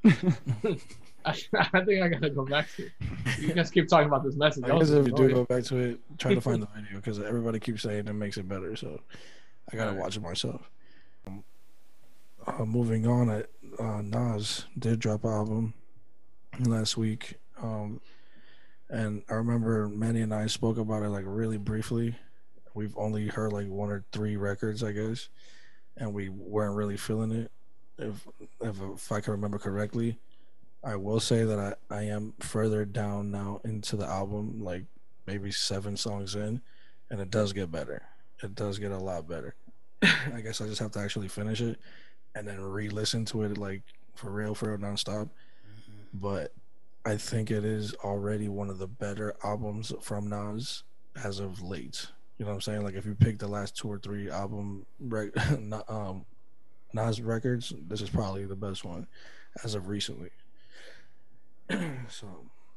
[0.03, 0.81] message.
[1.25, 1.31] I,
[1.73, 2.91] I think I gotta go back to it.
[3.39, 4.63] You guys keep talking about this message.
[4.63, 7.19] I guess if you do go back to it, try to find the video because
[7.19, 8.75] everybody keeps saying it makes it better.
[8.75, 8.99] So
[9.71, 10.03] I gotta Alright.
[10.03, 10.69] watch it myself.
[11.27, 11.43] Um,
[12.45, 13.43] Uh, moving on, uh,
[13.79, 15.73] uh, Nas did drop an album
[16.61, 17.99] last week, um,
[18.89, 22.15] and I remember Manny and I spoke about it like really briefly.
[22.73, 25.27] We've only heard like one or three records, I guess,
[25.97, 27.51] and we weren't really feeling it.
[27.97, 28.25] If
[28.61, 30.17] if, if I can remember correctly,
[30.83, 34.85] I will say that I, I am further down now into the album, like
[35.25, 36.61] maybe seven songs in,
[37.09, 38.03] and it does get better.
[38.43, 39.55] It does get a lot better.
[40.01, 41.79] I guess I just have to actually finish it
[42.35, 43.81] and then re-listen to it like
[44.15, 45.29] for real, for real, nonstop.
[46.13, 46.53] But
[47.05, 50.83] I think it is already one of the better albums from Nas
[51.23, 52.07] as of late.
[52.37, 52.83] You know what I'm saying?
[52.83, 55.35] Like if you pick the last two or three album rec-
[55.89, 56.25] um,
[56.93, 59.07] Nas records, this is probably the best one
[59.63, 60.29] as of recently.
[62.09, 62.27] so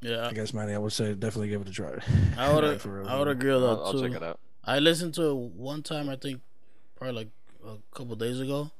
[0.01, 1.99] Yeah, I guess Manny, I would say definitely give it a try.
[2.37, 4.23] I would Like, for real, I would for agree with that I'll, I'll check it
[4.23, 4.39] out.
[4.65, 6.09] I listened to it one time.
[6.09, 6.41] I think
[6.97, 7.29] probably like
[7.67, 8.71] a couple days ago.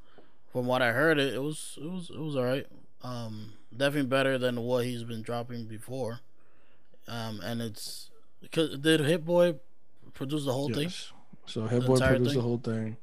[0.53, 2.67] From what I heard, it, it was it was it was alright.
[3.03, 6.21] Um, definitely better than what he's been dropping before.
[7.09, 8.11] Um, and it's
[8.41, 9.55] because did Hit Boy
[10.15, 10.85] produce the whole thing?
[10.85, 11.13] Yes.
[11.47, 12.97] So Hit Boy entire produced the whole thing,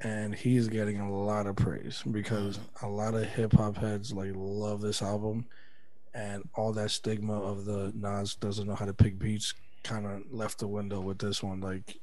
[0.00, 4.32] and he's getting a lot of praise because a lot of hip hop heads like
[4.34, 5.46] love this album,
[6.14, 10.22] and all that stigma of the Nas doesn't know how to pick beats kind of
[10.32, 11.60] left the window with this one.
[11.60, 11.98] Like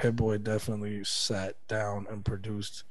[0.00, 2.84] Hit Boy definitely sat down and produced,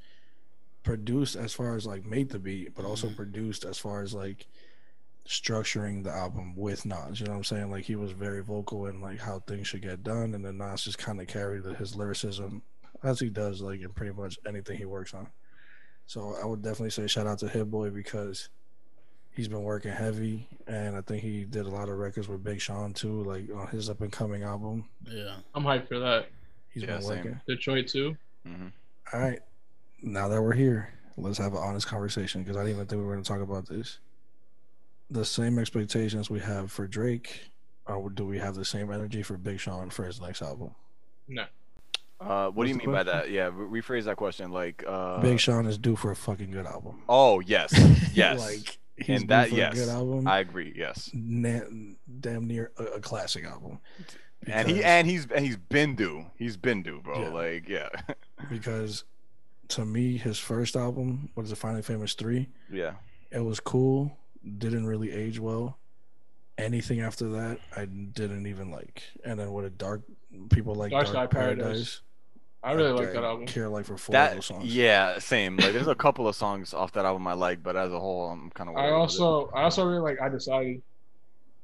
[0.84, 3.16] produced as far as like made the beat, but also Mhm.
[3.16, 4.48] produced as far as like
[5.26, 7.20] structuring the album with Nas.
[7.20, 7.72] You know what I'm saying?
[7.72, 10.84] Like he was very vocal in like how things should get done, and then Nas
[10.84, 12.64] just kind of carried the- his lyricism
[13.04, 15.30] as he does like in pretty much anything he works on.
[16.08, 18.50] So I would definitely say shout out to Hit Boy because
[19.34, 22.62] he's been working heavy, and I think he did a lot of records with Big
[22.62, 24.86] Sean too, like on his up and coming album.
[25.10, 25.36] Yeah.
[25.56, 26.28] I'm hyped for that.
[26.70, 27.18] He's Yeah, been same.
[27.18, 27.42] working.
[27.48, 28.16] Detroit too.
[28.46, 28.68] hmm
[29.14, 29.40] All right,
[30.02, 33.06] now that we're here, let's have an honest conversation because I didn't even think we
[33.06, 34.00] were going to talk about this.
[35.10, 37.52] The same expectations we have for Drake,
[37.86, 40.72] or do we have the same energy for Big Sean for his next album?
[41.28, 41.46] No.
[42.22, 43.32] Uh, what do you What's the mean by that?
[43.32, 44.52] Yeah, re- rephrase that question.
[44.52, 47.02] Like, uh, Big Sean is due for a fucking good album.
[47.10, 47.74] Oh yes,
[48.14, 48.40] yes.
[48.40, 50.28] like he's And that- due yes, a good album.
[50.28, 50.74] I agree.
[50.76, 51.62] Yes, Na-
[52.20, 53.80] damn near a, a classic album.
[54.48, 56.26] and he and he's and he's been due.
[56.36, 57.22] He's been due, bro.
[57.22, 57.30] Yeah.
[57.30, 57.90] Like, yeah,
[58.50, 59.04] because
[59.70, 62.94] to me, his first album, what is it, Finally Famous Three, yeah.
[63.32, 64.18] it was cool.
[64.58, 65.78] Didn't really age well.
[66.58, 69.04] Anything after that, I didn't even like.
[69.24, 70.02] And then what a dark,
[70.50, 71.64] people like Dark Dark, Sky Paradise.
[71.64, 72.02] Paradise.
[72.64, 73.48] I really like that album.
[73.48, 74.66] Care like for four of those songs.
[74.76, 75.58] yeah, same.
[75.58, 78.30] Like, there's a couple of songs off that album I like, but as a whole,
[78.30, 78.76] I'm kind of.
[78.78, 80.82] I also I also really like I decided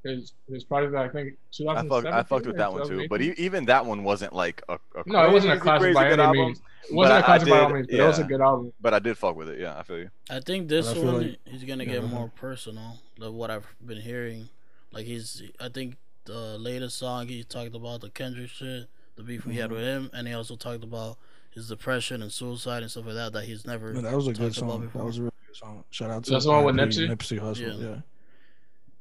[0.03, 3.07] his his project that I think I 2017 fucked, I fucked with that one too,
[3.09, 3.31] but 2018.
[3.31, 5.93] e- even that one wasn't like a, a No, it wasn't a crazy, classic crazy
[5.95, 6.61] by any album, means.
[6.89, 8.41] It wasn't but a classic I by all did- means, but it was a good
[8.41, 8.73] album.
[8.79, 9.59] But I did fuck with it.
[9.59, 10.09] Yeah, I feel you.
[10.29, 12.17] I think this I one like- he's gonna Yeah, get go ahead.
[12.19, 14.49] more personal than what I've been hearing.
[14.91, 18.87] Like he's, I think the latest song, he talked about the Kendrick shit,
[19.17, 19.73] the beef we had Mhm.
[19.73, 21.17] with him, and he also talked about
[21.51, 23.91] his depression and suicide and stuff like that that he's never.
[23.93, 24.81] Man, that was a good talked about song.
[24.81, 25.01] before.
[25.01, 25.83] That was a really good song.
[25.89, 27.09] Shout out to That's the one with Nipsey?
[27.09, 27.79] Nipsey Hussle.
[27.81, 27.89] Yeah.
[27.89, 28.01] Yeah.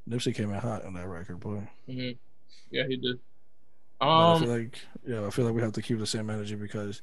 [0.08, 1.68] Nipsey came in hot on that record, boy.
[1.86, 2.10] hmm
[2.70, 3.18] Yeah, he did.
[3.98, 6.30] But I feel Um, like yeah, I feel like we have to keep the same
[6.30, 7.02] energy because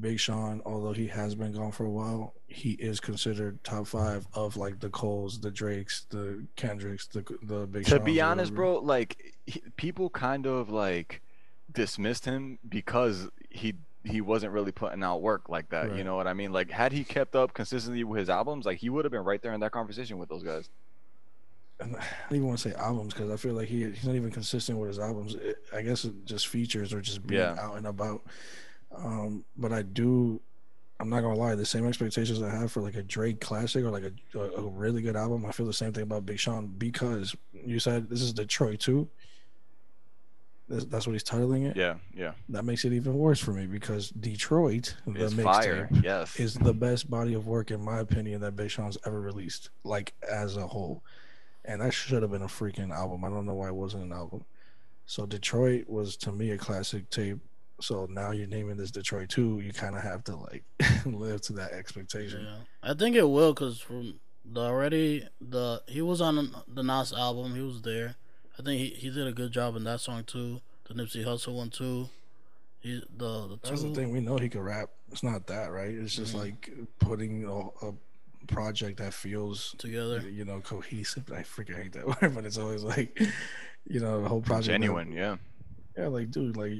[0.00, 4.26] Big Sean, although he has been gone for a while, he is considered top five
[4.34, 7.84] of like the Coles, the Drakes, the Kendricks, the the Big.
[7.84, 8.72] to Sean's be honest, whatever.
[8.74, 11.22] bro, like he, people kind of like
[11.76, 13.74] dismissed him because he
[14.04, 15.96] he wasn't really putting out work like that.
[15.96, 16.52] You know what I mean?
[16.52, 19.40] Like had he kept up consistently with his albums, like he would have been right
[19.42, 20.68] there in that conversation with those guys.
[21.80, 21.98] I don't
[22.30, 24.88] even want to say albums because I feel like he he's not even consistent with
[24.88, 25.34] his albums.
[25.34, 27.56] It, I guess it just features or just being Yeah.
[27.60, 28.22] out and about.
[28.96, 30.40] Um, but I do.
[30.98, 31.54] I'm not gonna lie.
[31.54, 34.62] The same expectations I have for like a Drake classic or like a, a, a
[34.62, 38.22] really good album, I feel the same thing about Big Sean because you said this
[38.22, 39.06] is Detroit too.
[40.68, 41.76] That's, that's what he's titling it.
[41.76, 42.32] Yeah, yeah.
[42.48, 45.88] That makes it even worse for me because Detroit, the It's fire.
[45.92, 46.40] mixtape, Yes.
[46.40, 50.14] is the best body of work in my opinion that Big Sean's ever released, like
[50.28, 51.02] as a whole.
[51.64, 53.24] And that should have been a freaking album.
[53.24, 54.44] I don't know why it wasn't an album.
[55.06, 57.38] So Detroit was to me a classic tape.
[57.80, 60.64] So now you're naming this Detroit 2, you kind of have to like
[61.06, 62.42] live to that expectation.
[62.44, 62.56] Yeah,
[62.90, 67.54] I think it will because from the already the he was on the Nas album.
[67.54, 68.16] He was there.
[68.58, 70.60] I think he, he did a good job in that song too.
[70.88, 72.08] The Nipsey Hussle one too.
[72.80, 74.10] He the the That's the thing.
[74.12, 74.90] We know he could rap.
[75.12, 75.90] It's not that, right?
[75.90, 76.38] It's just Mhm.
[76.38, 77.94] like putting a, a
[78.46, 80.20] project that feels together.
[80.28, 81.30] you know, cohesive.
[81.32, 83.20] I freaking hate that word, but it's always like,
[83.88, 84.66] you know, the whole project.
[84.66, 85.12] that- Genuine.
[85.12, 85.36] Yeah.
[85.98, 86.72] yeah, like, dude, like,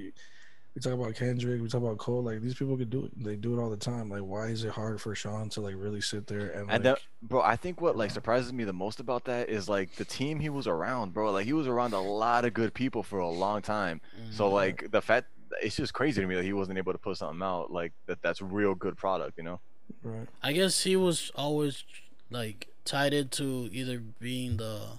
[0.77, 2.23] we talk about Kendrick, we talk about Cole.
[2.23, 3.25] Like, these people could do it.
[3.25, 4.11] They do it all the time.
[4.11, 6.85] Like, why is it hard for Sean to like really sit there and like, And
[6.85, 10.05] that, bro, I think what like surprises me the most about that is like the
[10.05, 11.33] team he was around, bro.
[11.33, 14.03] Like he was around a lot of good people for a long time.
[14.31, 14.53] So Mhm.
[14.53, 15.29] like the fact,
[15.63, 18.21] it's just crazy to me that he wasn't able to put something out like that.
[18.21, 19.61] That's real good product, you know.
[20.03, 20.29] right?
[20.43, 21.85] I guess he was always
[22.31, 24.99] like tied into either being the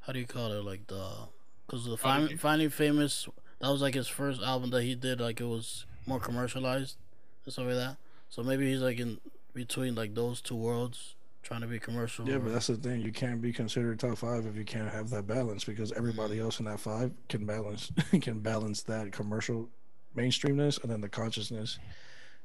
[0.00, 1.28] how do you call it like the
[1.66, 3.28] because the Finding Find, Finding Famous
[3.62, 6.96] that was like his first album that he did like it was more commercialized
[7.44, 7.96] and stuff like that.
[8.28, 9.20] So maybe he's like in
[9.54, 11.14] between like those two worlds
[11.44, 12.28] trying to be commercial.
[12.28, 13.02] Yeah, or- but that's the thing.
[13.02, 16.44] You can't be considered top five if you can't have that balance because everybody mm-hmm.
[16.44, 19.68] else in that five can balance can balance that commercial
[20.16, 21.78] mainstreamness and then the consciousness,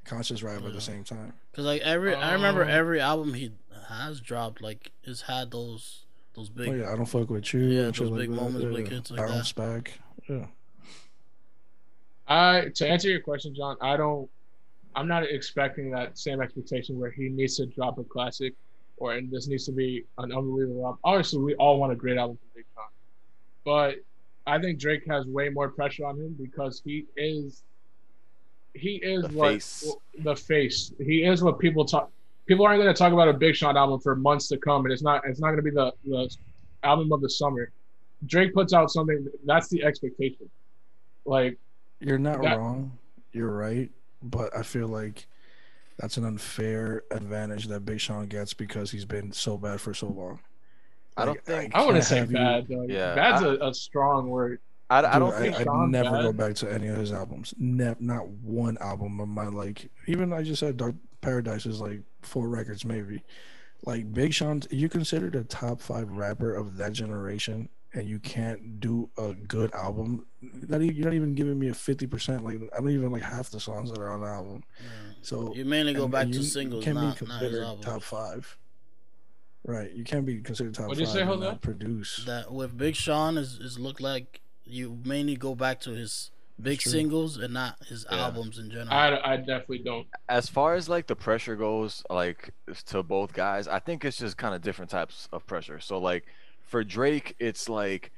[0.05, 1.33] conscious rap at the same time.
[1.53, 2.67] Cause like every, I remember Oh.
[2.67, 3.53] every album he
[3.89, 6.69] has dropped, like has had those those oh, big.
[6.69, 7.61] oh yeah, I don't fuck with you.
[7.61, 8.35] Yeah, and shit those like big that.
[8.35, 8.75] moments, yeah.
[8.75, 9.83] big hits like Bounce that.
[9.83, 9.99] back.
[10.29, 10.45] Yeah.
[12.27, 14.29] I to answer your question, John, I don't.
[14.95, 18.53] I'm not expecting that same expectation where he needs to drop a classic,
[18.97, 20.99] or and this needs to be an unbelievable album.
[21.03, 22.85] Obviously, we all want a great album from Big Sean,
[23.63, 23.95] but
[24.51, 27.63] I think Drake has way more pressure on him because he is.
[28.73, 29.95] He is The what face.
[30.19, 30.93] the face.
[30.99, 32.11] He is what people talk.
[32.45, 34.91] People aren't going to talk about a Big Sean album for months to come, and
[34.93, 35.23] it's not.
[35.25, 36.35] It's not going to be the the
[36.83, 37.71] album of the summer.
[38.25, 39.27] Drake puts out something.
[39.45, 40.49] That's the expectation.
[41.25, 41.57] Like
[41.99, 42.97] You're not That- wrong.
[43.31, 43.91] You're right.
[44.23, 45.27] But I feel like
[45.97, 50.07] that's an unfair advantage that Big Sean gets because he's been so bad for so
[50.07, 50.39] long.
[51.15, 52.67] I don't Like, think- I wouldn't say have you- bad.
[52.67, 52.83] Though.
[52.83, 54.59] Yeah, bad's I- a a strong word.
[54.89, 57.11] I, I don't Dude, think I, would Sean never go back to any of his
[57.11, 57.53] albums.
[57.57, 59.89] Ne- not one album of my like.
[60.05, 63.21] Even I just said Dark Paradise is like four records maybe.
[63.85, 68.79] Like Big Sean, you considered a top five rapper of that generation, and you can't
[68.79, 70.25] do a good album.
[70.41, 72.43] Not even, you're not even giving me a fifty percent.
[72.43, 74.63] Like I don't even like half the songs that are on the album.
[74.79, 74.85] Yeah.
[75.21, 77.85] So You mainly go and- back and to singles, can't not, be considered albums.
[77.85, 78.57] top five.
[79.65, 81.43] Right, you can't be considered top What'd you five say, and Jose?
[81.45, 82.23] not produce.
[82.25, 86.31] That with Big Sean is is look like you mainly go back to his
[86.61, 86.91] big true.
[86.91, 88.17] singles and not his Yeah.
[88.17, 88.93] albums in general.
[88.93, 90.07] I, I definitely don't.
[90.29, 92.51] as far as like the pressure goes, like
[92.87, 95.79] to both guys, I think it's just kind of different types of pressure.
[95.81, 96.25] So like
[96.67, 98.11] for Drake, it's like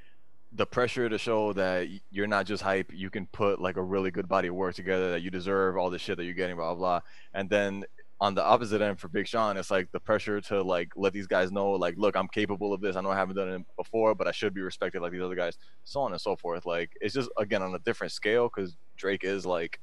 [0.52, 2.92] the pressure to show that you're not just hype.
[2.94, 5.12] You can put like a really good body of work together.
[5.12, 6.56] That you deserve all the shit that you're getting.
[6.56, 7.00] Blah blah.
[7.00, 7.02] blah.
[7.34, 7.86] And then
[8.22, 11.28] on the opposite end for Big Sean, it's like the pressure to like let these
[11.28, 12.96] guys know, like, look, I'm capable of this.
[12.96, 15.36] I know I haven't done it before, but I should be respected like these other
[15.36, 15.58] guys.
[15.86, 16.66] So on and so forth.
[16.66, 19.80] Like it's just again on a different scale because Drake is like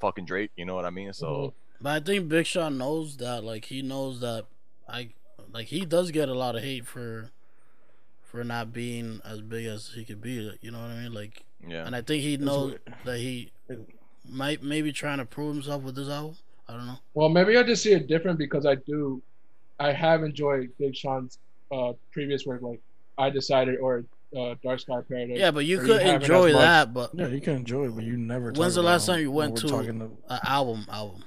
[0.00, 0.50] fucking Drake.
[0.56, 1.12] You know what I mean?
[1.12, 1.26] So.
[1.26, 1.56] Mm-hmm.
[1.80, 3.42] But I think Big Sean knows that.
[3.42, 4.46] Like he knows that
[4.88, 5.10] I
[5.52, 7.30] like he does get a lot of hate for
[8.32, 10.50] for not being as big as he could be.
[10.62, 11.12] You know what I mean?
[11.12, 11.86] Like, Yeah.
[11.86, 13.52] and I think he knows that he
[14.28, 16.36] might maybe trying to prove himself with this album.
[16.66, 16.98] I don't know.
[17.12, 19.20] Well, maybe I just see it different because I do,
[19.78, 21.38] I have enjoyed Big Sean's
[21.70, 22.62] uh, previous work.
[22.62, 22.80] Like
[23.18, 24.04] I decided, or
[24.34, 25.36] uh, Dark Sky Paradise.
[25.38, 26.94] Yeah, but you Or could haven't enjoy that.
[26.94, 28.52] But Yeah, you can enjoy it, but you never.
[28.52, 31.22] When's talk the last time you went we're to- an album, album.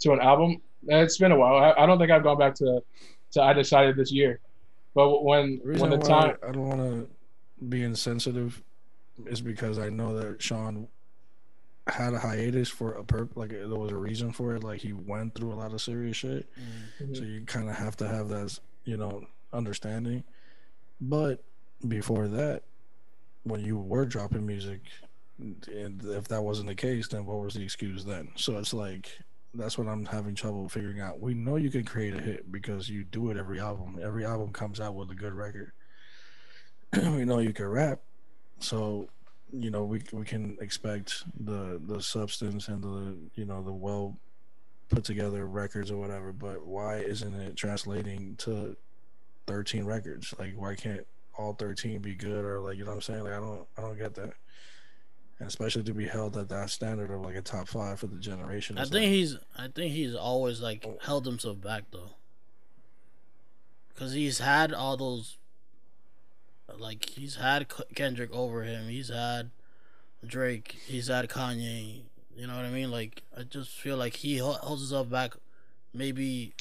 [0.00, 0.60] to an album.
[0.88, 1.54] It's been a while.
[1.54, 2.82] I, I don't think I've gone back to
[3.32, 4.40] to I decided this year,
[4.98, 7.08] but when The when the time I don't want to
[7.66, 8.60] be insensitive
[9.26, 10.88] is because I know that Sean
[11.86, 13.36] had a hiatus for a perp.
[13.36, 14.64] Like there was a reason for it.
[14.64, 16.48] Like he went through a lot of serious shit.
[17.00, 17.14] Mm-hmm.
[17.14, 20.24] So you kind of have to have that, you know, understanding.
[21.00, 21.44] But
[21.86, 22.64] before that,
[23.44, 24.80] when you were dropping music,
[25.38, 28.32] and if that wasn't the case, then what was the excuse then?
[28.34, 29.16] So it's like
[29.54, 31.20] that's what I'm having trouble figuring out.
[31.20, 33.98] We know you can create a hit because you do it every album.
[34.02, 35.72] Every album comes out with a good record.
[36.96, 38.00] we know you can rap,
[38.60, 39.08] so
[39.52, 44.16] you know we we can expect the the substance and the you know the well
[44.88, 48.76] put together records or whatever, but why isn't it translating to
[49.46, 50.34] 13 records?
[50.38, 51.06] Like, why can't
[51.36, 53.24] all 13 be good or like, you know what I'm saying?
[53.24, 54.32] Like, I don't, I don't get that.
[55.38, 58.16] And especially to be held at that standard of like a top five for the
[58.16, 58.76] generation.
[58.76, 59.36] I think like, he's.
[59.56, 60.98] I think he's always like oh.
[61.00, 62.16] held himself back though,
[63.94, 65.36] because he's had all those.
[66.76, 68.88] Like he's had Kendrick over him.
[68.88, 69.50] He's had
[70.26, 70.76] Drake.
[70.86, 72.02] He's had Kanye.
[72.36, 72.90] You know what I mean?
[72.90, 75.34] Like I just feel like he holds himself back,
[75.94, 76.52] maybe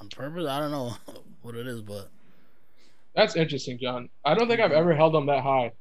[0.00, 0.46] on purpose.
[0.46, 0.96] I don't know
[1.42, 2.08] what it is, but
[3.14, 4.08] that's interesting, John.
[4.24, 5.72] I don't think I've ever held him that high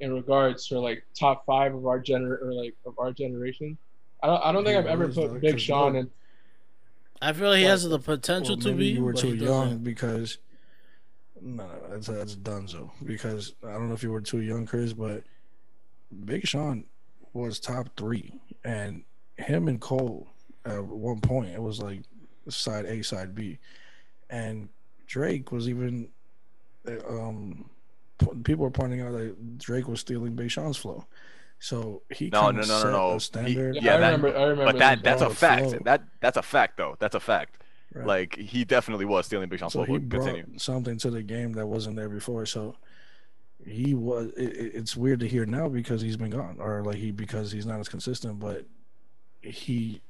[0.00, 3.76] in regards to like top five of our gener or like of our generation.
[4.22, 4.42] I don't.
[4.44, 6.10] I don't think I've ever put though, Big 'cause Sean in.
[7.20, 8.88] I feel like he has the potential well, to maybe be.
[8.90, 9.84] you were too young doesn't.
[9.84, 10.38] because
[11.40, 12.90] no, no, that's that's Dunzo.
[13.04, 15.22] Because I don't know if you were too young, Chris, but
[16.24, 16.84] Big Sean
[17.32, 18.32] was top three,
[18.64, 19.02] and
[19.36, 20.26] him and Cole
[20.64, 22.02] at one point it was like
[22.48, 23.58] side A, side B,
[24.30, 24.68] and
[25.06, 26.08] Drake was even.
[26.86, 27.77] uh, Um, p-
[28.44, 31.06] people were pointing out that Drake was stealing Big Sean's flow,
[31.58, 33.08] so he No, kinda no, no, no, no.
[33.10, 33.74] a He- standard.
[33.76, 34.28] Yeah, Yeah, I that- remember.
[34.38, 34.64] I remember.
[34.72, 35.62] But that that's a fact.
[35.70, 35.78] flow.
[35.84, 36.96] That that's a fact though.
[36.98, 37.62] That's a fact.
[37.94, 38.06] Right.
[38.06, 39.94] Like he definitely was stealing Big Sean's so flow.
[39.94, 40.58] he brought Continue.
[40.58, 42.44] something to the game that wasn't there before.
[42.46, 42.76] So
[43.66, 44.30] he was.
[44.36, 47.50] It, it- it's weird to hear now because he's been gone, or like he because
[47.52, 48.38] he's not as consistent.
[48.40, 48.66] But
[49.40, 50.00] he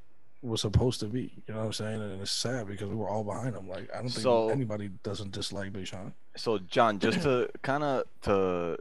[0.43, 1.33] was supposed to be.
[1.47, 2.01] You know what I'm saying?
[2.03, 3.69] And it's sad because we were all behind him.
[3.69, 6.13] Like I don't think So- anybody doesn't dislike Big Sean.
[6.37, 8.79] So John, just to kind of to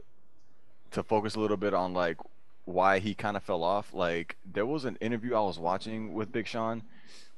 [0.92, 2.16] to focus a little bit on like
[2.64, 3.92] why he kind of fell off.
[3.92, 6.82] Like there was an interview I was watching with Big Sean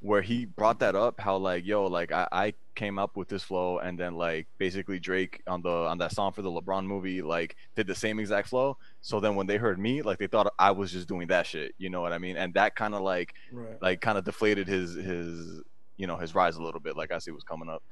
[0.03, 3.43] where he brought that up how like yo like I, I came up with this
[3.43, 7.21] flow and then like basically Drake on the on that song for the LeBron movie
[7.21, 10.53] like did the same exact flow so then when they heard me like they thought
[10.59, 13.03] I was just doing that shit you know what I mean and that kind of
[13.03, 13.77] like Right.
[13.83, 15.61] like kind of deflated his his
[15.99, 17.83] you know his rise a little bit like I see what's coming up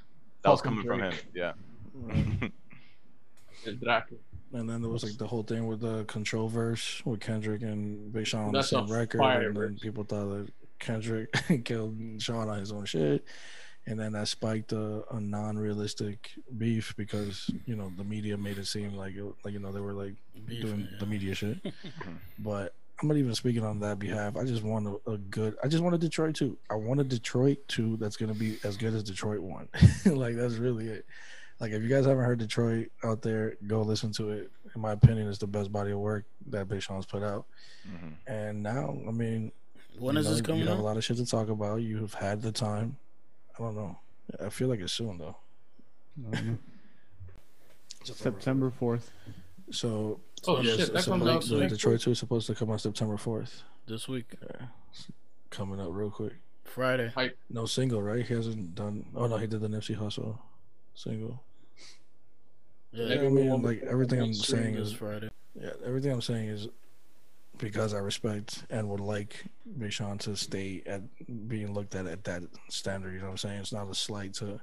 [0.43, 1.53] that was Fucking coming from him yeah
[1.95, 2.53] right.
[3.65, 4.03] Drake.
[4.55, 8.11] And then there was like the whole thing with the control verse with Kendrick and
[8.13, 9.81] Big Sean on That's the same record, fire and then verse.
[9.81, 10.49] people thought that
[10.79, 11.33] Kendrick
[11.65, 13.25] killed Sean on his own shit,
[13.87, 18.67] and then that spiked a, a non-realistic beef because you know the media made it
[18.67, 20.15] seem like it, like you know they were like
[20.47, 20.99] Beef, doing yeah.
[20.99, 21.59] the media shit,
[22.39, 22.75] but.
[23.01, 24.37] I'm not even speaking on that behalf.
[24.37, 25.55] I just want a, a good.
[25.63, 26.59] I just want a Detroit two.
[26.69, 29.69] I want a Detroit two that's gonna be as good as Detroit one.
[30.05, 31.07] like that's really it.
[31.61, 34.51] Like if you guys haven't heard Detroit out there, go listen to it.
[34.75, 37.47] In my opinion, it's the best body of work that Big Sean's put out.
[37.89, 38.13] Mhm.
[38.27, 39.53] And now, I mean,
[39.99, 40.81] When you is this coming You have out?
[40.81, 41.77] a lot of shit to talk about.
[41.83, 42.97] You've had the time.
[43.59, 43.99] I don't know.
[44.41, 45.37] I feel like it's soon though.
[48.05, 49.11] September fourth.
[49.71, 52.01] So Oh yes, shit, that comes the- out the next Detroit week?
[52.03, 53.63] two is supposed to come out September fourth.
[53.87, 54.67] This week, Yeah,
[55.51, 56.35] coming up real quick.
[56.65, 57.13] Friday.
[57.51, 58.25] No single, right?
[58.25, 59.07] He hasn't done.
[59.15, 60.39] Oh no, he did the Nipsey Hussle
[60.95, 61.43] single.
[62.93, 65.31] Yeah, Maybe I mean, like everything I'm saying is Friday.
[65.55, 66.69] Yeah, everything I'm saying is
[67.59, 69.45] because I respect and would like
[69.91, 71.03] Sean to stay at
[71.49, 73.13] being looked at at that standard.
[73.13, 73.61] You know what I'm saying?
[73.61, 74.61] It's not a slight to,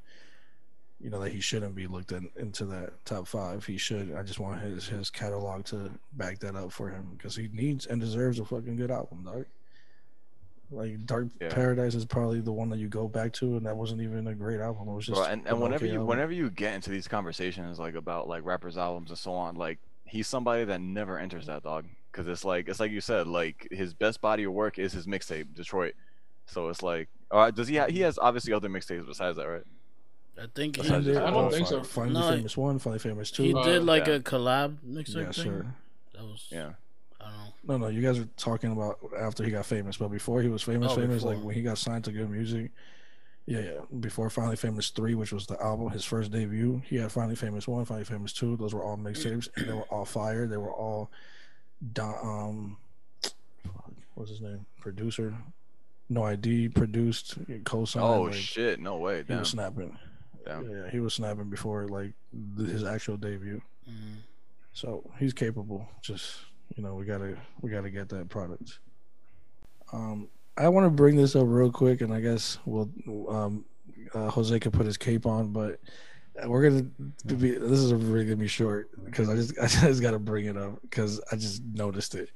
[0.99, 3.65] you know, that he shouldn't be looked at into that top five.
[3.65, 4.13] He should.
[4.15, 7.85] I just want his his catalog to back that up for him because he needs
[7.85, 9.45] and deserves a fucking good album, dog.
[10.71, 11.49] Like Dark Yeah.
[11.49, 14.33] Paradise is probably the one that you go back to, and that wasn't even a
[14.33, 14.87] great album.
[14.89, 16.07] It was just Bro, and, and whenever okay you album.
[16.07, 19.77] whenever you get into these conversations like about like rappers albums and so on like
[20.05, 21.85] he's somebody that never enters that dog
[22.15, 25.05] because it's like it's like you said like his best body of work is his
[25.05, 25.93] mixtape detroit
[26.45, 29.63] so it's like uh, does he ha- he has obviously other mixtapes besides that right
[30.37, 31.81] I think he, Besides did, I don't uh, think so.
[31.81, 33.43] Finally No, Famous One, Finally Famous Two.
[33.43, 34.13] he Uh, did like yeah.
[34.15, 35.45] a collab mixtape yes, thing.
[35.45, 35.65] sir.
[36.13, 36.71] That was yeah
[37.21, 37.53] I don't know.
[37.63, 40.61] No, no, you guys are talking about after he got famous, but before he was
[40.61, 41.35] famous, Oh, famous, before.
[41.35, 42.29] like when he got signed to G.O.O.D.
[42.31, 42.69] Music,
[43.47, 43.71] Yeah, yeah.
[43.99, 47.65] Before Finally Famous three, which was the album, his first debut, he had Finally Famous
[47.67, 48.57] one, Finally Famous two.
[48.57, 50.47] Those were all mixtapes, and they were all fire.
[50.47, 51.09] They were all,
[51.93, 52.77] Don, um,
[54.15, 54.65] what's his name?
[54.79, 55.33] Producer,
[56.09, 56.69] No I.D.
[56.69, 58.05] produced, co-signed.
[58.05, 58.79] Oh like, shit!
[58.79, 59.23] No way.
[59.27, 59.97] He was snapping.
[60.45, 60.69] Damn.
[60.69, 62.13] Yeah, he was snapping before like
[62.57, 63.61] th- his actual debut.
[63.89, 64.17] Mhm.
[64.73, 65.87] So he's capable.
[66.01, 66.37] Just
[66.75, 68.79] you know, we gotta we gotta get that product.
[69.91, 70.27] Um,
[70.57, 72.89] I want to bring this up real quick, and I guess we'll
[73.29, 73.65] um,
[74.13, 75.79] uh, Jose can put his cape on, but
[76.45, 76.83] we're gonna
[77.37, 77.51] be.
[77.51, 80.81] This is really gonna be short because I just I just gotta bring it up
[80.81, 82.29] because I just noticed it.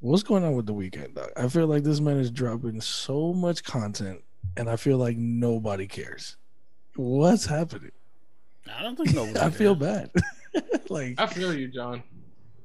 [0.00, 1.30] What's going on with the Weeknd, dog?
[1.36, 4.20] I feel like this man is dropping so much content,
[4.56, 6.36] and I feel like nobody cares.
[6.96, 7.92] What's happening?
[8.76, 9.38] I don't think nobody.
[9.40, 10.10] I feel bad.
[10.90, 12.02] like I feel you, John.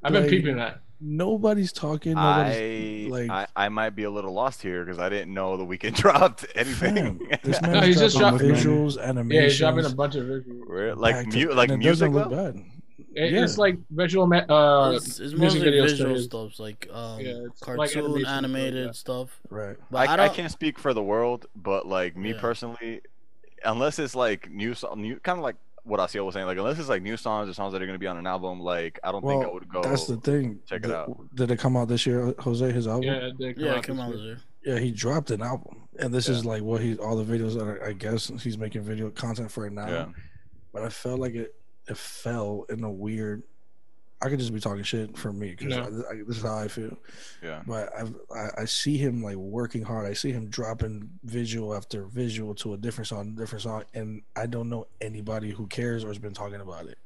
[0.04, 0.82] I've been Like, peeping that.
[1.00, 2.14] Nobody's talking.
[2.16, 5.56] Nobody's I, like- I I might be a little lost here because I didn't know
[5.58, 6.96] the Weeknd dropped anything.
[6.96, 9.34] Fam, this man No, he's just dropping dropping- visuals, animations.
[9.34, 10.68] Yeah, he's dropping a bunch of visuals.
[10.68, 12.52] Where- like back mu- like it music doesn't look though.
[12.54, 12.64] bad.
[13.14, 13.44] It, Yeah.
[13.44, 17.46] It's like visual, uh, it's, it's music mostly videos visual to- stuff, like um, Yeah,
[17.46, 18.92] it's like cartoon animation, animated yeah.
[18.92, 19.40] stuff.
[19.50, 19.76] Right.
[19.92, 22.42] But I, I, I, can't speak for the world, but like me Yeah.
[22.42, 23.02] personally,
[23.64, 25.56] unless it's like new song, new kind of like
[25.88, 27.86] what I Asiel was saying, like unless it's like new songs or songs that are
[27.86, 29.82] gonna be on an album, like I don't think I would go.
[29.82, 30.60] that's the thing.
[30.68, 31.10] check it out.
[31.36, 32.72] Did it come out this year, Jose?
[32.72, 33.04] His album?
[33.04, 34.18] yeah, they come Yeah, out it came this out year.
[34.18, 34.40] this year.
[34.76, 36.36] Yeah, he dropped an album, and this Yeah.
[36.36, 39.50] is like what he all the videos that I, I guess he's making video content
[39.50, 39.88] for it now.
[39.88, 40.06] Yeah.
[40.74, 41.56] But I felt like it
[41.88, 43.44] it fell in a weird.
[44.22, 46.04] I could just be talking shit for me because No.
[46.10, 46.98] I, I, this is how I feel.
[47.44, 47.62] Yeah.
[47.68, 50.08] But I've, I I see him like working hard.
[50.08, 54.48] I see him dropping visual after visual to a different song, different song, and I
[54.48, 56.98] don't know anybody who cares or has been talking about it.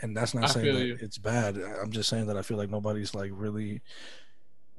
[0.00, 0.98] And that's not I saying that you.
[1.00, 1.58] it's bad.
[1.58, 3.82] I- I'm just saying that I feel like nobody's like really.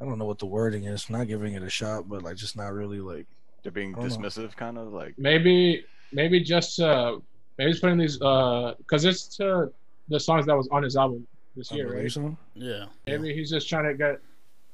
[0.02, 1.10] I don't know what the wording is.
[1.10, 3.28] Not giving it a shot, but like just not really like.
[3.64, 4.28] They're being I don't know.
[4.28, 5.14] dismissive, kind of like.
[5.20, 5.84] Maybe,
[6.14, 7.20] maybe just uh,
[7.58, 9.72] maybe he's putting these uh, cause it's to
[10.08, 12.12] the songs that was on his album this year, right?
[12.12, 12.38] so.
[12.54, 12.86] Yeah.
[13.08, 14.20] Maybe he's just trying to get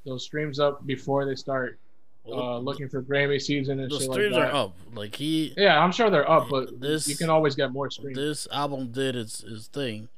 [0.05, 1.79] those streams up before they start
[2.27, 4.51] uh, looking for Grammy season and the shit like streams that.
[4.51, 4.75] are up.
[4.93, 8.15] Like he, Yeah, I'm sure they're up, but This- you can always get more streams.
[8.17, 10.09] this album did its its thing,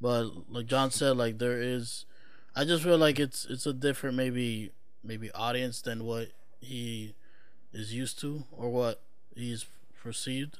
[0.00, 2.06] but like John said, like there is,
[2.54, 4.72] I just feel like it's it's a different maybe
[5.04, 6.28] maybe audience than what
[6.60, 7.14] he
[7.72, 9.00] is used to or what
[9.34, 9.66] he's
[10.00, 10.58] perceived,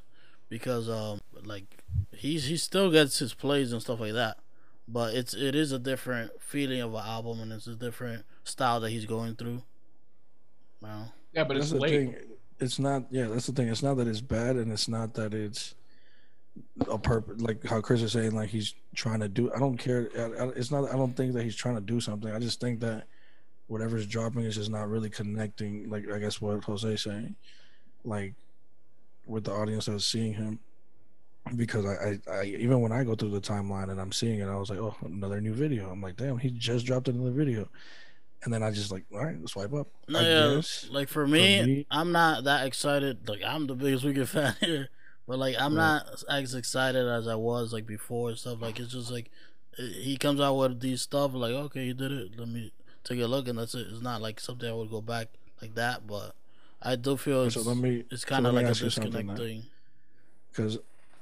[0.49, 1.65] because um like
[2.13, 4.39] he's he still gets his plays and stuff like that,
[4.89, 8.81] but it's it is a different feeling of an album and it's a different style
[8.81, 9.63] that he's going through.
[10.81, 11.07] Wow.
[11.33, 11.91] yeah, but that's it's the late.
[11.91, 12.17] thing.
[12.59, 13.05] It's not.
[13.11, 13.69] Yeah, that's the thing.
[13.69, 15.75] It's not that it's bad, and it's not that it's
[16.89, 17.41] a purpose.
[17.41, 19.53] Like how Chris is saying, like he's trying to do.
[19.55, 20.09] I don't care.
[20.17, 20.89] I, I, it's not.
[20.89, 22.33] I don't think that he's trying to do something.
[22.33, 23.07] I just think that
[23.67, 25.91] whatever's dropping is just not really connecting.
[25.91, 27.35] Like I guess what Jose saying,
[28.05, 28.35] like
[29.27, 30.61] with the audience that's seeing him.
[31.55, 34.49] Because I, I, I, even when I go through the timeline and I'm seeing it,
[34.49, 35.89] I was like, oh, another new video.
[35.89, 37.69] I'm like, damn, he just dropped another video,
[38.43, 39.87] and then I just like, all right, swipe up.
[40.09, 40.89] No, I yeah, guess.
[40.91, 43.29] like for me, me- I'm not that excited.
[43.29, 44.89] Like I'm the biggest Weeknd fan here,
[45.29, 46.03] but like I'm Right.
[46.03, 48.61] not as excited as I was like before and stuff.
[48.61, 49.31] Like it's just like
[49.79, 51.33] eh, he comes out with these stuff.
[51.35, 52.39] Like okay, you did it.
[52.39, 52.73] Let me
[53.05, 53.87] take a look, and that's it.
[53.91, 55.29] It's not like something I would go back
[55.63, 56.35] like that, but
[56.83, 58.91] I do feel it's, So let me it's kind of me like a ask you
[58.91, 59.67] something, disconnect thing.
[60.51, 60.79] because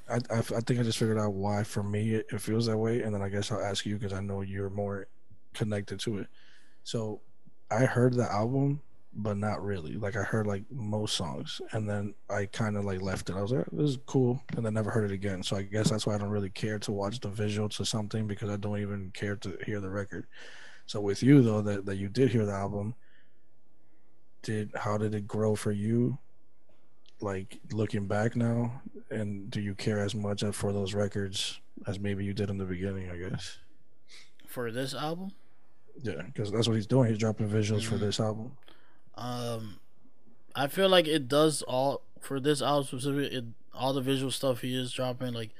[0.08, 2.78] I, I I think I just figured out why for me it, it feels that
[2.78, 5.06] way, and then I guess I'll ask you because I know you're more
[5.54, 6.28] connected to it.
[6.84, 7.22] So
[7.70, 8.82] I heard the album,
[9.14, 9.94] but not really.
[9.96, 13.36] Like I heard like most songs, and then I kind of like left it.
[13.36, 15.42] I was like, oh, this is cool, and then never heard it again.
[15.42, 18.26] So I guess that's why I don't really care to watch the visual to something
[18.26, 20.26] because I don't even care to hear the record.
[20.86, 22.94] So with you though, that that you did hear the album,
[24.42, 26.18] did how did it grow for you?
[27.20, 32.24] Like looking back now, and do you care as much for those records as maybe
[32.24, 33.08] you did in the beginning?
[33.10, 33.58] I guess.
[34.46, 35.32] For this album,
[36.02, 37.08] Yeah, because that's what he's doing.
[37.08, 38.00] He's dropping visuals for Mhm.
[38.00, 38.56] this album.
[39.16, 39.78] um,
[40.56, 43.36] I feel like it does all for this album specifically.
[43.36, 45.50] It all the visual stuff he is dropping, like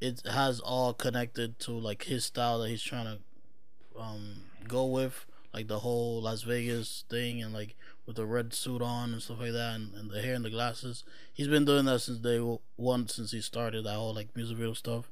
[0.00, 5.26] it has all connected to like his style that he's trying to um go with,
[5.54, 7.76] like the whole Las Vegas thing and like
[8.08, 10.48] with the red suit on and stuff like that, and, and the hair and the
[10.48, 11.04] glasses.
[11.30, 12.38] He's been doing that since day
[12.76, 15.10] one, since he started that whole like music video stuff.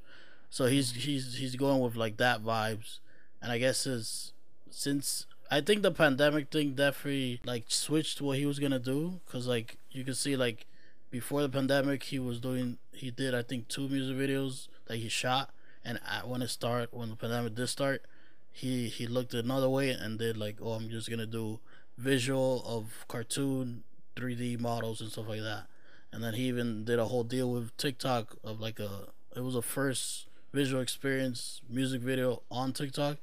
[0.49, 1.01] So he's mm-hmm.
[1.01, 3.01] he's he's going with like that vibes,
[3.43, 4.33] and I guess his
[4.71, 9.47] since I think the pandemic thing definitely like switched what he was gonna do, cause
[9.47, 10.65] like you can see like
[11.11, 15.11] before the pandemic he was doing he did I think two music videos that he
[15.11, 15.51] shot,
[15.85, 18.07] and at, when it start when the pandemic did start,
[18.51, 21.61] he he looked another way and did like oh I'm just gonna do
[21.99, 23.85] visual of cartoon
[24.17, 25.67] 3D models and stuff like that,
[26.13, 29.55] and then he even did a whole deal with TikTok of like a it was
[29.55, 33.19] a first visual experience music video on TikTok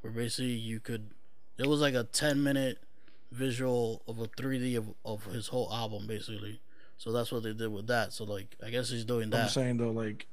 [0.00, 1.10] where basically you could
[1.58, 2.78] it was like a 10 minute
[3.30, 6.60] visual of a 3D of, of his whole album basically.
[6.96, 8.12] So that's what they did with that.
[8.12, 9.42] So like I guess he's doing that.
[9.42, 10.26] I'm saying though, like,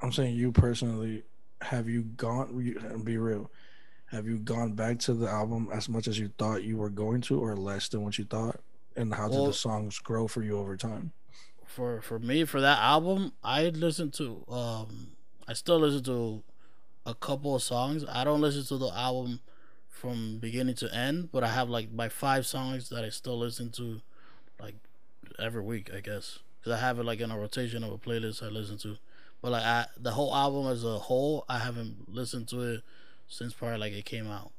[0.00, 1.22] I'm saying you personally,
[1.62, 3.02] have you gone?
[3.04, 3.50] Be real.
[4.14, 7.20] Have you gone back to the album as much as you thought you were going
[7.22, 8.60] to, or less than what you thought?
[8.96, 11.12] And how did the songs grow for you over time?
[11.74, 15.08] for for me for that album i listened to um
[15.48, 16.40] i still listen to
[17.04, 19.40] a couple of songs i don't listen to the album
[19.88, 23.70] from beginning to end but i have like my five songs that i still listen
[23.70, 24.00] to
[24.60, 24.76] like
[25.40, 28.40] every week i guess because i have it like in a rotation of a playlist
[28.40, 28.96] i listen to
[29.42, 32.82] but like I, the whole album as a whole i haven't listened to it
[33.28, 34.52] since probably like it came out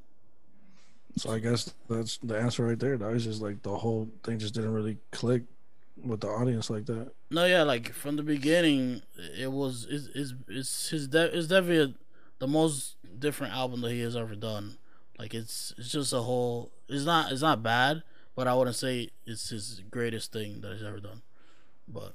[1.18, 2.98] So I guess that's the answer right there.
[2.98, 5.44] That was just like the whole thing just didn't really click
[6.04, 7.12] with the audience like that.
[7.32, 9.02] No, yeah, like from the beginning,
[9.38, 11.96] it was it's it's, it's his de- it's definitely
[12.40, 14.78] the most different album that he has ever done.
[15.18, 16.72] Like it's it's just a whole.
[16.90, 18.04] It's not it's not bad,
[18.36, 21.22] but I wouldn't say it's his greatest thing that he's ever done.
[21.88, 22.14] But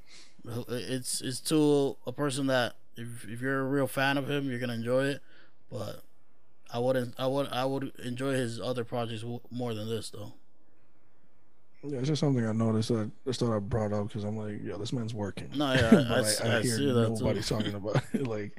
[0.68, 4.59] it's it's to a person that if if you're a real fan of him, you're
[4.60, 5.22] gonna enjoy it.
[5.70, 6.02] But
[6.72, 10.32] I wouldn't I would I would enjoy his other projects w- more than this though.
[11.82, 14.36] Yeah, it's just something I noticed that I just thought I brought up because I'm
[14.36, 15.51] like, yo, this man's working.
[15.56, 16.18] No, yeah, I, I,
[16.55, 17.55] I, I hear see that nobody too.
[17.55, 18.26] talking about it.
[18.26, 18.59] Like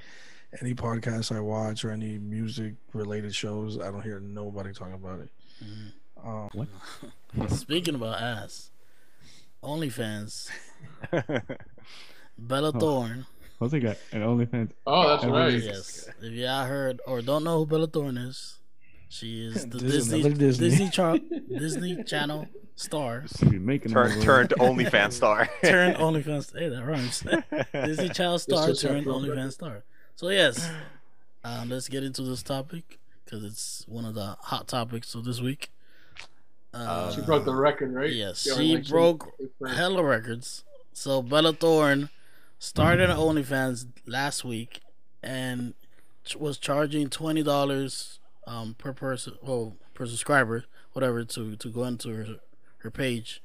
[0.59, 5.19] any podcast I watch or any music related shows, I don't hear nobody talking about
[5.21, 5.29] it.
[5.63, 5.91] Mhm.
[6.23, 8.71] Um, Speaking about ass,
[9.63, 10.49] OnlyFans,
[12.38, 13.25] Bella Thorne.
[13.61, 14.71] Jose got an OnlyFans.
[14.88, 15.53] Oh, that's Every right.
[15.53, 18.57] Yes, if y'all heard or don't know who Bella Thorne is,
[19.07, 20.69] she is the This is Disney another Disney.
[20.69, 21.19] Disney char-
[21.49, 25.47] Disney Channel star She be making them Turn, turned OnlyFans star.
[25.63, 26.57] turned OnlyFans.
[26.57, 27.23] Hey, that rhymes.
[27.85, 29.05] Disney Channel star just turned.
[29.05, 29.83] OnlyFans star.
[30.15, 30.67] So yes,
[31.43, 35.39] um, let's get into this topic because it's one of the hot topics of this
[35.39, 35.69] week.
[36.73, 38.11] Uh, She broke the record, right?
[38.11, 39.29] Yes, The she broke
[39.59, 40.63] for- hella records.
[40.93, 42.09] So Bella Thorne
[42.61, 44.81] started on OnlyFans last week
[45.23, 45.73] and
[46.38, 52.09] was charging twenty dollars um, per person, well, per subscriber, whatever, to to go into
[52.09, 52.25] her
[52.77, 53.41] her page,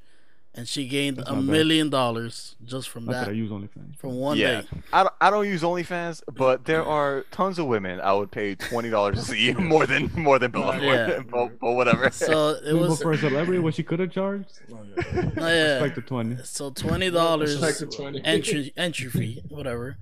[0.57, 1.45] and she gained a not bad.
[1.45, 3.97] million dollars just from Not that I use OnlyFans.
[3.99, 4.69] from one yeah, day.
[4.93, 8.55] I don't, I don't use OnlyFans, but there are tons of women I would pay
[8.55, 11.21] twenty dollars to see more than more than Bella Yeah.
[11.31, 12.11] But, but whatever.
[12.11, 14.51] So it But was for a celebrity, what she could have charged?
[14.73, 15.31] oh, yeah.
[15.37, 15.73] oh, yeah.
[15.75, 16.37] Respect the twenty.
[16.45, 18.25] So twenty dollars Respect the 20.
[18.25, 19.99] entry entry fee, whatever.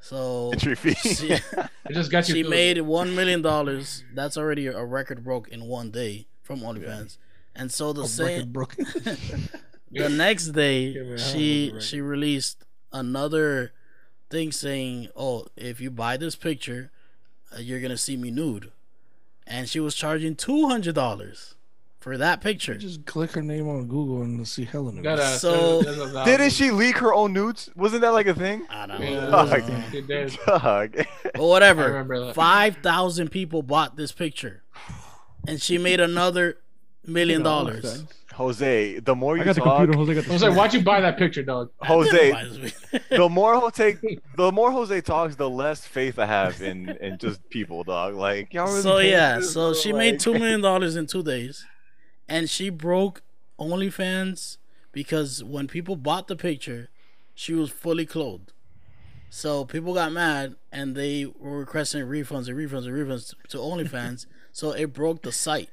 [0.00, 0.94] So Entry fee.
[0.94, 1.42] she, It
[1.92, 2.34] just got you.
[2.36, 4.04] she made one million dollars.
[4.14, 7.18] That's already a record broke in one day from OnlyFans.
[7.56, 8.86] And so the A same record broken.
[9.90, 13.72] The next day she how- she released another
[14.30, 16.90] thing saying, "Oh, if you buy this picture,
[17.54, 18.72] uh, you're gonna see me nude,"
[19.46, 21.54] and she was charging two hundred dollars
[22.00, 22.74] for that picture.
[22.76, 25.02] just click her name on Google and see Helen.
[25.02, 27.68] That ass, So- that- that's a Didn't she leak her own nudes?
[27.74, 28.64] Wasn't that like a thing?
[28.70, 29.64] I don't Yeah, know, Fuck.
[29.90, 30.38] she did.
[30.46, 30.96] Dog.
[31.34, 32.32] but whatever.
[32.32, 34.62] Five thousand people bought this picture,
[35.48, 36.58] and she made another
[37.04, 38.04] million dollars.
[38.36, 39.98] Jose, the more I you got the talk, computer.
[39.98, 40.30] Jose got the.
[40.30, 41.70] I was like, why'd you buy that picture, dog?
[41.78, 42.74] Jose, Jose,
[43.08, 47.48] the more Jose, the more Jose talks, the less faith I have in in just
[47.48, 48.14] people, dog.
[48.14, 48.82] Like y'all really.
[48.82, 49.74] so yeah, this, so bro?
[49.74, 51.64] she made two million dollars in two days,
[52.28, 53.22] and she broke
[53.58, 54.58] OnlyFans
[54.92, 56.90] because when people bought the picture,
[57.34, 58.52] she was fully clothed.
[59.30, 64.26] So people got mad and they were requesting refunds and refunds and refunds to OnlyFans.
[64.52, 65.70] so it broke the site.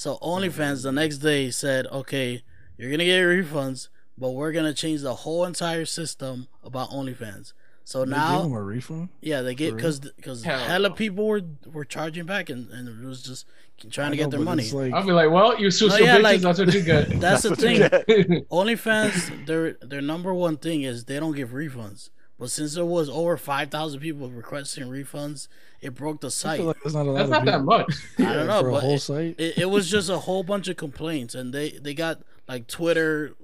[0.00, 2.42] So OnlyFans the next day said, "Okay,
[2.78, 7.52] you're gonna get your refunds, but we're gonna change the whole entire system about OnlyFans."
[7.84, 9.08] So They now give him a refund.
[9.20, 10.94] yeah, they get because because Hell hella no.
[10.94, 13.44] people were were charging back and, and it was just
[13.90, 14.70] trying I to get know, their money.
[14.70, 16.72] Like, I'll be like, well, you sue No, oh, some yeah, bitches, like- that's what
[16.74, 17.20] you get.
[17.24, 17.78] That's the thing.
[17.80, 18.06] get.
[18.50, 22.08] OnlyFans, their their number one thing is they don't give refunds.
[22.40, 25.46] But since there was over five thousand people requesting refunds,
[25.82, 26.60] it broke the site.
[26.60, 27.94] like that's not a lot That's not that much.
[28.18, 29.38] I don't know, but whole it- site.
[29.38, 33.34] it, it was just a whole bunch of complaints, and they they got like Twitter,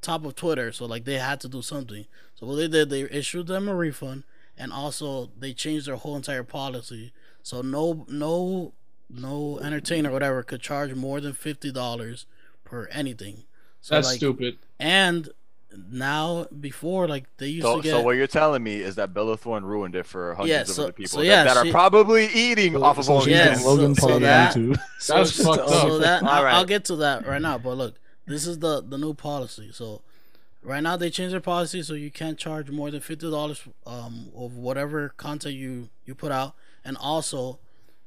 [0.00, 2.06] top of Twitter, so like they had to do something.
[2.34, 4.24] So what they did, they issued them a refund,
[4.56, 7.12] and also they changed their whole entire policy.
[7.42, 8.72] So no no
[9.10, 12.24] no entertainer or whatever could charge more than fifty dollars
[12.64, 13.44] per anything.
[13.82, 14.56] So That's like, stupid.
[14.80, 15.28] And
[15.90, 19.12] now before like they used So, to get so what you're telling me is that
[19.14, 21.68] Bella Thorne ruined it for hundreds Yeah, of other people so that, yeah, that she-
[21.68, 24.74] are probably eating off of So she's Yeah, so- Logan so Paul that- too.
[24.98, 26.00] So, That's so, fucked so up.
[26.02, 26.46] that All I'll.
[26.56, 27.58] I'll get to that right now.
[27.58, 27.96] But look,
[28.26, 29.70] this is the the new policy.
[29.72, 30.02] So
[30.62, 34.30] Right now they changed their policy so you can't charge more than fifty dollars um
[34.36, 36.54] of whatever content you you put out,
[36.84, 37.60] and also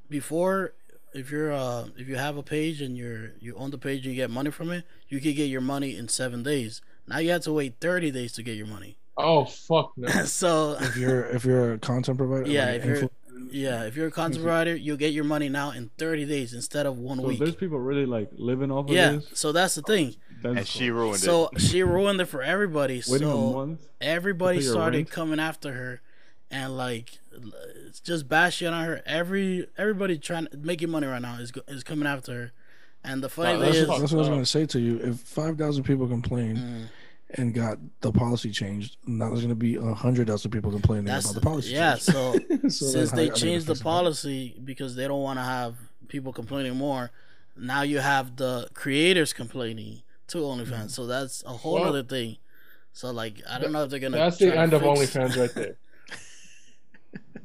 [0.10, 0.74] before
[1.14, 4.14] if you're uh if you have a page and you're you own the page and
[4.14, 6.82] you get money from it, you can get your money in seven days.
[7.10, 8.98] Now you have to wait thirty days to get your money.
[9.18, 10.08] Oh fuck no.
[10.26, 13.10] so If you're if you're a content provider, Yeah, like if you're- influ-
[13.52, 16.86] yeah, if you're a content provider, you'll get your money now in thirty days instead
[16.86, 17.40] of one So week.
[17.40, 19.28] there's people really like living off of Yeah, this.
[19.34, 20.16] so that's the thing.
[20.44, 21.60] That's and she ruined So it.
[21.62, 23.02] So she ruined it for everybody.
[23.10, 25.10] waiting So everybody to pay your started rent?
[25.12, 26.02] coming after her,
[26.52, 27.20] and like
[28.04, 29.02] just bashing on her.
[29.06, 32.52] Every everybody trying to making money right now is is coming after her,
[33.04, 34.80] and the funny Wow, thing that's, is, what, that's what I was gonna say to
[34.80, 34.98] you.
[35.00, 36.86] If five thousand people complain Mm,
[37.36, 41.26] and got the policy changed, now there's gonna be a hundred thousand people complaining that's
[41.30, 41.74] about the policy.
[41.74, 41.92] yeah.
[41.94, 42.02] change.
[42.02, 42.34] So
[42.70, 43.84] So since they are gonna changed the fix it?
[43.84, 45.76] policy because they don't want to have
[46.08, 47.12] people complaining more,
[47.56, 50.86] now you have the creators complaining to OnlyFans.
[50.86, 50.90] Mm.
[50.92, 52.38] So that's a whole Well, other thing.
[52.94, 54.18] So like I don't know if they're gonna.
[54.18, 55.78] That's the end of fix- OnlyFans right there.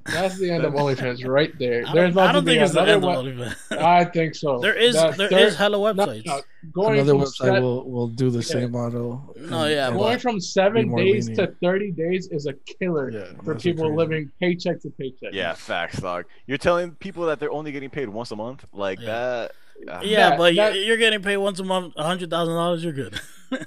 [0.06, 1.82] That's the end of OnlyFans right there.
[1.86, 3.78] I There's don't, I about don't think it's the end of OnlyFans.
[3.78, 4.58] I think so.
[4.58, 6.26] There is That there third- is hella no, websites.
[6.26, 6.40] no,
[6.72, 8.42] going Another from website se- will will do the Yeah.
[8.44, 9.34] same model.
[9.48, 13.54] No, yeah, going from seven more days to thirty days is a killer Yeah, for
[13.54, 13.96] people crazy.
[13.96, 15.32] living paycheck to paycheck.
[15.32, 16.26] Yeah, facts, dog.
[16.46, 19.06] You're telling people that they're only getting paid once a month, like Yeah.
[19.06, 19.52] that.
[19.88, 22.54] uh, Yeah, That- but that- you- you're getting paid once a month, a hundred thousand
[22.54, 22.84] dollars.
[22.84, 23.18] You're good.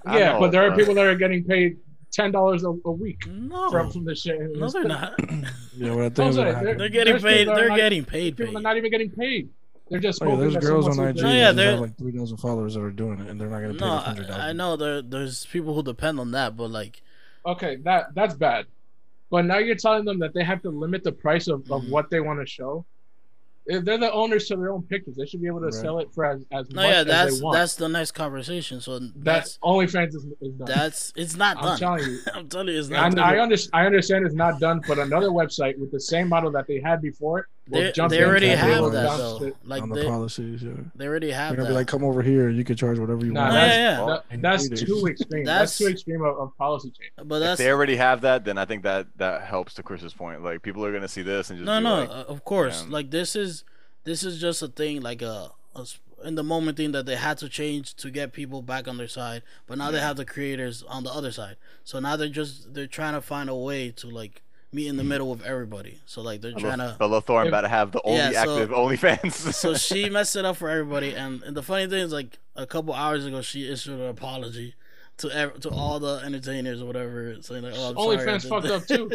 [0.05, 1.77] Yeah, know, but there are people that are getting paid
[2.17, 4.39] ten dollars a a week no, from from this shit.
[4.57, 5.13] no, they're not.
[5.79, 6.77] Yeah, what I think sorry, they're- happen.
[6.79, 7.37] They're getting paid.
[7.45, 8.35] people that are They're not- getting paid.
[8.35, 8.57] People paid.
[8.57, 9.49] are not even getting paid.
[9.89, 11.97] They're just Oh, yeah, there's girls on IG will No, yeah, that they're- have like
[11.97, 14.49] three thousand followers that are doing it, and they're not gonna pay No, the I,
[14.49, 17.01] I know there there's people who depend on that, but like,
[17.45, 18.65] okay, that that's bad.
[19.29, 21.89] But now you're telling them that they have to limit the price of, of Mhm.
[21.91, 22.85] what they want to show.
[23.69, 25.73] If they're the owners to their own pictures, they should be able to Right.
[25.73, 27.55] sell it for as, as no, much yeah, as they want.
[27.57, 28.79] that's the next conversation.
[28.81, 30.67] So that that's OnlyFans is, is done.
[30.67, 31.77] that's it's not I'm done.
[31.79, 32.19] telling you.
[32.33, 33.19] I'm telling you, it's not done.
[33.19, 36.65] I, under, I understand it's not done, but another website with the same model that
[36.67, 39.51] they had before will They, they already have that though.
[39.63, 40.71] Like on the they, policies, yeah.
[40.95, 41.73] they already have They're gonna that.
[41.73, 43.53] be like, come over here, you can charge whatever you Nah, want.
[43.53, 44.19] That's, yeah, yeah.
[44.29, 45.43] That- that's too extreme.
[45.43, 47.27] That's- That's, too extreme of, of policy change.
[47.27, 50.43] but if they already have that, then I think that that helps to Chris's point.
[50.43, 51.99] Like people are gonna see this and just no, be no.
[51.99, 52.91] like, uh, of course, man.
[52.91, 53.63] like this is
[54.03, 55.51] this is just a thing, like a
[56.23, 59.07] in the moment thing that they had to change to get people back on their
[59.07, 59.43] side.
[59.67, 61.57] But now they have the creators on the other side.
[61.83, 64.41] So now they're just they're trying to find a way to like
[64.71, 65.99] meet in the middle with everybody.
[66.05, 66.95] So like they're trying to.
[66.99, 69.53] Bella Thorne If- about to have the only Yeah, so- active OnlyFans.
[69.53, 72.65] so she messed it up for everybody, and, and the funny thing is, like a
[72.67, 74.75] couple hours ago, she issued an apology
[75.17, 78.67] to ev- to all the entertainers or whatever, saying like, "Oh, I'm OnlyFans did fucked
[78.67, 79.09] up, too.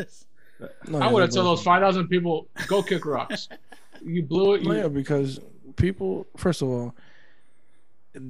[0.88, 3.48] No, I would have told those five thousand people, go kick rocks.
[4.04, 4.62] You blew it.
[4.62, 5.40] You, yeah, because
[5.76, 6.94] people, first of all,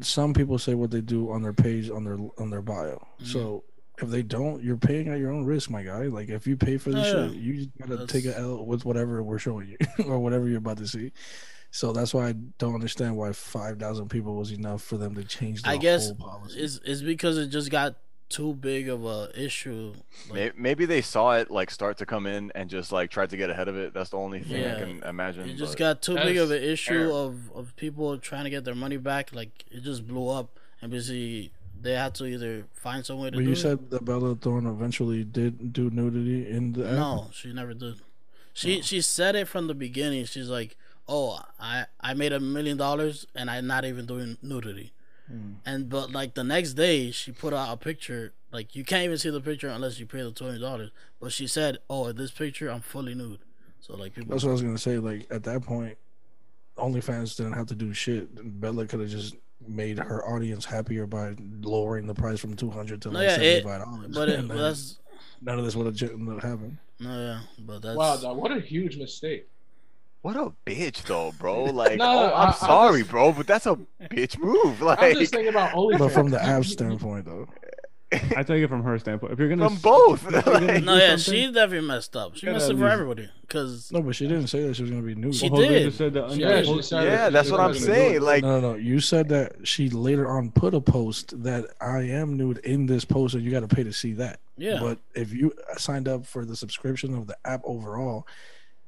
[0.00, 3.06] some people say what they do on their page on their on their bio.
[3.20, 3.26] Mhm.
[3.26, 3.64] So
[4.02, 6.02] if they don't, you're paying at your own risk, my guy.
[6.06, 7.28] Like if you pay for this Oh, yeah.
[7.28, 9.76] shit, you just gotta That's- take a L with whatever we're showing you
[10.06, 11.12] or whatever you're about to see.
[11.70, 15.24] So that's why I don't understand why five thousand people was enough for them to
[15.24, 16.60] change the I guess whole policy.
[16.60, 17.96] It's it's because it just got
[18.28, 19.92] too big of a issue.
[20.30, 23.36] Like, Maybe they saw it like start to come in and just like tried to
[23.36, 23.92] get ahead of it.
[23.94, 24.76] That's the only thing Yeah.
[24.76, 25.48] I can imagine.
[25.48, 27.26] it just but- got too That big of an issue terrible.
[27.26, 29.34] of, of people trying to get their money back.
[29.34, 33.36] Like it just blew up, and basically they had to either find some way to
[33.36, 33.56] But do you it.
[33.56, 36.92] said that Bella Thorne eventually did do nudity in the app.
[36.94, 37.96] No, she never did.
[38.54, 40.24] She she said it from the beginning.
[40.26, 40.76] She's like,
[41.08, 44.92] "Oh, I I made a million dollars and I'm not even doing nudity."
[45.26, 45.52] Hmm.
[45.64, 48.32] And but like the next day, she put out a picture.
[48.52, 50.90] Like you can't even see the picture unless you pay the twenty dollars.
[51.20, 53.38] But she said, "Oh, in this picture, I'm fully nude."
[53.80, 54.98] So like people, That's what I was gonna say.
[54.98, 55.96] Like at that point,
[56.76, 58.28] OnlyFans didn't have to do shit.
[58.60, 59.34] Bella could have just
[59.68, 63.34] made her audience happier by lowering the price from two hundred to No, like yeah,
[63.36, 64.14] seventy five dollars.
[64.14, 64.98] but it, but that's
[65.40, 66.78] none of this would have happened.
[67.00, 69.48] no, yeah, but that's wow, dog, what a huge mistake.
[70.22, 71.64] What a bitch, though, bro.
[71.72, 74.80] Like, No, oh, no, I'm I- I sorry, just- bro, but that's a bitch move.
[74.80, 75.98] Like, I'm Like, just thinking about OnlyFans.
[75.98, 77.48] But from the You- app standpoint, though,
[78.36, 79.32] I take it from her standpoint.
[79.32, 80.26] If you're gonna From both.
[80.26, 82.36] if you're gonna no, yeah, something- she definitely messed up.
[82.36, 84.90] She gotta messed up for everybody because no, but she didn't say that she was
[84.90, 85.34] gonna be nude.
[85.34, 85.92] She Well, did.
[85.94, 87.30] said that Yeah, she said yeah, it.
[87.32, 87.86] that's what I'm saying.
[88.12, 88.22] doing it.
[88.22, 88.78] Like, no, no, no.
[88.78, 93.04] You said that she later on put a post that I am nude in this
[93.04, 94.40] post, and you got to pay to see that.
[94.56, 98.26] yeah, But if you signed up for the subscription of the app overall,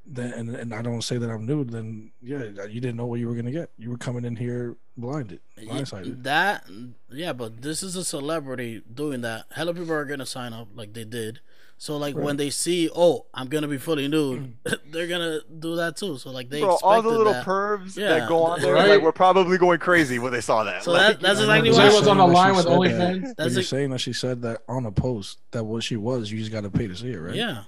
[0.06, 3.20] then and, and I don't say that I'm nude, then yeah, you didn't know what
[3.20, 3.70] you were gonna get.
[3.78, 6.22] You were coming in here blinded, Y- blindsided.
[6.24, 6.64] That
[7.10, 9.46] yeah, but this is a celebrity doing that.
[9.52, 11.40] Hella people are gonna sign up like they did.
[11.76, 12.24] So like Right.
[12.24, 14.54] when they see, oh, I'm gonna be fully nude,
[14.92, 16.18] they're gonna do that too.
[16.18, 17.44] So like they Bro, expected all the little that.
[17.44, 18.10] pervs Yeah.
[18.10, 18.88] that go on there, Right.
[18.90, 20.84] like, were probably going crazy when they saw that.
[20.84, 22.72] So Like, that- that's I know, exactly but why- was on the line with said
[22.72, 23.22] that- OnlyFans.
[23.22, 25.96] But That's you're a- saying that she said that on a post that what she
[25.96, 27.34] was, you just got to pay to see it, right?
[27.34, 27.64] Yeah,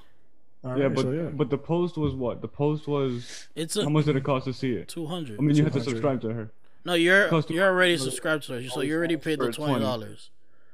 [0.66, 1.22] All yeah, right, but so yeah.
[1.32, 2.40] but the post was what?
[2.40, 4.88] The post was it's how much did it cost to see it?
[4.88, 5.38] two hundred.
[5.38, 6.51] I mean, you had to subscribe to her.
[6.84, 10.30] No, you're you're already subscribed to her, so you oh, already paid the twenty dollars.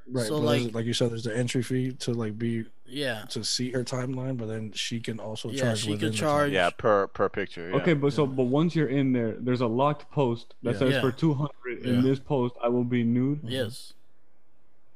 [0.07, 3.43] right, so, like- like you said, there's the entry fee to like be Yeah, to
[3.43, 5.79] see her timeline, but then she can also Yeah, charge.
[5.79, 7.69] she can charge- yeah, per per picture.
[7.69, 7.77] Yeah.
[7.77, 10.79] Okay, but so but once you're in there, there's a locked post that Yeah.
[10.79, 11.01] says Yeah.
[11.01, 11.51] for 200
[11.83, 11.93] Yeah.
[11.93, 13.93] in this post I will be nude, yes,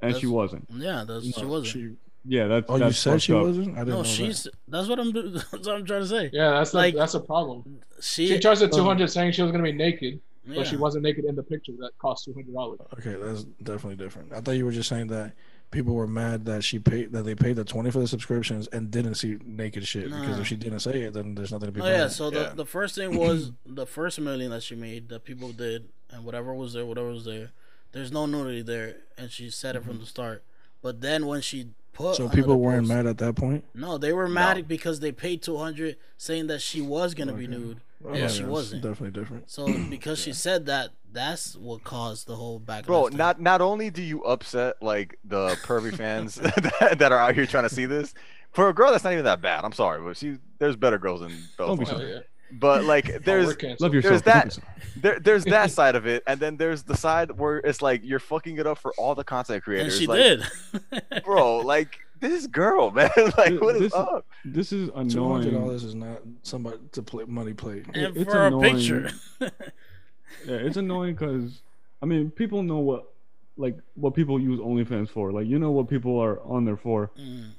[0.02, 0.68] and she wasn't.
[0.72, 1.04] yeah.
[1.08, 1.34] That's time.
[1.42, 1.68] she wasn't.
[1.74, 1.96] She,
[2.28, 3.44] Yeah, that's oh, you that's said she up.
[3.44, 3.76] wasn't.
[3.76, 4.48] I didn't No, know she's.
[4.68, 5.12] That's what I'm.
[5.34, 6.30] That's what I'm trying to say.
[6.34, 7.80] Yeah, that's the, Like- that's a problem.
[8.02, 8.28] She.
[8.28, 10.56] She charged her um, two hundred, saying she was gonna be naked, yeah.
[10.56, 11.72] but she wasn't naked in the picture.
[11.80, 12.80] That cost two hundred dollars.
[13.00, 14.34] Okay, that's definitely different.
[14.34, 15.34] I thought you were just saying that
[15.72, 18.92] people were mad that she paid that they paid the twenty for the subscriptions and
[18.92, 21.82] didn't see naked shit because if she didn't say it, then there's nothing to be.
[21.82, 22.08] Oh mad yeah.
[22.08, 22.50] So Yeah.
[22.50, 26.26] the the first thing was the first million that she made that people did, and
[26.26, 27.52] whatever was there, whatever was there.
[27.94, 30.44] There's no nudity there, and she said it from the start.
[30.82, 33.64] But then when she put, so people weren't post- mad at that point.
[33.74, 37.48] No, they were mad because they paid two hundred, saying that she was gonna be
[37.48, 38.84] nude, Oh, but she that's wasn't.
[38.84, 39.50] Definitely different.
[39.50, 42.86] So because she said that, that's what caused the whole backlash.
[42.86, 43.18] Bro, thing.
[43.18, 47.46] not not only do you upset like the pervy fans that, that are out here
[47.48, 48.14] trying to see this,
[48.52, 49.64] for a girl that's not even that bad.
[49.66, 52.22] I'm sorry, but she there's better girls than Don't be Bella.
[52.50, 52.60] So- yeah.
[52.60, 53.80] But like Oh, there's.
[53.80, 54.24] Love yourself.
[54.24, 54.58] that-
[54.96, 58.20] there, there's that side of it, and then there's the side where it's like you're
[58.20, 59.98] fucking it up for all the content and creators.
[59.98, 60.44] she like, did.
[61.24, 61.58] bro.
[61.60, 63.12] Like this girl, man.
[63.38, 64.26] like what is This- up?
[64.44, 65.54] This is Two hundred annoying.
[65.54, 67.84] dollars is not somebody to play money play.
[67.94, 68.76] and It's for a annoying.
[68.76, 69.10] picture.
[69.40, 71.62] Yeah, it's annoying because
[72.02, 73.12] I mean people know what
[73.56, 75.32] like what people use OnlyFans for.
[75.32, 77.50] Like you know what people are on there for, Mm.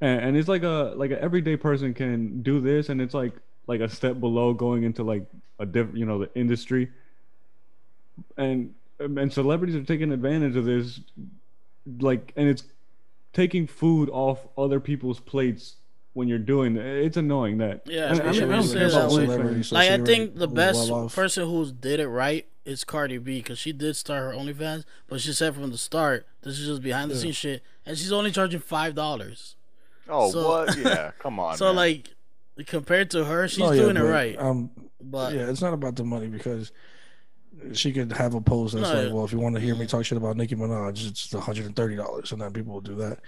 [0.00, 3.32] and, and it's like a like an everyday person can do this, and it's like
[3.70, 5.24] like a step below going into like
[5.60, 6.90] a different you know the industry,
[8.36, 11.00] and and celebrities are taking advantage of this,
[12.00, 12.64] like and it's
[13.32, 15.76] taking food off other people's plates
[16.14, 16.84] when you're doing it.
[16.84, 17.82] It's annoying that.
[17.86, 18.34] Yeah, I, mean, I don't
[18.72, 19.72] care about it's OnlyFans.
[19.72, 23.58] like I think the best well person who did it right is Cardi B because
[23.58, 27.10] she did start her OnlyFans, but she said from the start this is just behind
[27.10, 27.20] the Yeah.
[27.20, 29.54] scenes shit, and she's only charging five dollars.
[30.08, 30.76] Oh So- what?
[30.84, 31.56] Yeah, come on.
[31.56, 31.76] So man.
[31.76, 32.08] like
[32.66, 34.38] compared to her, she's No, yeah, doing it right.
[34.38, 34.70] Um,
[35.00, 36.72] But yeah, it's not about the money because
[37.72, 39.86] she could have a post that's No, like, well, if you want to hear me
[39.86, 42.80] talk shit about Nicki Minaj, it's one hundred and thirty dollars, and then people will
[42.80, 43.18] do that.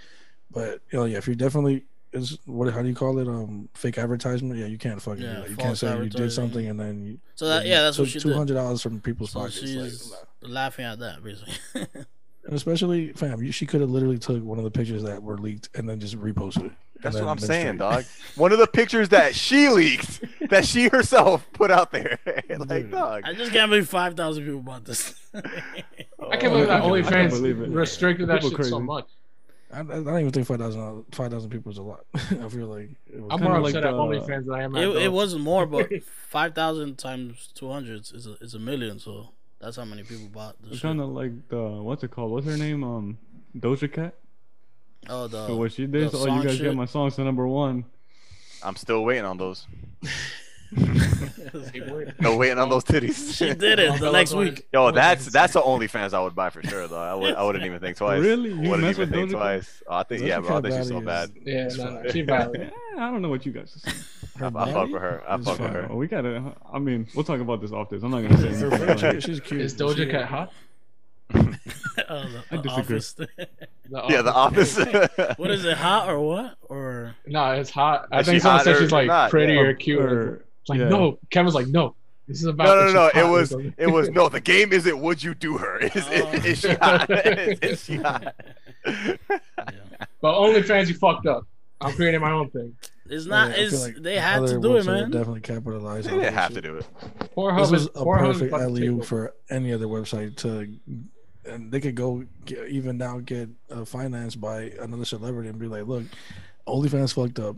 [0.51, 3.27] But you know, yeah, if you definitely is what how do you call it?
[3.27, 4.59] Um, fake advertisement.
[4.59, 5.49] Yeah, you can't fucking Yeah, do that.
[5.49, 7.19] You can't say you did something and then you.
[7.35, 9.59] so that yeah, that's what she two hundred dollars from people's So pockets.
[9.59, 10.49] She's nah.
[10.49, 11.87] laughing at that basically.
[12.45, 15.37] And especially, fam, you, she could have literally took one of the pictures that were
[15.37, 16.71] leaked and then just reposted it.
[17.03, 18.05] That's what I'm saying, dog.
[18.35, 22.17] One of the pictures that she leaked, that she herself put out there.
[22.49, 23.23] like, dog.
[23.25, 25.13] I just can't believe five thousand people bought this.
[25.35, 28.79] I can't Oh, believe that I can't- I can't OnlyFans restricted that People shit so
[28.79, 29.07] much.
[29.73, 32.05] I, I don't even think 5,000 5,000 people is a lot.
[32.13, 34.75] I feel like it was I'm more like upset the, at OnlyFans than I am
[34.75, 35.89] at it, it wasn't more, but
[36.29, 38.99] five thousand times two hundred is a, is a million.
[38.99, 40.73] So that's how many people bought this.
[40.73, 40.89] It's shit.
[40.89, 42.31] kind of like the what's it called?
[42.31, 42.83] What's her name?
[42.83, 43.17] Um,
[43.57, 44.13] Doja Cat.
[45.09, 46.11] Oh, the So what she did?
[46.11, 46.63] the So, oh, you guys shit.
[46.65, 47.85] get my songs to number one.
[48.63, 49.67] I'm still waiting on those.
[50.01, 50.09] Hey.
[52.19, 53.35] No, waiting on those titties.
[53.37, 54.65] she did it the next week.
[54.73, 56.97] Yo, that's that's the OnlyFans I would buy for sure, though.
[56.99, 58.21] I would I wouldn't even think twice.
[58.21, 58.49] Really?
[58.51, 59.83] You wouldn't even think twice.
[59.87, 60.57] Oh, I think Doja yeah, bro.
[60.57, 61.31] I think she's so body bad.
[61.45, 62.71] Yeah, It's no, no, she valid.
[62.95, 64.03] Yeah, I don't know what you guys are saying.
[64.41, 65.23] I, I fuck body with her.
[65.27, 65.87] I fuck with her.
[65.91, 66.53] Oh, we gotta.
[66.71, 68.01] I mean, we'll talk about this off this.
[68.01, 68.97] I'm not gonna say Her anything.
[68.97, 69.61] friend, she- she's cute.
[69.61, 70.51] Is Doja Cat hot?
[71.35, 72.97] oh, the, I the disagree.
[72.97, 73.15] office.
[74.09, 74.77] Yeah, the office.
[75.37, 75.77] what is it?
[75.77, 76.55] Hot or what?
[76.63, 78.07] Or No, it's hot.
[78.11, 79.29] I Is think she someone said she's like not?
[79.31, 79.59] pretty Yeah.
[79.61, 79.99] or cute.
[80.01, 80.89] Or- It's like yeah.
[80.89, 81.19] no.
[81.29, 81.95] Kevin's like no.
[82.27, 82.65] This is about.
[82.65, 83.21] No, no, no, no.
[83.21, 84.29] It was, it was no.
[84.29, 85.77] The game isn't would you do her?
[85.79, 86.31] Is, Oh.
[86.31, 87.09] is, is she hot?
[87.09, 88.33] is, is she hot?
[88.85, 89.15] yeah.
[90.21, 91.45] But OnlyFans, you fucked up.
[91.81, 92.75] I'm creating my own thing.
[93.09, 93.49] It's not.
[93.49, 95.11] Yeah, I feel it's like they had to do it, man.
[95.11, 96.05] Definitely capitalize.
[96.05, 96.63] They on didn't have shit.
[96.63, 96.85] to do it.
[97.35, 100.67] Pornhub This is was a perfect about to take alley for any other website to,
[101.45, 105.67] and they could go get, even now get uh, financed by another celebrity and be
[105.67, 106.03] like, look,
[106.67, 107.57] OnlyFans fucked up.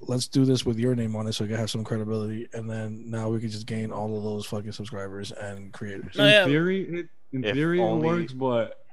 [0.00, 2.70] Let's do this with your name on it so you can have some credibility, and
[2.70, 6.14] then now we could just gain all of those fucking subscribers and creators.
[6.16, 6.44] No, in yeah.
[6.44, 8.84] theory, it in If theory only- it works, but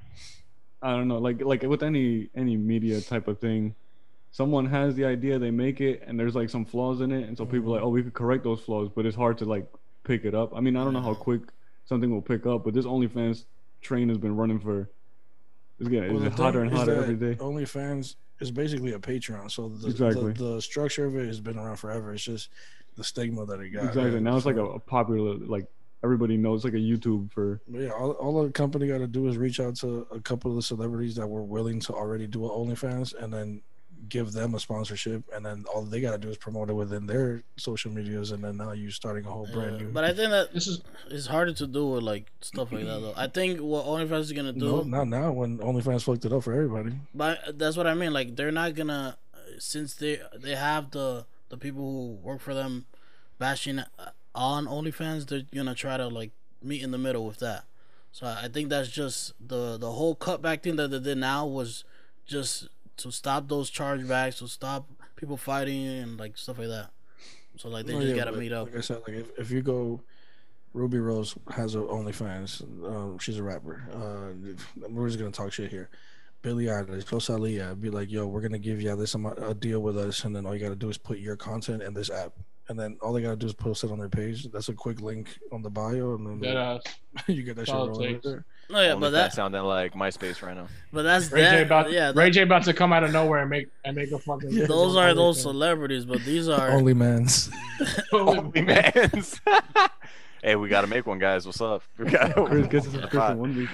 [0.82, 1.18] I don't know.
[1.18, 3.74] Like like with any any media type of thing,
[4.30, 7.36] someone has the idea, they make it, and there's like some flaws in it, and
[7.36, 7.86] so people are like, mm-hmm.
[7.86, 9.66] oh, we could correct those flaws, but it's hard to like
[10.04, 10.54] pick it up.
[10.54, 11.42] I mean, I don't know how quick
[11.84, 13.44] something will pick up, but this OnlyFans
[13.80, 14.88] train has been running for.
[15.78, 17.34] It's getting Well, it's hotter and hotter every day.
[17.34, 19.50] OnlyFans is basically a Patreon.
[19.50, 20.32] So the, Exactly.
[20.32, 22.14] the the structure of it has been around forever.
[22.14, 22.48] It's just
[22.96, 23.84] the stigma that it got.
[23.84, 24.16] exactly.
[24.16, 25.66] And Now it's like a, a popular like
[26.02, 29.36] everybody knows like a YouTube for yeah, all, all the company got to do is
[29.36, 32.50] reach out to a couple of the celebrities that were willing to already do an
[32.50, 33.62] OnlyFans, and then
[34.08, 37.06] give them a sponsorship, and then all they got to do is promote it within
[37.06, 39.92] their social medias, and then now you're starting a whole brand Yeah, new.
[39.92, 40.80] but I think that This is
[41.10, 43.14] it's harder to do with like stuff like that though.
[43.16, 46.42] I think what OnlyFans is gonna do, no, not now when OnlyFans fucked it up
[46.44, 46.92] for everybody.
[47.14, 48.12] but that's what I mean.
[48.12, 49.16] Like they're not gonna
[49.58, 52.86] since they they have the the people who work for them
[53.38, 53.84] bashing uh,
[54.34, 55.26] on OnlyFans.
[55.28, 57.64] They're gonna try to like meet in the middle with that.
[58.12, 61.84] So I think that's just the the whole cutback thing that they did now was
[62.26, 62.68] just
[62.98, 66.90] to stop those chargebacks, to stop people fighting and like stuff like that.
[67.56, 68.66] So like they Oh, just yeah, gotta but meet up.
[68.66, 70.00] Like I said, like if, if you go,
[70.72, 72.62] Rubi Rose has a OnlyFans.
[72.84, 73.82] Um, she's a rapper.
[73.92, 75.88] Uh, we're just gonna talk shit here.
[76.42, 79.96] Billie Eilish, Rosalia, be like, yo, we're gonna give you this amount, a deal with
[79.96, 82.32] us, and then all you gotta do is put your content in this app,
[82.68, 84.44] and then all they gotta do is post it on their page.
[84.52, 86.82] That's a quick link on the bio, and then dead ass.
[87.26, 88.44] you get that shit rolling right there.
[88.68, 90.66] No, yeah, Only but that that, sounding like MySpace right now.
[90.92, 91.62] but that's Ray J that.
[91.66, 94.18] about yeah, Ray J about to come out of nowhere and make and make a
[94.18, 94.50] fucking.
[94.50, 94.66] Yeah.
[94.66, 95.42] those are those OnlyFans.
[95.42, 97.48] celebrities, but these are Only man's.
[98.12, 99.40] Only man's.
[100.42, 101.46] hey, we gotta make one, guys.
[101.46, 101.82] What's up?
[101.98, 103.70] We got Chris gets a subscription one week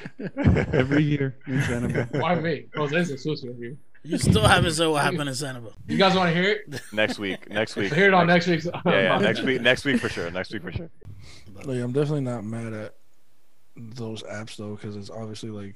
[0.72, 2.66] every year in Santa Why me?
[2.74, 3.76] Jose's a sucio here.
[4.04, 5.72] you still haven't said what happened in Sanibel.
[5.88, 6.80] You guys want to hear it?
[6.92, 7.48] next week.
[7.48, 7.92] Next week.
[7.94, 8.66] Hear it on next week's.
[8.66, 9.60] Yeah, yeah, next week.
[9.62, 10.30] Next week for sure.
[10.30, 10.90] Next week for sure.
[11.64, 12.94] Like, I'm definitely not mad at
[13.76, 15.74] those apps though, because it's obviously like,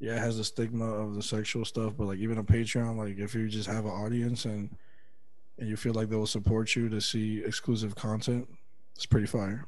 [0.00, 3.18] yeah, it has the stigma of the sexual stuff, but like even a Patreon, like
[3.18, 4.76] if you just have an audience and
[5.58, 8.48] and you feel like they will support you to see exclusive content,
[8.96, 9.66] it's pretty fire.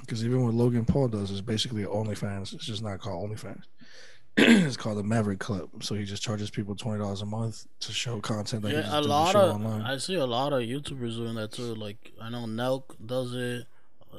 [0.00, 2.52] Because even what Logan Paul does is basically OnlyFans.
[2.52, 3.62] It's just not called OnlyFans.
[4.36, 5.68] it's called the Maverick Club.
[5.82, 8.82] So he just charges people twenty dollars a month to show content that he Yeah,
[8.82, 9.82] just a lot of online.
[9.82, 11.74] I see a lot of YouTubers doing that too.
[11.74, 13.66] Like I know Nelk does it.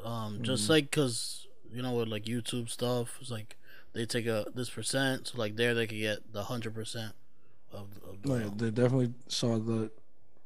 [0.04, 1.43] Um, just like cause
[1.76, 3.56] you know with like YouTube stuff, it's like
[3.94, 7.14] they take a this percent, so like there they could get the hundred percent
[7.72, 8.30] of, of the.
[8.30, 9.92] No, yeah, they definitely saw the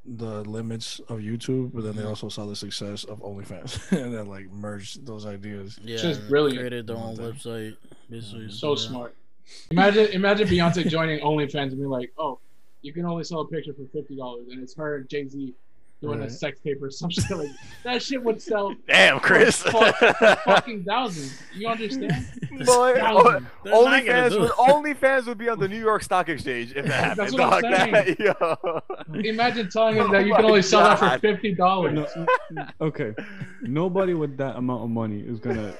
[0.04, 2.08] the limits of YouTube, but then they Mhm.
[2.08, 5.78] also saw the success of OnlyFans, and then like merged those ideas.
[5.82, 6.58] yeah, just and brilliant.
[6.60, 7.76] Created their own One website,
[8.08, 8.50] basically.
[8.50, 8.76] So yeah.
[8.88, 9.14] smart.
[9.70, 12.38] Imagine, imagine Beyonce joining OnlyFans and being like, "Oh,
[12.82, 15.54] you can only sell a picture for fifty dollars, and it's her and Jay Z
[16.00, 16.30] doing a Right.
[16.30, 17.48] sex tape or some shit like
[17.84, 18.02] that.
[18.02, 19.62] Shit would sell Damn, Chris.
[19.62, 19.96] fuck-
[20.44, 21.40] fucking thousands.
[21.54, 22.12] You understand?
[22.64, 23.46] Boy, Thousands.
[23.64, 24.98] They're not gonna OnlyFans would, it.
[25.00, 27.38] OnlyFans would be on the New York Stock Exchange if that That's happened.
[27.38, 28.04] what I'm dog.
[28.06, 28.16] saying.
[28.18, 29.20] That- yo.
[29.28, 32.08] Imagine telling him that you Oh can my only sell that for fifty dollars.
[32.80, 33.12] Okay,
[33.62, 35.74] nobody with that amount of money is gonna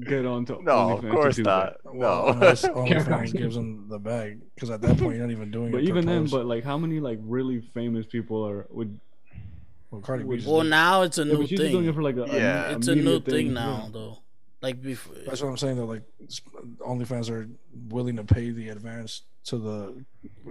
[0.00, 0.60] get onto.
[0.62, 1.76] No, of OnlyFans to course not.
[1.84, 1.94] that.
[1.94, 2.32] Well, No.
[2.32, 5.68] unless Can't OnlyFans gives them the bag, because at that point you're not even doing
[5.68, 5.72] it.
[5.72, 5.88] But it.
[5.88, 6.32] even then, proposed.
[6.32, 8.98] but like, how many like really famous people are would?
[9.92, 11.82] Well, Cardi B Well, just Well, now it's a Yeah, new but she's doing it
[11.84, 11.92] thing.
[11.94, 12.70] for like a, Yeah.
[12.70, 13.90] a It's a new immediate thing now, yeah.
[13.92, 14.18] though.
[14.62, 15.76] Like before, that's what I'm saying.
[15.76, 16.02] Though, like
[16.80, 17.48] OnlyFans are
[17.88, 20.04] willing to pay the advance to the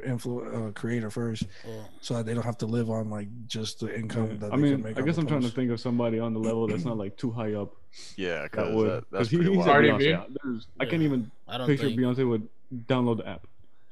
[0.06, 3.80] influ- uh, creator first, well, so that they don't have to live on like just
[3.80, 4.38] the income Yeah.
[4.40, 4.98] that I they mean, can make.
[4.98, 7.16] I on guess I'm trying to think of somebody on the level that's not like
[7.16, 7.74] too high up
[8.18, 8.90] yeah, that because would.
[8.90, 9.70] that, that's he, pretty he's wild.
[9.70, 10.28] Cardi Beyonce.
[10.28, 10.38] B?
[10.44, 12.00] There's, I can't even I don't picture think.
[12.00, 12.48] Beyonce would
[12.88, 13.48] download the app.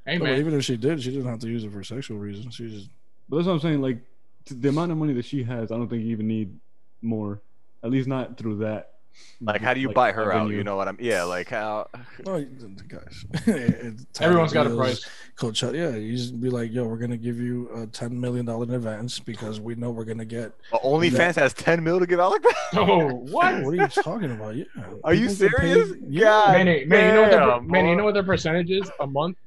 [0.06, 2.18] Hey Well, man, even if she did, she didn't have to use it for sexual
[2.18, 2.56] reasons.
[2.56, 2.90] She just
[3.30, 3.82] But that's what I'm saying.
[3.82, 4.04] Like t-
[4.46, 6.58] the amount of money that she has, I don't think you even need
[7.02, 7.42] more.
[7.84, 8.94] At least not through that.
[9.42, 10.42] Like, how do you like, buy her out?
[10.42, 10.58] avenue.
[10.58, 10.98] You know what I'm?
[11.00, 11.88] Yeah, like how?
[12.26, 12.46] oh,
[12.88, 13.26] guys.
[13.48, 15.06] It's everyone's got a price.
[15.36, 18.66] Coach, yeah, you just be like, yo, we're gonna give you a ten million dollar
[18.66, 20.54] in advance because we know we're gonna get.
[20.72, 22.56] But OnlyFans has 10 mil to give out like that.
[22.74, 23.64] Oh, what?
[23.64, 24.56] What are you talking about?
[24.56, 24.66] Yeah.
[25.04, 25.98] Are you People get paid- serious?
[26.08, 26.24] Yeah.
[26.24, 28.90] God Manny, Manny, you know what the damn, Manny, you know what their percentage is
[29.00, 29.38] a month?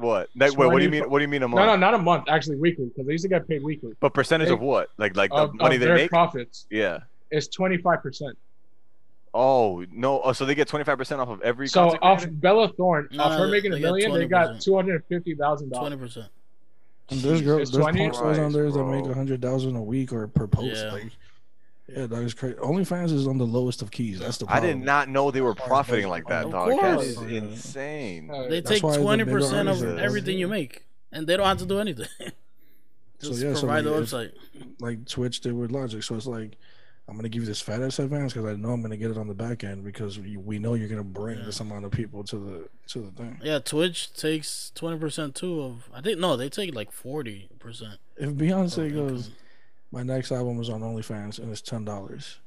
[0.00, 0.28] What?
[0.36, 1.08] Like, wait, what do you mean?
[1.10, 1.58] What do you mean a month?
[1.60, 2.24] no, no, not a month.
[2.28, 3.92] Actually, weekly because they used to get paid weekly.
[4.00, 4.90] But percentage They- of what?
[4.98, 6.10] Like, like the Of, money of they their make?
[6.10, 7.00] profits Yeah.
[7.30, 8.36] It's twenty five percent.
[9.32, 10.20] Oh no!
[10.22, 11.68] Oh, so they get 25 percent off of every.
[11.68, 12.32] So off creator?
[12.32, 14.64] Bella Thorne, No, off her they- making a they got million, they got 20%.
[14.64, 16.14] two hundred fifty thousand twenty dollars.
[16.14, 16.32] percent.
[17.10, 17.98] And there's girls, there's 20?
[17.98, 20.82] porn stars on there that make a hundred thousand a week or per post.
[20.82, 20.92] Yeah.
[20.92, 21.10] Like,
[21.96, 22.56] yeah, that is crazy.
[22.56, 24.18] OnlyFans is on the lowest of keys.
[24.20, 24.64] That's the problem.
[24.64, 26.68] I did not know they were profiting like that, Of dog.
[26.70, 27.06] That course.
[27.06, 28.28] is insane.
[28.48, 31.66] They That's take twenty percent of artists everything you make, and they don't have to
[31.66, 32.08] do anything.
[33.22, 34.32] So, Just yeah, so provide the like, website.
[34.80, 36.02] like Twitch did with Logic.
[36.02, 36.56] So it's like,
[37.06, 39.18] I'm gonna give you this fat ass advance because I know I'm gonna get it
[39.18, 41.44] on the back end because we, we know you're gonna bring Yeah.
[41.44, 43.38] this amount of people to the to the thing.
[43.42, 45.90] Yeah, Twitch takes twenty percent too of.
[45.92, 47.98] I think no, they take like forty percent.
[48.16, 49.28] If Beyonce goes,
[49.92, 52.38] my next album is on OnlyFans and it's ten dollars.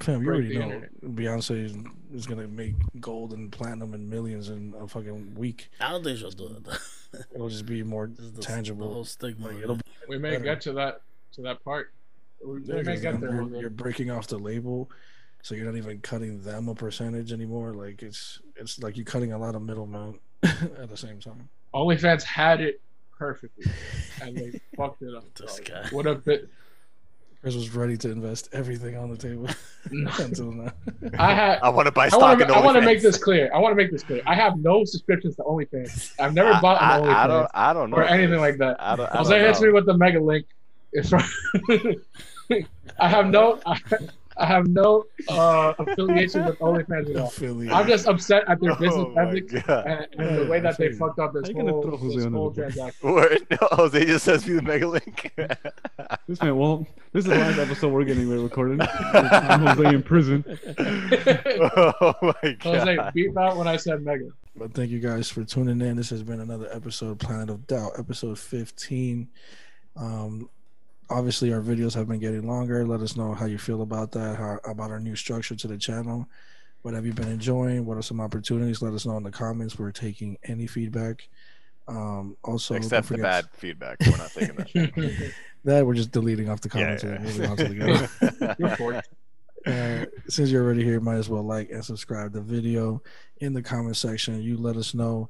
[0.00, 1.04] Fam, you break already know internet.
[1.04, 1.74] Beyonce is,
[2.14, 5.70] is gonna make gold and platinum and millions in a fucking week.
[5.80, 6.78] I don't think she'll do it.
[7.34, 8.88] It'll just be more the, tangible.
[8.88, 9.48] the whole stigma.
[9.48, 10.44] Like, it'll be We may better.
[10.44, 11.00] get to that
[11.32, 11.92] to that part.
[12.44, 13.34] We, Yeah, we may 'cause get there.
[13.34, 14.90] You're, you're breaking off the label,
[15.40, 17.72] so you're not even cutting them a percentage anymore.
[17.72, 21.48] Like it's it's like you're cutting a lot of middlemen at the same time.
[21.72, 22.82] OnlyFans had it
[23.16, 23.64] perfectly,
[24.22, 25.24] and they fucked it up.
[25.34, 25.64] This dog.
[25.64, 25.88] guy.
[25.90, 26.48] What a bit.
[27.42, 29.46] Chris was ready to invest everything on the table
[30.18, 30.72] until now.
[31.18, 31.58] I had.
[31.62, 32.46] I want to buy I stock want to.
[32.56, 33.50] I want to make this clear.
[33.54, 34.22] I want to make this clear.
[34.26, 36.12] I have no subscriptions to OnlyFans.
[36.18, 37.50] I've never I- bought I, an I don't.
[37.54, 37.98] I don't know.
[37.98, 38.40] or anything this.
[38.40, 38.76] like that.
[38.80, 39.06] I don't.
[39.12, 40.46] I Jose don't hits me with the mega link.
[40.92, 41.22] It's from.
[42.98, 43.60] I have no.
[43.66, 43.78] I,
[44.38, 47.28] I have no uh, affiliation with OnlyFans at all.
[47.28, 47.72] Affiliate.
[47.72, 49.86] I'm just upset at their business Oh ethics God.
[49.86, 52.24] and, and the way that they Yeah, fucked up this How you gonna whole, this
[52.26, 53.12] whole transaction.
[53.12, 53.46] Word.
[53.50, 55.32] No, Jose just sends me the mega link.
[56.28, 58.80] This man, well, this is the last episode we're getting recorded.
[58.82, 60.44] I'm Jose in prison.
[60.78, 62.62] oh my god.
[62.86, 64.28] Jose, beep out when I said mega.
[64.56, 65.96] But thank you guys for tuning in.
[65.96, 69.28] This has been another episode of Planet of Doubt, episode 15.
[69.96, 70.50] Um,
[71.10, 72.86] obviously, our videos have been getting longer.
[72.86, 75.78] Let us know how you feel about that, how, about our new structure to the
[75.78, 76.28] channel.
[76.82, 77.84] What have you been enjoying?
[77.84, 78.82] What are some opportunities?
[78.82, 79.78] Let us know in the comments.
[79.78, 81.28] We're taking any feedback.
[81.88, 83.98] Um, also, Except the bad feedback.
[84.00, 85.32] We're not taking that.
[85.64, 87.18] that we're just deleting off the comments yeah.
[87.18, 87.74] to the
[88.38, 88.56] game.
[88.58, 89.06] You're for it.
[89.66, 93.02] Uh, since you're already here, might as well like and subscribe the video
[93.38, 94.40] in the comment section.
[94.40, 95.28] You let us know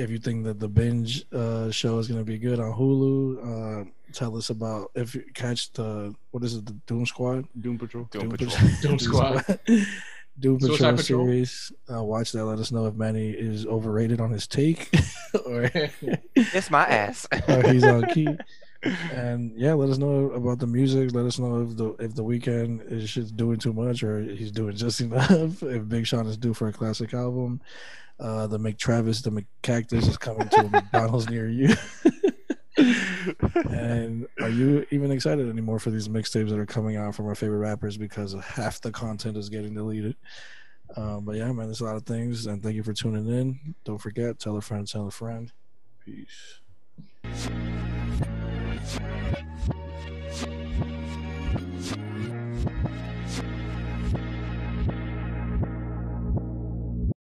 [0.00, 3.84] if you think that the binge uh, show is going to be good on Hulu.
[3.86, 7.78] Uh, tell us about if you catch the what is it, the Doom Squad, Doom
[7.78, 8.04] Patrol.
[8.10, 8.50] Doom Patrol.
[8.82, 9.44] Doom Squad.
[10.38, 11.24] Doom Suicide Patrol Patrol?
[11.26, 11.72] series.
[11.92, 12.44] Uh, watch that.
[12.44, 14.88] Let us know if Manny is overrated on his take
[15.46, 15.70] or,
[16.34, 17.26] It's my ass.
[17.48, 18.28] or he's on key.
[19.12, 21.12] And yeah, let us know about the music.
[21.12, 24.50] Let us know if the if the Weeknd is just doing too much or he's
[24.50, 25.62] doing just enough.
[25.62, 27.60] If Big Sean is due for a classic album,
[28.20, 31.74] uh, the McTravis, the McCactus is coming to a McDonald's near you.
[33.70, 37.34] and are you even excited anymore for these mixtapes that are coming out from our
[37.34, 40.16] favorite rappers because half the content is getting deleted?
[40.96, 42.46] Um, but yeah, man, there's a lot of things.
[42.46, 43.74] And thank you for tuning in.
[43.84, 45.52] Don't forget, tell a friend, tell a friend.
[46.04, 46.60] Peace.